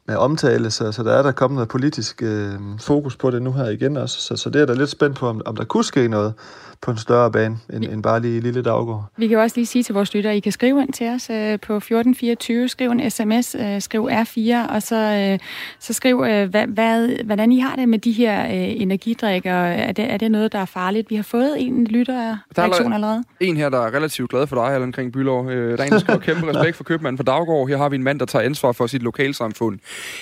med 0.07 0.15
omtale, 0.15 0.71
så, 0.71 0.91
så 0.91 1.03
der 1.03 1.11
er 1.11 1.21
der 1.21 1.31
kommet 1.31 1.55
noget 1.55 1.69
politisk 1.69 2.23
øh, 2.23 2.53
fokus 2.79 3.15
på 3.15 3.31
det 3.31 3.41
nu 3.41 3.51
her 3.51 3.69
igen 3.69 3.97
også. 3.97 4.21
Så, 4.21 4.35
så 4.35 4.49
det 4.49 4.61
er 4.61 4.65
da 4.65 4.73
lidt 4.73 4.89
spændt 4.89 5.17
på, 5.17 5.27
om, 5.27 5.41
om 5.45 5.55
der 5.55 5.63
kunne 5.63 5.83
ske 5.83 6.07
noget 6.07 6.33
på 6.81 6.91
en 6.91 6.97
større 6.97 7.31
bane, 7.31 7.57
end, 7.73 7.83
end 7.85 8.03
bare 8.03 8.21
lige 8.21 8.41
lille 8.41 8.61
daggård. 8.61 9.05
Vi 9.17 9.27
kan 9.27 9.37
også 9.37 9.57
lige 9.57 9.65
sige 9.65 9.83
til 9.83 9.93
vores 9.93 10.13
lyttere, 10.13 10.33
at 10.33 10.37
I 10.37 10.39
kan 10.39 10.51
skrive 10.51 10.81
ind 10.81 10.93
til 10.93 11.07
os 11.07 11.29
øh, 11.29 11.59
på 11.59 11.77
1424, 11.77 12.67
skriv 12.67 12.91
en 12.91 13.11
sms, 13.11 13.55
øh, 13.59 13.81
skriv 13.81 14.09
R4, 14.11 14.73
og 14.73 14.81
så, 14.81 14.95
øh, 14.95 15.39
så 15.79 15.93
skriv, 15.93 16.23
øh, 16.27 16.49
hvad, 16.49 16.67
hvad, 16.67 17.23
hvordan 17.23 17.51
I 17.51 17.59
har 17.59 17.75
det 17.75 17.89
med 17.89 17.99
de 17.99 18.11
her 18.11 18.45
øh, 18.45 18.81
energidrikker. 18.81 19.53
Er 19.53 19.91
det, 19.91 20.11
er 20.11 20.17
det 20.17 20.31
noget, 20.31 20.51
der 20.51 20.59
er 20.59 20.65
farligt? 20.65 21.09
Vi 21.09 21.15
har 21.15 21.23
fået 21.23 21.61
en 21.61 21.85
lytter 21.85 22.37
reaktion 22.57 22.93
allerede. 22.93 23.23
En 23.39 23.57
her, 23.57 23.69
der 23.69 23.79
er 23.79 23.93
relativt 23.93 24.29
glad 24.29 24.47
for 24.47 24.55
dig, 24.55 24.73
Allan 24.73 24.91
Kring 24.91 25.13
Bylov. 25.13 25.49
Øh, 25.49 25.77
der 25.77 25.83
er 25.83 25.87
en, 25.87 25.91
der 25.91 25.99
skriver 25.99 26.19
kæmpe 26.29 26.53
respekt 26.53 26.77
for 26.77 26.83
købmanden 26.83 27.17
for 27.17 27.23
Daggård. 27.23 27.69
Her 27.69 27.77
har 27.77 27.89
vi 27.89 27.95
en 27.95 28.03
mand, 28.03 28.19
der 28.19 28.25
tager 28.25 28.45
ansvar 28.45 28.71
for 28.71 28.87
sit 28.87 29.03
lokalsamfund. 29.03 29.79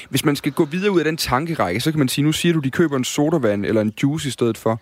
Hvis 0.10 0.26
man 0.26 0.36
skal 0.36 0.52
gå 0.52 0.66
videre 0.66 0.92
ud 0.92 1.00
af 1.00 1.06
den 1.06 1.18
tankerække, 1.18 1.80
så 1.80 1.92
kan 1.92 2.00
man 2.00 2.08
sige, 2.08 2.26
nu 2.26 2.32
siger 2.32 2.54
du, 2.54 2.60
de 2.60 2.72
køber 2.72 2.98
en 2.98 3.04
sodavand 3.04 3.66
eller 3.66 3.82
en 3.82 3.94
juice 4.04 4.28
i 4.28 4.32
stedet 4.32 4.58
for. 4.58 4.82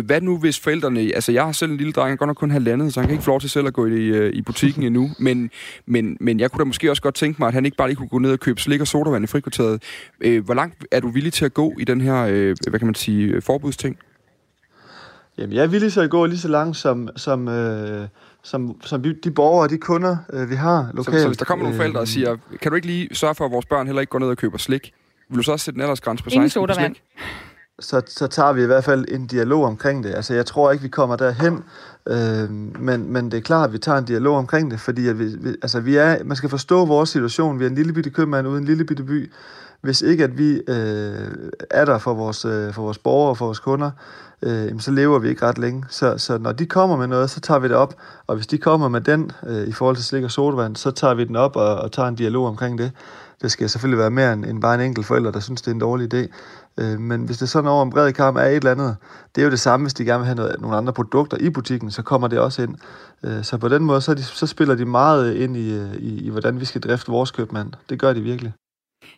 Hvad 0.00 0.20
nu, 0.20 0.38
hvis 0.38 0.60
forældrene... 0.60 0.99
Altså, 1.14 1.32
jeg 1.32 1.44
har 1.44 1.52
selv 1.52 1.70
en 1.70 1.76
lille 1.76 1.92
dreng, 1.92 2.08
han 2.08 2.16
godt 2.16 2.28
nok 2.28 2.36
kun 2.36 2.50
halvandet, 2.50 2.94
så 2.94 3.00
han 3.00 3.08
kan 3.08 3.14
ikke 3.14 3.24
få 3.24 3.30
lov 3.30 3.40
til 3.40 3.50
selv 3.50 3.66
at 3.66 3.72
gå 3.72 3.86
i, 3.86 3.90
øh, 3.90 4.32
i 4.32 4.42
butikken 4.42 4.82
endnu. 4.82 5.10
Men, 5.18 5.50
men, 5.86 6.16
men 6.20 6.40
jeg 6.40 6.50
kunne 6.50 6.58
da 6.58 6.64
måske 6.64 6.90
også 6.90 7.02
godt 7.02 7.14
tænke 7.14 7.36
mig, 7.38 7.48
at 7.48 7.54
han 7.54 7.64
ikke 7.64 7.76
bare 7.76 7.88
lige 7.88 7.96
kunne 7.96 8.08
gå 8.08 8.18
ned 8.18 8.32
og 8.32 8.40
købe 8.40 8.60
slik 8.60 8.80
og 8.80 8.86
sodavand 8.86 9.24
i 9.24 9.26
frikvarteret. 9.26 9.82
Øh, 10.20 10.44
hvor 10.44 10.54
langt 10.54 10.84
er 10.90 11.00
du 11.00 11.10
villig 11.10 11.32
til 11.32 11.44
at 11.44 11.54
gå 11.54 11.72
i 11.78 11.84
den 11.84 12.00
her, 12.00 12.26
øh, 12.30 12.56
hvad 12.68 12.78
kan 12.78 12.86
man 12.86 12.94
sige, 12.94 13.40
forbudsting? 13.40 13.98
Jamen, 15.38 15.56
jeg 15.56 15.62
er 15.62 15.66
villig 15.66 15.92
til 15.92 16.00
at 16.00 16.10
gå 16.10 16.26
lige 16.26 16.38
så 16.38 16.48
langt, 16.48 16.76
som, 16.76 17.08
som, 17.16 17.48
øh, 17.48 18.08
som, 18.42 18.80
som 18.84 19.02
de 19.24 19.30
borgere 19.30 19.62
og 19.62 19.70
de 19.70 19.78
kunder, 19.78 20.16
øh, 20.32 20.50
vi 20.50 20.54
har 20.54 20.90
lokalt. 20.94 21.16
Så, 21.16 21.22
så 21.22 21.28
hvis 21.28 21.38
der 21.38 21.44
kommer 21.44 21.62
nogle 21.62 21.76
forældre 21.76 22.00
og 22.00 22.08
siger, 22.08 22.36
kan 22.62 22.72
du 22.72 22.76
ikke 22.76 22.86
lige 22.86 23.08
sørge 23.14 23.34
for, 23.34 23.44
at 23.44 23.50
vores 23.50 23.66
børn 23.66 23.86
heller 23.86 24.00
ikke 24.00 24.10
går 24.10 24.18
ned 24.18 24.28
og 24.28 24.36
køber 24.36 24.58
slik? 24.58 24.92
Vil 25.28 25.38
du 25.38 25.42
så 25.42 25.52
også 25.52 25.64
sætte 25.64 25.78
en 25.78 25.82
aldersgrænse 25.82 26.24
på 26.24 26.30
16 26.30 26.50
sodavand. 26.50 26.94
slik? 26.94 27.02
Så, 27.80 28.02
så 28.06 28.26
tager 28.26 28.52
vi 28.52 28.62
i 28.62 28.66
hvert 28.66 28.84
fald 28.84 29.04
en 29.08 29.26
dialog 29.26 29.64
omkring 29.64 30.04
det. 30.04 30.14
Altså, 30.14 30.34
jeg 30.34 30.46
tror 30.46 30.70
ikke, 30.70 30.82
vi 30.82 30.88
kommer 30.88 31.16
derhen, 31.16 31.64
øh, 32.08 32.50
men, 32.80 33.12
men 33.12 33.30
det 33.30 33.38
er 33.38 33.42
klart, 33.42 33.68
at 33.68 33.72
vi 33.72 33.78
tager 33.78 33.98
en 33.98 34.04
dialog 34.04 34.36
omkring 34.36 34.70
det, 34.70 34.80
fordi 34.80 35.08
at 35.08 35.18
vi, 35.18 35.24
vi, 35.24 35.48
altså, 35.62 35.80
vi 35.80 35.96
er, 35.96 36.24
man 36.24 36.36
skal 36.36 36.48
forstå 36.48 36.84
vores 36.84 37.08
situation. 37.08 37.58
Vi 37.58 37.64
er 37.64 37.68
en 37.68 37.74
lille 37.74 37.92
bitte 37.92 38.10
købmand 38.10 38.48
uden 38.48 38.58
en 38.58 38.64
lille 38.64 38.84
bitte 38.84 39.02
by. 39.02 39.32
Hvis 39.80 40.02
ikke 40.02 40.24
at 40.24 40.38
vi 40.38 40.62
øh, 40.68 41.28
er 41.70 41.84
der 41.84 41.98
for 41.98 42.14
vores, 42.14 42.44
øh, 42.44 42.72
for 42.72 42.82
vores 42.82 42.98
borgere 42.98 43.30
og 43.30 43.36
for 43.36 43.44
vores 43.44 43.58
kunder, 43.58 43.90
øh, 44.42 44.80
så 44.80 44.90
lever 44.90 45.18
vi 45.18 45.28
ikke 45.28 45.46
ret 45.46 45.58
længe. 45.58 45.84
Så, 45.88 46.18
så 46.18 46.38
når 46.38 46.52
de 46.52 46.66
kommer 46.66 46.96
med 46.96 47.06
noget, 47.06 47.30
så 47.30 47.40
tager 47.40 47.58
vi 47.58 47.68
det 47.68 47.76
op. 47.76 47.94
Og 48.26 48.34
hvis 48.34 48.46
de 48.46 48.58
kommer 48.58 48.88
med 48.88 49.00
den 49.00 49.30
øh, 49.46 49.68
i 49.68 49.72
forhold 49.72 49.96
til 49.96 50.04
slik 50.04 50.24
og 50.24 50.30
sodavand, 50.30 50.76
så 50.76 50.90
tager 50.90 51.14
vi 51.14 51.24
den 51.24 51.36
op 51.36 51.56
og, 51.56 51.76
og 51.76 51.92
tager 51.92 52.08
en 52.08 52.14
dialog 52.14 52.46
omkring 52.46 52.78
det. 52.78 52.92
Det 53.42 53.50
skal 53.50 53.68
selvfølgelig 53.68 53.98
være 53.98 54.10
mere 54.10 54.32
end, 54.32 54.44
end 54.44 54.60
bare 54.62 54.74
en 54.74 54.80
enkelt 54.80 55.06
forælder, 55.06 55.30
der 55.30 55.40
synes, 55.40 55.62
det 55.62 55.70
er 55.70 55.74
en 55.74 55.80
dårlig 55.80 56.14
idé. 56.14 56.26
Øh, 56.78 57.00
men 57.00 57.24
hvis 57.24 57.38
det 57.38 57.48
sådan 57.48 57.70
over 57.70 57.84
en 57.84 57.90
bred 57.90 58.12
kamp 58.12 58.36
er 58.36 58.40
et 58.40 58.56
eller 58.56 58.70
andet, 58.70 58.96
det 59.34 59.40
er 59.40 59.44
jo 59.44 59.50
det 59.50 59.60
samme, 59.60 59.84
hvis 59.84 59.94
de 59.94 60.04
gerne 60.04 60.18
vil 60.18 60.26
have 60.26 60.36
noget, 60.36 60.60
nogle 60.60 60.76
andre 60.76 60.92
produkter 60.92 61.36
i 61.40 61.50
butikken, 61.50 61.90
så 61.90 62.02
kommer 62.02 62.28
det 62.28 62.38
også 62.38 62.62
ind. 62.62 62.74
Øh, 63.24 63.44
så 63.44 63.58
på 63.58 63.68
den 63.68 63.84
måde, 63.84 64.00
så, 64.00 64.14
de, 64.14 64.22
så 64.22 64.46
spiller 64.46 64.74
de 64.74 64.84
meget 64.84 65.34
ind 65.34 65.56
i, 65.56 65.72
øh, 65.78 65.94
i, 65.94 66.18
i, 66.18 66.28
hvordan 66.28 66.60
vi 66.60 66.64
skal 66.64 66.80
drifte 66.80 67.10
vores 67.10 67.30
købmand. 67.30 67.72
Det 67.88 68.00
gør 68.00 68.12
de 68.12 68.20
virkelig. 68.20 68.52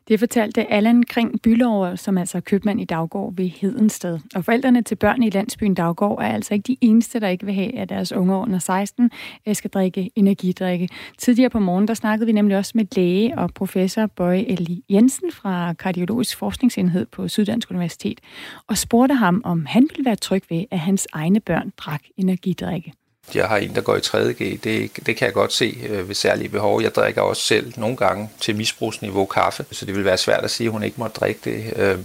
Det 0.08 0.18
fortalte 0.18 0.72
Allan 0.72 1.02
Kring 1.02 1.42
Bylover, 1.42 1.96
som 1.96 2.18
altså 2.18 2.38
er 2.38 2.40
købmand 2.40 2.80
i 2.80 2.84
Daggård 2.84 3.36
ved 3.36 3.48
Hedensted. 3.48 4.18
Og 4.34 4.44
forældrene 4.44 4.82
til 4.82 4.94
børn 4.94 5.22
i 5.22 5.30
landsbyen 5.30 5.74
Daggård 5.74 6.22
er 6.22 6.28
altså 6.28 6.54
ikke 6.54 6.66
de 6.66 6.76
eneste, 6.80 7.20
der 7.20 7.28
ikke 7.28 7.44
vil 7.44 7.54
have, 7.54 7.78
at 7.78 7.88
deres 7.88 8.12
unge 8.12 8.34
under 8.34 8.58
16 8.58 9.10
øh, 9.48 9.54
skal 9.54 9.70
drikke 9.70 10.10
energidrikke. 10.16 10.88
Tidligere 11.18 11.50
på 11.50 11.58
morgen, 11.58 11.88
der 11.88 11.94
snakkede 11.94 12.26
vi 12.26 12.32
nemlig 12.32 12.56
også 12.56 12.72
med 12.74 12.84
læge 12.96 13.38
og 13.38 13.54
professor 13.54 14.06
Bøje 14.06 14.44
Eli 14.44 14.84
Jensen 14.90 15.32
fra 15.32 15.72
Kardiologisk 15.72 16.38
Forskningsenhed 16.38 17.06
på 17.06 17.28
Syddansk 17.28 17.70
Universitet, 17.70 18.20
og 18.66 18.78
spurgte 18.78 19.14
ham, 19.14 19.42
om 19.44 19.66
han 19.66 19.88
ville 19.90 20.04
være 20.04 20.16
tryg 20.16 20.42
ved, 20.50 20.64
at 20.70 20.78
hans 20.78 21.08
egne 21.12 21.40
børn 21.40 21.72
drak 21.76 22.02
energidrikke. 22.16 22.92
Jeg 23.34 23.48
har 23.48 23.56
en, 23.56 23.74
der 23.74 23.80
går 23.80 23.96
i 23.96 23.98
3.G. 23.98 24.64
Det, 24.64 25.06
det 25.06 25.16
kan 25.16 25.26
jeg 25.26 25.34
godt 25.34 25.52
se 25.52 25.78
øh, 25.88 26.08
ved 26.08 26.14
særlige 26.14 26.48
behov. 26.48 26.82
Jeg 26.82 26.94
drikker 26.94 27.22
også 27.22 27.42
selv 27.42 27.72
nogle 27.76 27.96
gange 27.96 28.30
til 28.40 28.56
misbrugsniveau 28.56 29.26
kaffe, 29.26 29.64
så 29.70 29.86
det 29.86 29.96
vil 29.96 30.04
være 30.04 30.18
svært 30.18 30.44
at 30.44 30.50
sige, 30.50 30.66
at 30.66 30.72
hun 30.72 30.82
ikke 30.82 31.00
må 31.00 31.06
drikke 31.06 31.40
det. 31.44 31.72
Øh, 31.76 31.98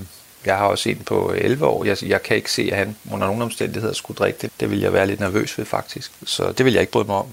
jeg 0.46 0.58
har 0.58 0.66
også 0.66 0.90
en 0.90 0.98
på 1.06 1.34
11 1.36 1.66
år. 1.66 1.86
Jeg, 1.86 1.98
jeg 2.04 2.24
kan 2.24 2.38
ikke 2.38 2.52
se, 2.52 2.70
at 2.72 2.78
han 2.78 2.96
under 3.12 3.28
nogen 3.28 3.42
omstændigheder 3.42 3.94
skulle 3.94 4.18
drikke 4.18 4.40
det. 4.42 4.52
Det 4.60 4.72
vil 4.72 4.80
jeg 4.80 4.94
være 4.94 5.08
lidt 5.08 5.20
nervøs 5.20 5.58
ved 5.58 5.66
faktisk. 5.66 6.12
Så 6.24 6.52
det 6.52 6.66
vil 6.66 6.74
jeg 6.74 6.82
ikke 6.82 6.92
bryde 6.92 7.08
mig 7.08 7.16
om. 7.16 7.28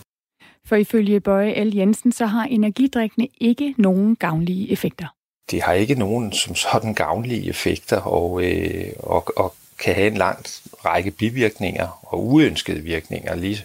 For 0.66 0.76
ifølge 0.76 1.20
Bøje 1.20 1.64
L. 1.64 1.76
Jensen, 1.76 2.12
så 2.12 2.26
har 2.26 2.44
energidrikkene 2.44 3.28
ikke 3.40 3.74
nogen 3.78 4.16
gavnlige 4.16 4.72
effekter. 4.72 5.06
Det 5.50 5.62
har 5.62 5.72
ikke 5.72 5.94
nogen 5.94 6.32
som 6.32 6.54
sådan 6.54 6.94
gavnlige 6.94 7.48
effekter, 7.48 8.00
og, 8.00 8.44
øh, 8.44 8.92
og, 8.98 9.32
og 9.36 9.54
kan 9.78 9.94
have 9.94 10.06
en 10.06 10.16
lang 10.16 10.46
række 10.84 11.10
bivirkninger 11.10 11.98
og 12.02 12.26
uønskede 12.26 12.80
virkninger, 12.80 13.34
lige 13.34 13.64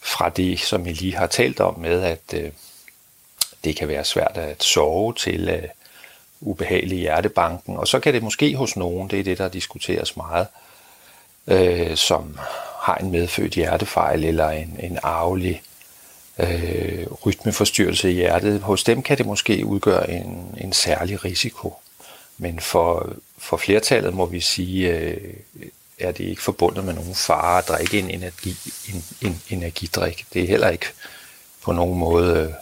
fra 0.00 0.28
det, 0.28 0.60
som 0.60 0.86
I 0.86 0.92
lige 0.92 1.16
har 1.16 1.26
talt 1.26 1.60
om 1.60 1.78
med, 1.78 2.02
at 2.02 2.34
øh, 2.34 2.50
det 3.64 3.76
kan 3.76 3.88
være 3.88 4.04
svært 4.04 4.36
at 4.36 4.62
sove 4.62 5.14
til 5.14 5.48
øh, 5.48 5.68
ubehagelig 6.40 6.98
hjertebanken, 6.98 7.76
og 7.76 7.88
så 7.88 8.00
kan 8.00 8.14
det 8.14 8.22
måske 8.22 8.56
hos 8.56 8.76
nogen, 8.76 9.10
det 9.10 9.20
er 9.20 9.24
det, 9.24 9.38
der 9.38 9.48
diskuteres 9.48 10.16
meget, 10.16 10.46
øh, 11.46 11.96
som 11.96 12.38
har 12.82 12.94
en 12.94 13.10
medfødt 13.10 13.52
hjertefejl 13.52 14.24
eller 14.24 14.50
en, 14.50 14.76
en 14.80 14.98
arvelig 15.02 15.62
øh, 16.38 17.06
rytmeforstyrrelse 17.26 18.10
i 18.10 18.14
hjertet. 18.14 18.60
Hos 18.60 18.84
dem 18.84 19.02
kan 19.02 19.18
det 19.18 19.26
måske 19.26 19.66
udgøre 19.66 20.10
en, 20.10 20.54
en 20.60 20.72
særlig 20.72 21.24
risiko. 21.24 21.74
Men 22.38 22.60
for, 22.60 23.12
for 23.38 23.56
flertallet 23.56 24.14
må 24.14 24.26
vi 24.26 24.40
sige, 24.40 24.90
øh, 24.90 25.34
er 25.98 26.12
det 26.12 26.24
ikke 26.24 26.42
forbundet 26.42 26.84
med 26.84 26.94
nogen 26.94 27.14
fare 27.14 27.58
at 27.58 27.68
drikke 27.68 27.98
en, 27.98 28.10
energi, 28.10 28.56
en, 28.88 29.04
en 29.22 29.42
energidrik. 29.50 30.26
Det 30.32 30.42
er 30.42 30.46
heller 30.46 30.68
ikke 30.68 30.86
på 31.62 31.72
nogen 31.72 31.98
måde 31.98 32.38
øh, 32.38 32.52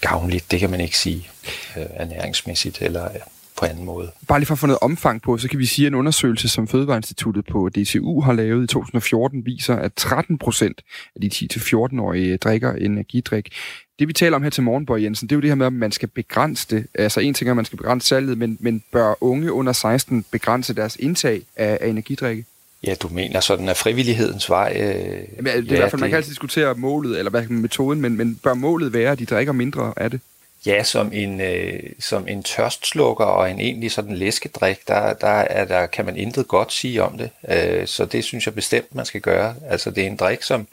gavnligt, 0.00 0.50
det 0.50 0.60
kan 0.60 0.70
man 0.70 0.80
ikke 0.80 0.98
sige 0.98 1.30
øh, 1.76 1.86
ernæringsmæssigt 1.90 2.82
eller 2.82 3.04
øh, 3.04 3.20
på 3.56 3.66
anden 3.66 3.84
måde. 3.84 4.10
Bare 4.28 4.38
lige 4.38 4.46
for 4.46 4.54
at 4.54 4.58
få 4.58 4.66
noget 4.66 4.78
omfang 4.82 5.22
på, 5.22 5.38
så 5.38 5.48
kan 5.48 5.58
vi 5.58 5.66
sige, 5.66 5.86
at 5.86 5.90
en 5.90 5.94
undersøgelse, 5.94 6.48
som 6.48 6.68
Fødevareinstituttet 6.68 7.46
på 7.46 7.68
DTU 7.68 8.20
har 8.20 8.32
lavet 8.32 8.64
i 8.64 8.66
2014, 8.66 9.46
viser, 9.46 9.76
at 9.76 9.92
13 9.96 10.38
procent 10.38 10.82
af 11.16 11.20
de 11.20 11.30
10-14-årige 11.52 12.36
drikker 12.36 12.72
energidrik. 12.72 13.52
Det 13.98 14.08
vi 14.08 14.12
taler 14.12 14.36
om 14.36 14.42
her 14.42 14.50
til 14.50 14.62
morgen, 14.62 14.86
Borg 14.86 15.02
Jensen, 15.02 15.28
det 15.28 15.34
er 15.34 15.36
jo 15.36 15.40
det 15.40 15.50
her 15.50 15.54
med, 15.54 15.66
at 15.66 15.72
man 15.72 15.92
skal 15.92 16.08
begrænse 16.08 16.66
det. 16.70 16.86
Altså 16.94 17.20
en 17.20 17.34
ting 17.34 17.48
er, 17.48 17.52
at 17.52 17.56
man 17.56 17.64
skal 17.64 17.76
begrænse 17.76 18.08
salget, 18.08 18.38
men, 18.38 18.56
men 18.60 18.82
bør 18.92 19.14
unge 19.20 19.52
under 19.52 19.72
16 19.72 20.24
begrænse 20.30 20.74
deres 20.74 20.96
indtag 20.96 21.42
af, 21.56 21.78
af 21.80 21.88
energidrikke? 21.88 22.44
Ja, 22.86 22.94
du 22.94 23.08
mener 23.08 23.40
sådan 23.40 23.68
af 23.68 23.76
frivillighedens 23.76 24.50
vej? 24.50 24.72
Øh, 24.76 24.82
Jamen, 24.82 25.44
det 25.44 25.46
er 25.46 25.54
ja, 25.54 25.60
i 25.60 25.76
hvert 25.76 25.90
fald, 25.90 26.00
man 26.00 26.10
kan 26.10 26.16
altid 26.16 26.30
diskutere 26.30 26.74
målet, 26.74 27.18
eller 27.18 27.30
hvad 27.30 27.48
metoden, 27.48 28.00
men, 28.00 28.16
men 28.16 28.34
bør 28.34 28.54
målet 28.54 28.92
være, 28.92 29.12
at 29.12 29.18
de 29.18 29.26
drikker 29.26 29.52
mindre 29.52 29.92
af 29.96 30.10
det? 30.10 30.20
Ja, 30.66 30.82
som 30.82 31.12
en, 31.12 31.40
øh, 31.40 31.82
som 32.00 32.28
en 32.28 32.42
tørstslukker 32.42 33.24
og 33.24 33.50
en 33.50 33.60
egentlig 33.60 33.92
sådan 33.92 34.16
læskedrik, 34.16 34.88
der, 34.88 35.12
der, 35.12 35.28
er 35.28 35.64
der 35.64 35.86
kan 35.86 36.04
man 36.04 36.16
intet 36.16 36.48
godt 36.48 36.72
sige 36.72 37.02
om 37.02 37.18
det. 37.18 37.30
Øh, 37.48 37.86
så 37.86 38.04
det 38.04 38.24
synes 38.24 38.46
jeg 38.46 38.54
bestemt, 38.54 38.94
man 38.94 39.06
skal 39.06 39.20
gøre. 39.20 39.54
Altså 39.68 39.90
det 39.90 40.02
er 40.02 40.06
en 40.06 40.16
drik, 40.16 40.42
som 40.42 40.66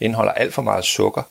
indeholder 0.00 0.32
alt 0.32 0.54
for 0.54 0.62
meget 0.62 0.84
sukker 0.84 1.22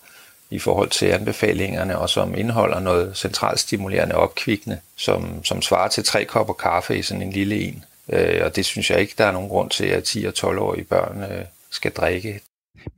i 0.49 0.59
forhold 0.59 0.89
til 0.89 1.05
anbefalingerne, 1.05 1.97
og 1.97 2.09
som 2.09 2.37
indeholder 2.37 2.79
noget 2.79 3.17
centralstimulerende 3.17 4.15
opkvikkende, 4.15 4.79
som, 4.95 5.45
som 5.45 5.61
svarer 5.61 5.87
til 5.87 6.03
tre 6.03 6.25
kopper 6.25 6.53
kaffe 6.53 6.97
i 6.97 7.01
sådan 7.01 7.21
en 7.21 7.31
lille 7.31 7.61
en. 7.61 7.83
Øh, 8.09 8.45
og 8.45 8.55
det 8.55 8.65
synes 8.65 8.91
jeg 8.91 8.99
ikke, 8.99 9.13
der 9.17 9.25
er 9.25 9.31
nogen 9.31 9.49
grund 9.49 9.69
til, 9.69 9.85
at 9.85 10.15
10- 10.15 10.27
og 10.27 10.33
12-årige 10.37 10.83
børn 10.83 11.23
øh, 11.31 11.45
skal 11.69 11.91
drikke. 11.91 12.39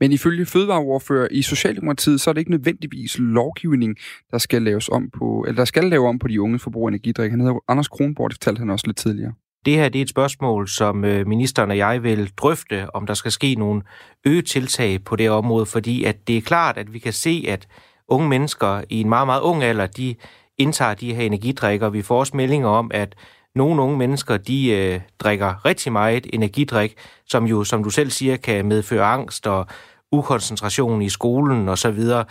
Men 0.00 0.12
ifølge 0.12 0.46
fødevareordfører 0.46 1.28
i 1.30 1.42
Socialdemokratiet, 1.42 2.20
så 2.20 2.30
er 2.30 2.34
det 2.34 2.40
ikke 2.40 2.50
nødvendigvis 2.50 3.18
lovgivning, 3.18 3.96
der 4.30 4.38
skal 4.38 4.62
laves 4.62 4.88
om 4.88 5.10
på, 5.18 5.44
eller 5.48 5.56
der 5.56 5.64
skal 5.64 5.84
lave 5.84 6.08
om 6.08 6.18
på 6.18 6.28
de 6.28 6.40
unge 6.40 6.58
forbrugere 6.58 6.88
af 6.88 6.92
energidrik. 6.92 7.30
Han 7.30 7.40
hedder 7.40 7.58
Anders 7.68 7.88
Kronborg, 7.88 8.30
det 8.30 8.34
fortalte 8.34 8.58
han 8.58 8.70
også 8.70 8.86
lidt 8.86 8.96
tidligere. 8.96 9.32
Det 9.66 9.74
her 9.74 9.88
det 9.88 9.98
er 9.98 10.02
et 10.02 10.08
spørgsmål, 10.08 10.68
som 10.68 11.04
øh, 11.04 11.26
ministeren 11.26 11.70
og 11.70 11.76
jeg 11.76 12.02
vil 12.02 12.30
drøfte, 12.36 12.94
om 12.94 13.06
der 13.06 13.14
skal 13.14 13.32
ske 13.32 13.54
nogle 13.54 13.82
øget 14.26 14.46
tiltag 14.46 15.04
på 15.04 15.16
det 15.16 15.30
område, 15.30 15.66
fordi 15.66 16.04
at 16.04 16.28
det 16.28 16.36
er 16.36 16.40
klart, 16.40 16.78
at 16.78 16.92
vi 16.92 16.98
kan 16.98 17.12
se, 17.12 17.44
at 17.48 17.68
unge 18.08 18.28
mennesker 18.28 18.82
i 18.90 19.00
en 19.00 19.08
meget, 19.08 19.26
meget 19.26 19.40
ung 19.40 19.62
alder, 19.62 19.86
de 19.86 20.14
indtager 20.58 20.94
de 20.94 21.14
her 21.14 21.22
energidrikker. 21.22 21.88
Vi 21.88 22.02
får 22.02 22.18
også 22.18 22.36
meldinger 22.36 22.68
om, 22.68 22.90
at 22.94 23.14
nogle 23.56 23.82
unge 23.82 23.96
mennesker, 23.96 24.36
de 24.36 24.70
øh, 24.70 25.00
drikker 25.18 25.64
rigtig 25.64 25.92
meget 25.92 26.26
energidrik, 26.32 26.94
som 27.26 27.44
jo, 27.44 27.64
som 27.64 27.84
du 27.84 27.90
selv 27.90 28.10
siger, 28.10 28.36
kan 28.36 28.66
medføre 28.66 29.04
angst 29.04 29.46
og 29.46 29.66
ukoncentration 30.12 31.02
i 31.02 31.08
skolen 31.08 31.68
og 31.68 31.78
så 31.78 31.90
videre. 31.90 32.24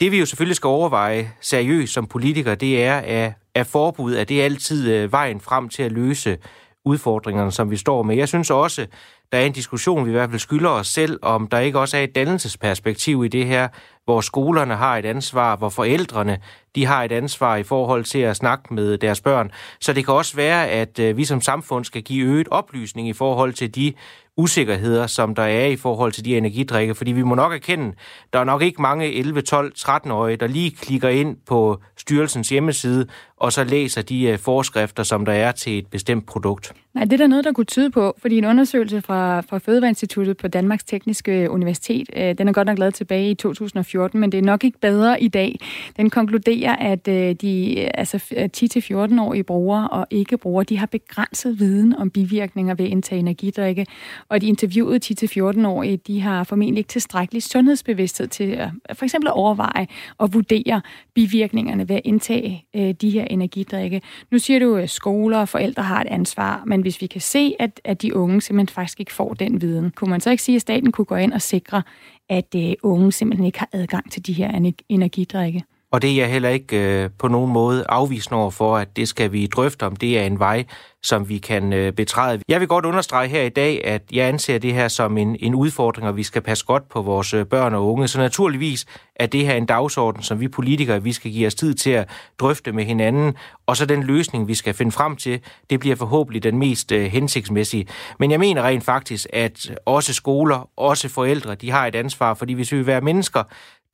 Det 0.00 0.12
vi 0.12 0.18
jo 0.18 0.26
selvfølgelig 0.26 0.56
skal 0.56 0.68
overveje 0.68 1.30
seriøst 1.40 1.92
som 1.92 2.06
politikere, 2.06 2.54
det 2.54 2.84
er, 2.84 2.96
at, 2.96 3.32
at 3.54 3.66
forbud, 3.66 4.14
er 4.14 4.24
det 4.24 4.42
altid 4.42 4.92
øh, 4.92 5.12
vejen 5.12 5.40
frem 5.40 5.68
til 5.68 5.82
at 5.82 5.92
løse 5.92 6.38
udfordringerne, 6.84 7.52
som 7.52 7.70
vi 7.70 7.76
står 7.76 8.02
med. 8.02 8.16
Jeg 8.16 8.28
synes 8.28 8.50
også, 8.50 8.86
der 9.32 9.38
er 9.38 9.44
en 9.44 9.52
diskussion, 9.52 10.04
vi 10.04 10.10
i 10.10 10.12
hvert 10.12 10.30
fald 10.30 10.40
skylder 10.40 10.70
os 10.70 10.88
selv, 10.88 11.18
om 11.22 11.46
der 11.46 11.58
ikke 11.58 11.78
også 11.78 11.96
er 11.96 12.02
et 12.02 12.14
dannelsesperspektiv 12.14 13.24
i 13.24 13.28
det 13.28 13.46
her, 13.46 13.68
hvor 14.04 14.20
skolerne 14.20 14.76
har 14.76 14.96
et 14.96 15.04
ansvar, 15.04 15.56
hvor 15.56 15.68
forældrene 15.68 16.38
de 16.74 16.86
har 16.86 17.04
et 17.04 17.12
ansvar 17.12 17.56
i 17.56 17.62
forhold 17.62 18.04
til 18.04 18.18
at 18.18 18.36
snakke 18.36 18.74
med 18.74 18.98
deres 18.98 19.20
børn. 19.20 19.50
Så 19.80 19.92
det 19.92 20.04
kan 20.04 20.14
også 20.14 20.36
være, 20.36 20.68
at 20.68 20.98
øh, 20.98 21.16
vi 21.16 21.24
som 21.24 21.40
samfund 21.40 21.84
skal 21.84 22.02
give 22.02 22.26
øget 22.26 22.48
oplysning 22.48 23.08
i 23.08 23.12
forhold 23.12 23.52
til 23.52 23.74
de 23.74 23.92
usikkerheder, 24.36 25.06
som 25.06 25.34
der 25.34 25.42
er 25.42 25.66
i 25.66 25.76
forhold 25.76 26.12
til 26.12 26.24
de 26.24 26.36
energidrikke, 26.36 26.94
fordi 26.94 27.12
vi 27.12 27.22
må 27.22 27.34
nok 27.34 27.52
erkende, 27.52 27.92
der 28.32 28.38
er 28.38 28.44
nok 28.44 28.62
ikke 28.62 28.82
mange 28.82 29.12
11, 29.12 29.42
12, 29.42 29.72
13-årige, 29.78 30.36
der 30.36 30.46
lige 30.46 30.70
klikker 30.70 31.08
ind 31.08 31.36
på 31.46 31.80
styrelsens 31.96 32.48
hjemmeside, 32.48 33.06
og 33.36 33.52
så 33.52 33.64
læser 33.64 34.02
de 34.02 34.22
øh, 34.22 34.38
forskrifter, 34.38 35.02
som 35.02 35.24
der 35.24 35.32
er 35.32 35.52
til 35.52 35.78
et 35.78 35.86
bestemt 35.86 36.26
produkt. 36.26 36.72
Nej, 36.94 37.04
det 37.04 37.12
er 37.12 37.16
der 37.16 37.26
noget, 37.26 37.44
der 37.44 37.52
kunne 37.52 37.64
tyde 37.64 37.90
på, 37.90 38.14
fordi 38.18 38.38
en 38.38 38.44
undersøgelse 38.44 39.02
fra, 39.02 39.19
fra 39.20 39.58
Fødevareinstituttet 39.58 40.36
på 40.36 40.48
Danmarks 40.48 40.84
Tekniske 40.84 41.50
Universitet, 41.50 42.10
øh, 42.16 42.38
den 42.38 42.48
er 42.48 42.52
godt 42.52 42.66
nok 42.66 42.78
lavet 42.78 42.94
tilbage 42.94 43.30
i 43.30 43.34
2014, 43.34 44.20
men 44.20 44.32
det 44.32 44.38
er 44.38 44.42
nok 44.42 44.64
ikke 44.64 44.78
bedre 44.78 45.22
i 45.22 45.28
dag. 45.28 45.58
Den 45.96 46.10
konkluderer, 46.10 46.76
at 46.76 47.08
øh, 47.08 47.34
de 47.34 47.78
altså 47.94 48.16
10-14-årige 48.16 49.44
brugere 49.44 49.88
og 49.88 50.06
ikke-brugere, 50.10 50.64
de 50.64 50.78
har 50.78 50.86
begrænset 50.86 51.58
viden 51.58 51.96
om 51.96 52.10
bivirkninger 52.10 52.74
ved 52.74 52.84
at 52.84 52.90
indtage 52.90 53.18
energidrikke, 53.18 53.86
og 54.28 54.40
de 54.40 54.46
interviewede 54.46 55.00
10-14-årige, 55.04 55.96
de 55.96 56.20
har 56.20 56.44
formentlig 56.44 56.78
ikke 56.78 56.88
tilstrækkelig 56.88 57.42
sundhedsbevidsthed 57.42 58.26
til 58.28 58.44
at 58.44 58.70
for 58.92 59.04
eksempel 59.04 59.28
at 59.28 59.34
overveje 59.34 59.86
og 60.18 60.34
vurdere 60.34 60.82
bivirkningerne 61.14 61.88
ved 61.88 61.96
at 61.96 62.02
indtage 62.04 62.64
øh, 62.76 62.94
de 63.00 63.10
her 63.10 63.24
energidrikke. 63.24 64.02
Nu 64.30 64.38
siger 64.38 64.60
du, 64.60 64.76
at 64.76 64.90
skoler 64.90 65.38
og 65.38 65.48
forældre 65.48 65.82
har 65.82 66.00
et 66.00 66.06
ansvar, 66.06 66.62
men 66.66 66.80
hvis 66.80 67.00
vi 67.00 67.06
kan 67.06 67.20
se, 67.20 67.54
at, 67.58 67.80
at 67.84 68.02
de 68.02 68.16
unge 68.16 68.40
simpelthen 68.40 68.74
faktisk 68.74 69.00
ikke 69.00 69.09
får 69.12 69.34
den 69.34 69.62
viden, 69.62 69.90
kunne 69.90 70.10
man 70.10 70.20
så 70.20 70.30
ikke 70.30 70.42
sige, 70.42 70.56
at 70.56 70.62
staten 70.62 70.92
kunne 70.92 71.04
gå 71.04 71.14
ind 71.14 71.32
og 71.32 71.42
sikre, 71.42 71.82
at 72.28 72.54
øh, 72.56 72.72
unge 72.82 73.12
simpelthen 73.12 73.46
ikke 73.46 73.58
har 73.58 73.68
adgang 73.72 74.10
til 74.12 74.26
de 74.26 74.32
her 74.32 74.72
energidrikke? 74.88 75.64
Og 75.92 76.02
det 76.02 76.10
er 76.10 76.16
jeg 76.16 76.30
heller 76.30 76.48
ikke 76.48 77.02
øh, 77.02 77.10
på 77.18 77.28
nogen 77.28 77.52
måde 77.52 77.84
afvisende 77.88 78.40
over 78.40 78.50
for, 78.50 78.76
at 78.76 78.96
det 78.96 79.08
skal 79.08 79.32
vi 79.32 79.46
drøfte 79.46 79.86
om. 79.86 79.96
Det 79.96 80.18
er 80.18 80.22
en 80.22 80.38
vej, 80.38 80.64
som 81.02 81.28
vi 81.28 81.38
kan 81.38 81.72
øh, 81.72 81.92
betræde. 81.92 82.42
Jeg 82.48 82.60
vil 82.60 82.68
godt 82.68 82.84
understrege 82.84 83.28
her 83.28 83.42
i 83.42 83.48
dag, 83.48 83.84
at 83.84 84.02
jeg 84.12 84.28
anser 84.28 84.58
det 84.58 84.74
her 84.74 84.88
som 84.88 85.18
en, 85.18 85.36
en 85.40 85.54
udfordring, 85.54 86.08
og 86.08 86.16
vi 86.16 86.22
skal 86.22 86.42
passe 86.42 86.66
godt 86.66 86.88
på 86.88 87.02
vores 87.02 87.34
øh, 87.34 87.46
børn 87.46 87.74
og 87.74 87.92
unge. 87.92 88.08
Så 88.08 88.18
naturligvis 88.18 88.86
er 89.16 89.26
det 89.26 89.46
her 89.46 89.54
en 89.54 89.66
dagsorden, 89.66 90.22
som 90.22 90.40
vi 90.40 90.48
politikere 90.48 91.02
vi 91.02 91.12
skal 91.12 91.32
give 91.32 91.46
os 91.46 91.54
tid 91.54 91.74
til 91.74 91.90
at 91.90 92.08
drøfte 92.38 92.72
med 92.72 92.84
hinanden. 92.84 93.36
Og 93.66 93.76
så 93.76 93.86
den 93.86 94.02
løsning, 94.02 94.48
vi 94.48 94.54
skal 94.54 94.74
finde 94.74 94.92
frem 94.92 95.16
til, 95.16 95.40
det 95.70 95.80
bliver 95.80 95.96
forhåbentlig 95.96 96.42
den 96.42 96.58
mest 96.58 96.92
øh, 96.92 97.04
hensigtsmæssige. 97.04 97.86
Men 98.18 98.30
jeg 98.30 98.40
mener 98.40 98.62
rent 98.62 98.84
faktisk, 98.84 99.26
at 99.32 99.70
også 99.86 100.14
skoler, 100.14 100.68
også 100.76 101.08
forældre, 101.08 101.54
de 101.54 101.70
har 101.70 101.86
et 101.86 101.94
ansvar, 101.94 102.34
fordi 102.34 102.52
hvis 102.52 102.72
vi 102.72 102.76
vil 102.76 102.86
være 102.86 103.00
mennesker, 103.00 103.42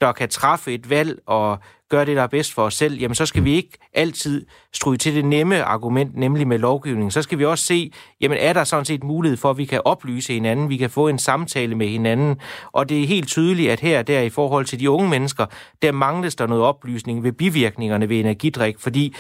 der 0.00 0.12
kan 0.12 0.28
træffe 0.28 0.74
et 0.74 0.90
valg 0.90 1.18
og 1.26 1.58
gøre 1.88 2.04
det, 2.04 2.16
der 2.16 2.22
er 2.22 2.26
bedst 2.26 2.52
for 2.52 2.62
os 2.62 2.74
selv, 2.74 2.98
jamen 2.98 3.14
så 3.14 3.26
skal 3.26 3.44
vi 3.44 3.54
ikke 3.54 3.78
altid 3.92 4.46
stryge 4.72 4.98
til 4.98 5.14
det 5.14 5.24
nemme 5.24 5.62
argument, 5.62 6.16
nemlig 6.16 6.48
med 6.48 6.58
lovgivning. 6.58 7.12
Så 7.12 7.22
skal 7.22 7.38
vi 7.38 7.44
også 7.44 7.64
se, 7.64 7.92
jamen 8.20 8.38
er 8.40 8.52
der 8.52 8.64
sådan 8.64 8.84
set 8.84 9.04
mulighed 9.04 9.36
for, 9.36 9.50
at 9.50 9.58
vi 9.58 9.64
kan 9.64 9.80
oplyse 9.84 10.32
hinanden, 10.32 10.68
vi 10.68 10.76
kan 10.76 10.90
få 10.90 11.08
en 11.08 11.18
samtale 11.18 11.74
med 11.74 11.88
hinanden, 11.88 12.36
og 12.72 12.88
det 12.88 13.02
er 13.02 13.06
helt 13.06 13.28
tydeligt, 13.28 13.70
at 13.70 13.80
her 13.80 14.02
der 14.02 14.20
i 14.20 14.30
forhold 14.30 14.64
til 14.64 14.80
de 14.80 14.90
unge 14.90 15.10
mennesker, 15.10 15.46
der 15.82 15.92
mangles 15.92 16.34
der 16.34 16.46
noget 16.46 16.64
oplysning 16.64 17.22
ved 17.22 17.32
bivirkningerne 17.32 18.08
ved 18.08 18.20
energidrik, 18.20 18.78
fordi 18.78 19.16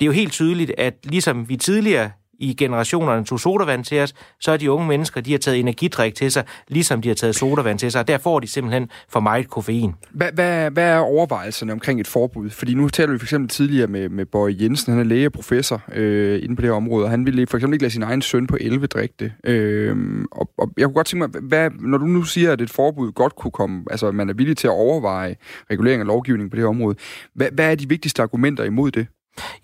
det 0.00 0.04
er 0.04 0.06
jo 0.06 0.12
helt 0.12 0.32
tydeligt, 0.32 0.72
at 0.78 0.94
ligesom 1.04 1.48
vi 1.48 1.56
tidligere 1.56 2.10
i 2.40 2.54
generationerne 2.54 3.24
tog 3.24 3.40
sodavand 3.40 3.84
til 3.84 4.00
os, 4.00 4.14
så 4.40 4.52
er 4.52 4.56
de 4.56 4.70
unge 4.70 4.88
mennesker, 4.88 5.20
de 5.20 5.30
har 5.30 5.38
taget 5.38 5.60
energidrik 5.60 6.14
til 6.14 6.32
sig, 6.32 6.44
ligesom 6.68 7.02
de 7.02 7.08
har 7.08 7.14
taget 7.14 7.34
sodavand 7.34 7.78
til 7.78 7.92
sig, 7.92 8.00
og 8.00 8.08
der 8.08 8.18
får 8.18 8.40
de 8.40 8.46
simpelthen 8.46 8.90
for 9.08 9.20
meget 9.20 9.50
koffein. 9.50 9.94
Hvad, 10.10 10.32
hvad, 10.32 10.70
hvad 10.70 10.84
er 10.84 10.98
overvejelserne 10.98 11.72
omkring 11.72 12.00
et 12.00 12.06
forbud? 12.06 12.50
Fordi 12.50 12.74
nu 12.74 12.88
taler 12.88 13.12
vi 13.12 13.18
for 13.18 13.26
eksempel 13.26 13.48
tidligere 13.48 13.86
med, 13.86 14.08
med 14.08 14.26
Bøje 14.26 14.56
Jensen, 14.60 14.92
han 14.92 15.00
er 15.00 15.04
læge 15.04 15.26
og 15.26 15.32
professor 15.32 15.82
øh, 15.92 16.40
inde 16.42 16.56
på 16.56 16.62
det 16.62 16.68
her 16.68 16.74
område, 16.74 17.04
og 17.04 17.10
han 17.10 17.26
ville 17.26 17.46
for 17.46 17.56
eksempel 17.56 17.74
ikke 17.74 17.82
lade 17.82 17.92
sin 17.92 18.02
egen 18.02 18.22
søn 18.22 18.46
på 18.46 18.56
11 18.60 18.86
drikke 18.86 19.14
det. 19.18 19.32
Øh, 19.44 19.96
og, 20.32 20.50
og 20.58 20.70
jeg 20.76 20.84
kunne 20.84 20.94
godt 20.94 21.06
tænke 21.06 21.28
mig, 21.28 21.40
hvad, 21.42 21.70
når 21.80 21.98
du 21.98 22.04
nu 22.04 22.22
siger, 22.22 22.52
at 22.52 22.60
et 22.60 22.70
forbud 22.70 23.12
godt 23.12 23.36
kunne 23.36 23.50
komme, 23.50 23.84
altså 23.90 24.12
man 24.12 24.28
er 24.28 24.34
villig 24.34 24.56
til 24.56 24.66
at 24.66 24.72
overveje 24.72 25.36
regulering 25.70 26.02
og 26.02 26.06
lovgivning 26.06 26.50
på 26.50 26.56
det 26.56 26.62
her 26.62 26.68
område, 26.68 26.96
hvad, 27.34 27.48
hvad 27.52 27.70
er 27.70 27.74
de 27.74 27.88
vigtigste 27.88 28.22
argumenter 28.22 28.64
imod 28.64 28.90
det? 28.90 29.06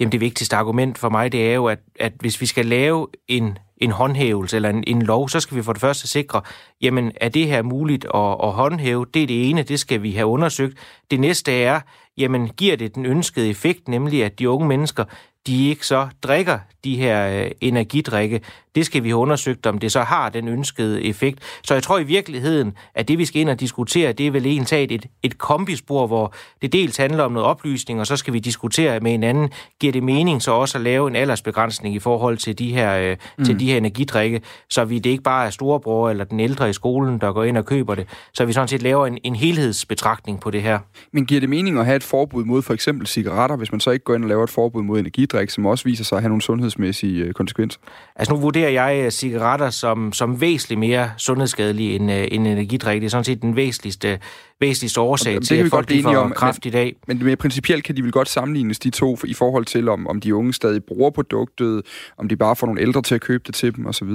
Jamen 0.01 0.12
det 0.12 0.20
vigtigste 0.20 0.57
argument 0.57 0.99
for 0.99 1.09
mig, 1.09 1.33
det 1.33 1.51
er 1.51 1.55
jo, 1.55 1.66
at, 1.66 1.79
at 2.01 2.12
hvis 2.20 2.41
vi 2.41 2.47
skal 2.47 2.66
lave 2.66 3.07
en, 3.29 3.59
en 3.77 3.91
håndhævelse 3.91 4.57
eller 4.57 4.68
en, 4.68 4.85
en 4.87 5.03
lov, 5.03 5.29
så 5.29 5.41
skal 5.41 5.57
vi 5.57 5.62
for 5.62 5.72
det 5.72 5.81
første 5.81 6.09
sikre, 6.09 6.41
jamen 6.83 7.12
er 7.20 7.29
det 7.29 7.47
her 7.47 7.62
muligt 7.62 8.05
at, 8.14 8.37
at 8.43 8.53
håndhæve? 8.53 9.07
Det 9.14 9.22
er 9.22 9.27
det 9.27 9.51
ene, 9.51 9.62
det 9.62 9.81
skal 9.81 10.03
vi 10.03 10.12
have 10.12 10.27
undersøgt. 10.27 10.79
Det 11.11 11.20
næste 11.20 11.53
er, 11.53 11.81
jamen 12.18 12.49
giver 12.49 12.77
det 12.77 12.95
den 12.95 13.07
ønskede 13.07 13.49
effekt, 13.49 13.89
nemlig 13.89 14.24
at 14.24 14.39
de 14.39 14.51
unge 14.51 14.68
mennesker, 14.68 15.05
de 15.47 15.68
ikke 15.68 15.86
så 15.86 16.09
drikker 16.22 16.59
de 16.86 16.97
her 16.97 17.44
øh, 17.44 17.51
energidrikke. 17.61 18.40
Det 18.74 18.86
skal 18.86 19.03
vi 19.03 19.09
have 19.09 19.18
undersøgt, 19.18 19.66
om 19.66 19.78
det 19.78 19.92
så 19.92 20.01
har 20.01 20.28
den 20.28 20.49
ønskede 20.49 21.05
effekt. 21.05 21.38
Så 21.62 21.74
jeg 21.74 21.82
tror 21.82 21.99
i 21.99 22.05
virkeligheden, 22.05 22.72
at 22.94 23.09
det 23.09 23.18
vi 23.18 23.24
skal 23.24 23.40
ind 23.40 23.51
og 23.51 23.61
diskutere, 23.61 24.12
det 24.12 24.26
er 24.26 24.30
vel 24.30 24.47
egentlig 24.47 24.94
et, 24.94 25.07
et 25.22 25.38
kombispor, 25.38 26.07
hvor 26.07 26.34
det 26.62 26.72
dels 26.72 26.97
handler 26.97 27.24
om 27.24 27.32
noget 27.32 27.47
oplysning, 27.47 28.01
og 28.01 28.07
så 28.07 28.16
skal 28.16 28.32
vi 28.32 28.38
diskutere 28.38 29.01
med 29.01 29.11
hinanden, 29.11 29.51
giver 29.80 29.92
det 29.92 30.03
mening 30.03 30.42
så 30.42 30.53
også 30.53 30.78
at 30.78 30.84
lave 30.84 31.09
en 31.09 31.16
aldersbegrænsning 31.16 31.94
i 31.94 31.99
forhold 31.99 32.36
til 32.36 32.59
de 32.59 32.72
her, 32.72 32.97
øh, 32.97 33.16
mm. 33.38 33.44
til 33.44 33.61
de 33.61 33.66
her 33.66 33.76
energidrikke, 33.76 34.40
så 34.70 34.84
vi 34.84 34.99
det 34.99 35.11
ikke 35.11 35.22
bare 35.22 35.47
er 35.47 35.51
storebror 35.51 36.11
eller 36.11 36.24
den 36.24 36.40
ældre 36.40 36.70
i 36.70 36.72
skolen, 36.72 37.18
der 37.18 37.32
går 37.32 37.44
ind 37.44 37.57
og 37.57 37.66
køber 37.66 37.94
det, 37.94 38.07
så 38.34 38.44
vi 38.44 38.53
sådan 38.53 38.68
set 38.68 38.82
laver 38.82 39.07
en, 39.07 39.18
en 39.24 39.36
helhedsbetragtning 39.36 40.40
på 40.40 40.51
det 40.51 40.62
her. 40.62 40.78
Men 41.12 41.26
giver 41.26 41.40
det 41.40 41.49
mening 41.49 41.78
at 41.78 41.84
have 41.84 41.97
et 41.97 42.05
forbud 42.05 42.44
mod 42.44 42.62
for 42.62 42.74
eksempel 42.74 43.07
cigaretter, 43.07 43.57
hvis 43.57 43.72
man 43.72 43.80
så 43.80 43.90
ikke 43.90 44.05
går 44.05 44.14
ind 44.14 44.24
og 44.24 44.28
laver 44.28 44.44
et 44.44 44.51
forbud 44.51 44.82
mod 44.82 44.99
energidrikke? 44.99 45.36
Energidrik, 45.37 45.51
som 45.51 45.66
også 45.66 45.84
viser 45.84 46.05
sig 46.05 46.16
at 46.16 46.22
have 46.22 46.28
nogle 46.28 46.43
sundhedsmæssige 46.43 47.24
øh, 47.24 47.32
konsekvenser? 47.32 47.80
Altså 48.16 48.34
nu 48.34 48.41
vurderer 48.41 48.68
jeg 48.70 49.05
øh, 49.05 49.11
cigaretter 49.11 49.70
som, 49.70 50.12
som 50.12 50.41
væsentligt 50.41 50.78
mere 50.78 51.11
sundhedsskadelige 51.18 51.95
end, 51.95 52.12
øh, 52.12 52.28
end 52.30 52.47
energidrik. 52.47 53.01
Det 53.01 53.07
er 53.07 53.11
sådan 53.11 53.24
set 53.24 53.43
den 53.43 53.57
væsentligste, 53.57 54.18
væsentligste 54.61 55.01
årsag 55.01 55.30
Jamen, 55.30 55.43
til, 55.43 55.55
at 55.55 55.70
folk 55.70 55.89
godt 55.89 56.03
får 56.03 56.16
om, 56.16 56.32
kræft 56.32 56.64
men- 56.64 56.68
i 56.68 56.72
dag. 56.72 56.97
Men 57.07 57.24
mere 57.24 57.37
principielt 57.37 57.84
kan 57.84 57.97
de 57.97 58.03
vel 58.03 58.12
godt 58.12 58.28
sammenlignes, 58.28 58.78
de 58.78 58.91
to, 58.91 59.18
i 59.24 59.34
forhold 59.34 59.64
til, 59.64 59.89
om, 59.89 60.07
om 60.07 60.20
de 60.20 60.34
unge 60.34 60.53
stadig 60.53 60.84
bruger 60.84 61.11
produktet, 61.11 61.82
om 62.18 62.28
de 62.28 62.37
bare 62.37 62.57
får 62.57 62.66
nogle 62.66 62.80
ældre 62.80 63.03
til 63.03 63.14
at 63.14 63.20
købe 63.20 63.45
det 63.47 63.55
til 63.55 63.76
dem, 63.76 63.87
osv. 63.87 64.09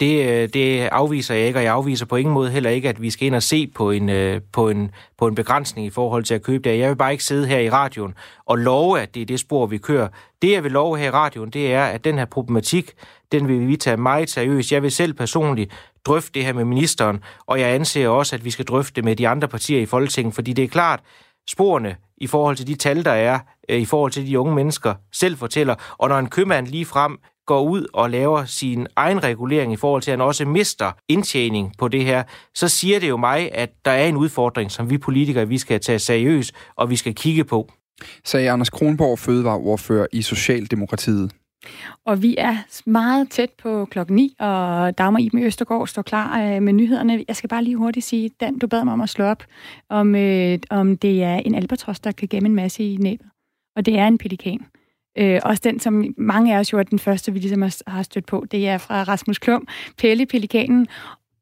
Det, 0.00 0.28
øh, 0.28 0.48
det 0.48 0.80
afviser 0.80 1.34
jeg 1.34 1.46
ikke, 1.46 1.58
og 1.58 1.64
jeg 1.64 1.72
afviser 1.72 2.06
på 2.06 2.16
ingen 2.16 2.34
måde 2.34 2.50
heller 2.50 2.70
ikke, 2.70 2.88
at 2.88 3.02
vi 3.02 3.10
skal 3.10 3.26
ind 3.26 3.34
og 3.34 3.42
se 3.42 3.66
på 3.66 3.90
en, 3.90 4.08
øh, 4.08 4.40
på 4.52 4.68
en, 4.68 4.90
på 5.18 5.26
en 5.26 5.34
begrænsning 5.34 5.86
i 5.86 5.90
forhold 5.90 6.24
til 6.24 6.34
at 6.34 6.42
købe 6.42 6.68
det. 6.70 6.78
Jeg 6.78 6.88
vil 6.88 6.96
bare 6.96 7.12
ikke 7.12 7.24
sidde 7.24 7.46
her 7.46 7.58
i 7.58 7.70
radioen 7.70 8.14
og 8.46 8.58
love, 8.58 9.00
at 9.00 9.14
det 9.14 9.22
er 9.22 9.26
det 9.26 9.40
spor, 9.40 9.66
vi 9.66 9.78
kører. 9.78 10.08
Det, 10.42 10.52
jeg 10.52 10.64
vil 10.64 10.72
love 10.72 10.98
her 10.98 11.06
i 11.06 11.10
radioen, 11.10 11.50
det 11.50 11.72
er, 11.72 11.84
at 11.84 12.04
den 12.04 12.18
her 12.18 12.24
problematik, 12.24 12.92
den 13.32 13.48
vil 13.48 13.68
vi 13.68 13.76
tage 13.76 13.96
meget 13.96 14.30
seriøst. 14.30 14.72
Jeg 14.72 14.82
vil 14.82 14.90
selv 14.90 15.14
personligt 15.14 15.72
drøfte 16.04 16.30
det 16.34 16.44
her 16.44 16.52
med 16.52 16.64
ministeren, 16.64 17.22
og 17.46 17.60
jeg 17.60 17.74
anser 17.74 18.08
også, 18.08 18.36
at 18.36 18.44
vi 18.44 18.50
skal 18.50 18.64
drøfte 18.64 18.92
det 18.96 19.04
med 19.04 19.16
de 19.16 19.28
andre 19.28 19.48
partier 19.48 19.80
i 19.80 19.86
Folketinget, 19.86 20.34
fordi 20.34 20.52
det 20.52 20.64
er 20.64 20.68
klart, 20.68 21.00
sporene 21.50 21.96
i 22.16 22.26
forhold 22.26 22.56
til 22.56 22.66
de 22.66 22.74
tal, 22.74 23.04
der 23.04 23.10
er, 23.10 23.38
øh, 23.68 23.80
i 23.80 23.84
forhold 23.84 24.12
til 24.12 24.26
de 24.26 24.38
unge 24.38 24.54
mennesker, 24.54 24.94
selv 25.12 25.36
fortæller. 25.36 25.74
Og 25.98 26.08
når 26.08 26.18
en 26.18 26.28
købmand 26.28 26.66
lige 26.66 26.84
frem 26.84 27.18
går 27.46 27.62
ud 27.62 27.86
og 27.92 28.10
laver 28.10 28.44
sin 28.44 28.86
egen 28.96 29.24
regulering 29.24 29.72
i 29.72 29.76
forhold 29.76 30.02
til, 30.02 30.10
at 30.10 30.18
han 30.18 30.26
også 30.26 30.44
mister 30.44 30.92
indtjening 31.08 31.72
på 31.78 31.88
det 31.88 32.04
her, 32.04 32.22
så 32.54 32.68
siger 32.68 33.00
det 33.00 33.08
jo 33.08 33.16
mig, 33.16 33.52
at 33.52 33.70
der 33.84 33.90
er 33.90 34.06
en 34.06 34.16
udfordring, 34.16 34.70
som 34.70 34.90
vi 34.90 34.98
politikere 34.98 35.48
vi 35.48 35.58
skal 35.58 35.80
tage 35.80 35.98
seriøst, 35.98 36.52
og 36.76 36.90
vi 36.90 36.96
skal 36.96 37.14
kigge 37.14 37.44
på. 37.44 37.72
Sagde 38.24 38.50
Anders 38.50 38.70
Kronborg, 38.70 39.18
fødevareordfører 39.18 40.06
i 40.12 40.22
Socialdemokratiet. 40.22 41.32
Og 42.06 42.22
vi 42.22 42.34
er 42.38 42.56
meget 42.86 43.30
tæt 43.30 43.50
på 43.62 43.84
klokken 43.84 44.16
9, 44.16 44.34
og 44.38 44.98
Dagmar 44.98 45.18
Iben 45.18 45.42
Østergaard 45.42 45.86
står 45.86 46.02
klar 46.02 46.42
øh, 46.42 46.62
med 46.62 46.72
nyhederne. 46.72 47.24
Jeg 47.28 47.36
skal 47.36 47.48
bare 47.48 47.64
lige 47.64 47.76
hurtigt 47.76 48.06
sige, 48.06 48.30
Dan, 48.40 48.58
du 48.58 48.66
bad 48.66 48.84
mig 48.84 48.92
om 48.92 49.00
at 49.00 49.08
slå 49.08 49.24
op, 49.24 49.44
om, 49.88 50.14
øh, 50.14 50.58
om 50.70 50.96
det 50.96 51.22
er 51.22 51.34
en 51.36 51.54
albatros, 51.54 52.00
der 52.00 52.12
kan 52.12 52.28
gemme 52.28 52.48
en 52.48 52.54
masse 52.54 52.84
i 52.84 52.96
næbet. 52.96 53.26
Og 53.76 53.86
det 53.86 53.98
er 53.98 54.06
en 54.06 54.18
pelikan. 54.18 54.66
Øh, 55.18 55.40
også 55.44 55.60
den, 55.64 55.80
som 55.80 56.04
mange 56.18 56.54
af 56.56 56.58
os 56.60 56.72
jo 56.72 56.78
er 56.78 56.82
den 56.82 56.98
første, 56.98 57.32
vi 57.32 57.38
ligesom 57.38 57.62
har- 57.86 58.02
stødt 58.02 58.26
på, 58.26 58.44
det 58.50 58.68
er 58.68 58.78
fra 58.78 59.02
Rasmus 59.02 59.38
Klum, 59.38 59.66
Pelle 59.98 60.26
Pelikanen. 60.26 60.86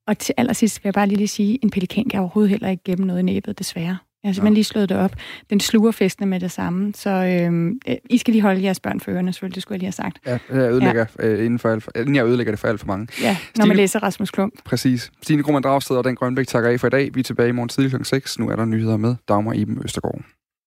Og 0.06 0.18
til 0.18 0.34
allersidst 0.36 0.84
vil 0.84 0.88
jeg 0.88 0.94
bare 0.94 1.06
lige 1.08 1.28
sige, 1.28 1.58
en 1.62 1.70
pelikan 1.70 2.08
kan 2.10 2.20
overhovedet 2.20 2.50
heller 2.50 2.68
ikke 2.68 2.84
gemme 2.84 3.06
noget 3.06 3.20
i 3.20 3.22
næbet, 3.22 3.58
desværre. 3.58 3.96
Jeg 4.22 4.28
har 4.28 4.32
simpelthen 4.32 4.54
lige 4.54 4.64
slået 4.64 4.88
det 4.88 4.96
op. 4.96 5.12
Den 5.50 5.60
sluger 5.60 5.90
festene 5.92 6.26
med 6.26 6.40
det 6.40 6.50
samme. 6.50 6.92
Så 6.94 7.10
øh, 7.10 7.66
øh, 7.88 7.96
I 8.10 8.18
skal 8.18 8.32
lige 8.32 8.42
holde 8.42 8.62
jeres 8.62 8.80
børn 8.80 9.00
for 9.00 9.10
ørerne, 9.10 9.32
selvfølgelig, 9.32 9.54
det 9.54 9.62
skulle 9.62 9.74
jeg 9.74 9.78
lige 9.78 9.86
have 9.86 9.92
sagt. 9.92 10.18
Ja, 10.26 10.38
jeg 10.62 10.70
ødelægger, 10.72 11.06
ja. 11.18 11.26
øh, 11.26 11.44
inden 11.44 11.58
for 11.58 11.68
alt, 11.70 11.82
for, 11.82 11.90
inden 11.96 12.14
jeg 12.16 12.24
ødelægger 12.26 12.52
det 12.52 12.58
for 12.60 12.68
alt 12.68 12.80
for 12.80 12.86
mange. 12.86 13.08
Ja, 13.22 13.28
når 13.56 13.64
Stine- 13.64 13.68
man 13.68 13.76
læser 13.76 14.02
Rasmus 14.02 14.30
Klump. 14.30 14.54
Præcis. 14.64 15.10
Stine 15.22 15.42
Grumman 15.42 15.62
Dragsted 15.62 15.96
og 15.96 16.04
Dan 16.04 16.14
Grønbæk 16.14 16.46
takker 16.46 16.70
af 16.70 16.80
for 16.80 16.86
i 16.86 16.90
dag. 16.90 17.14
Vi 17.14 17.20
er 17.20 17.24
tilbage 17.24 17.48
i 17.48 17.52
morgen 17.52 17.68
tidlig 17.68 17.92
kl. 17.92 18.04
6. 18.04 18.38
Nu 18.38 18.48
er 18.48 18.56
der 18.56 18.64
nyheder 18.64 18.96
med 18.96 19.14
Dagmar 19.28 19.52
Iben 19.52 19.78
Østergaard. 19.84 20.20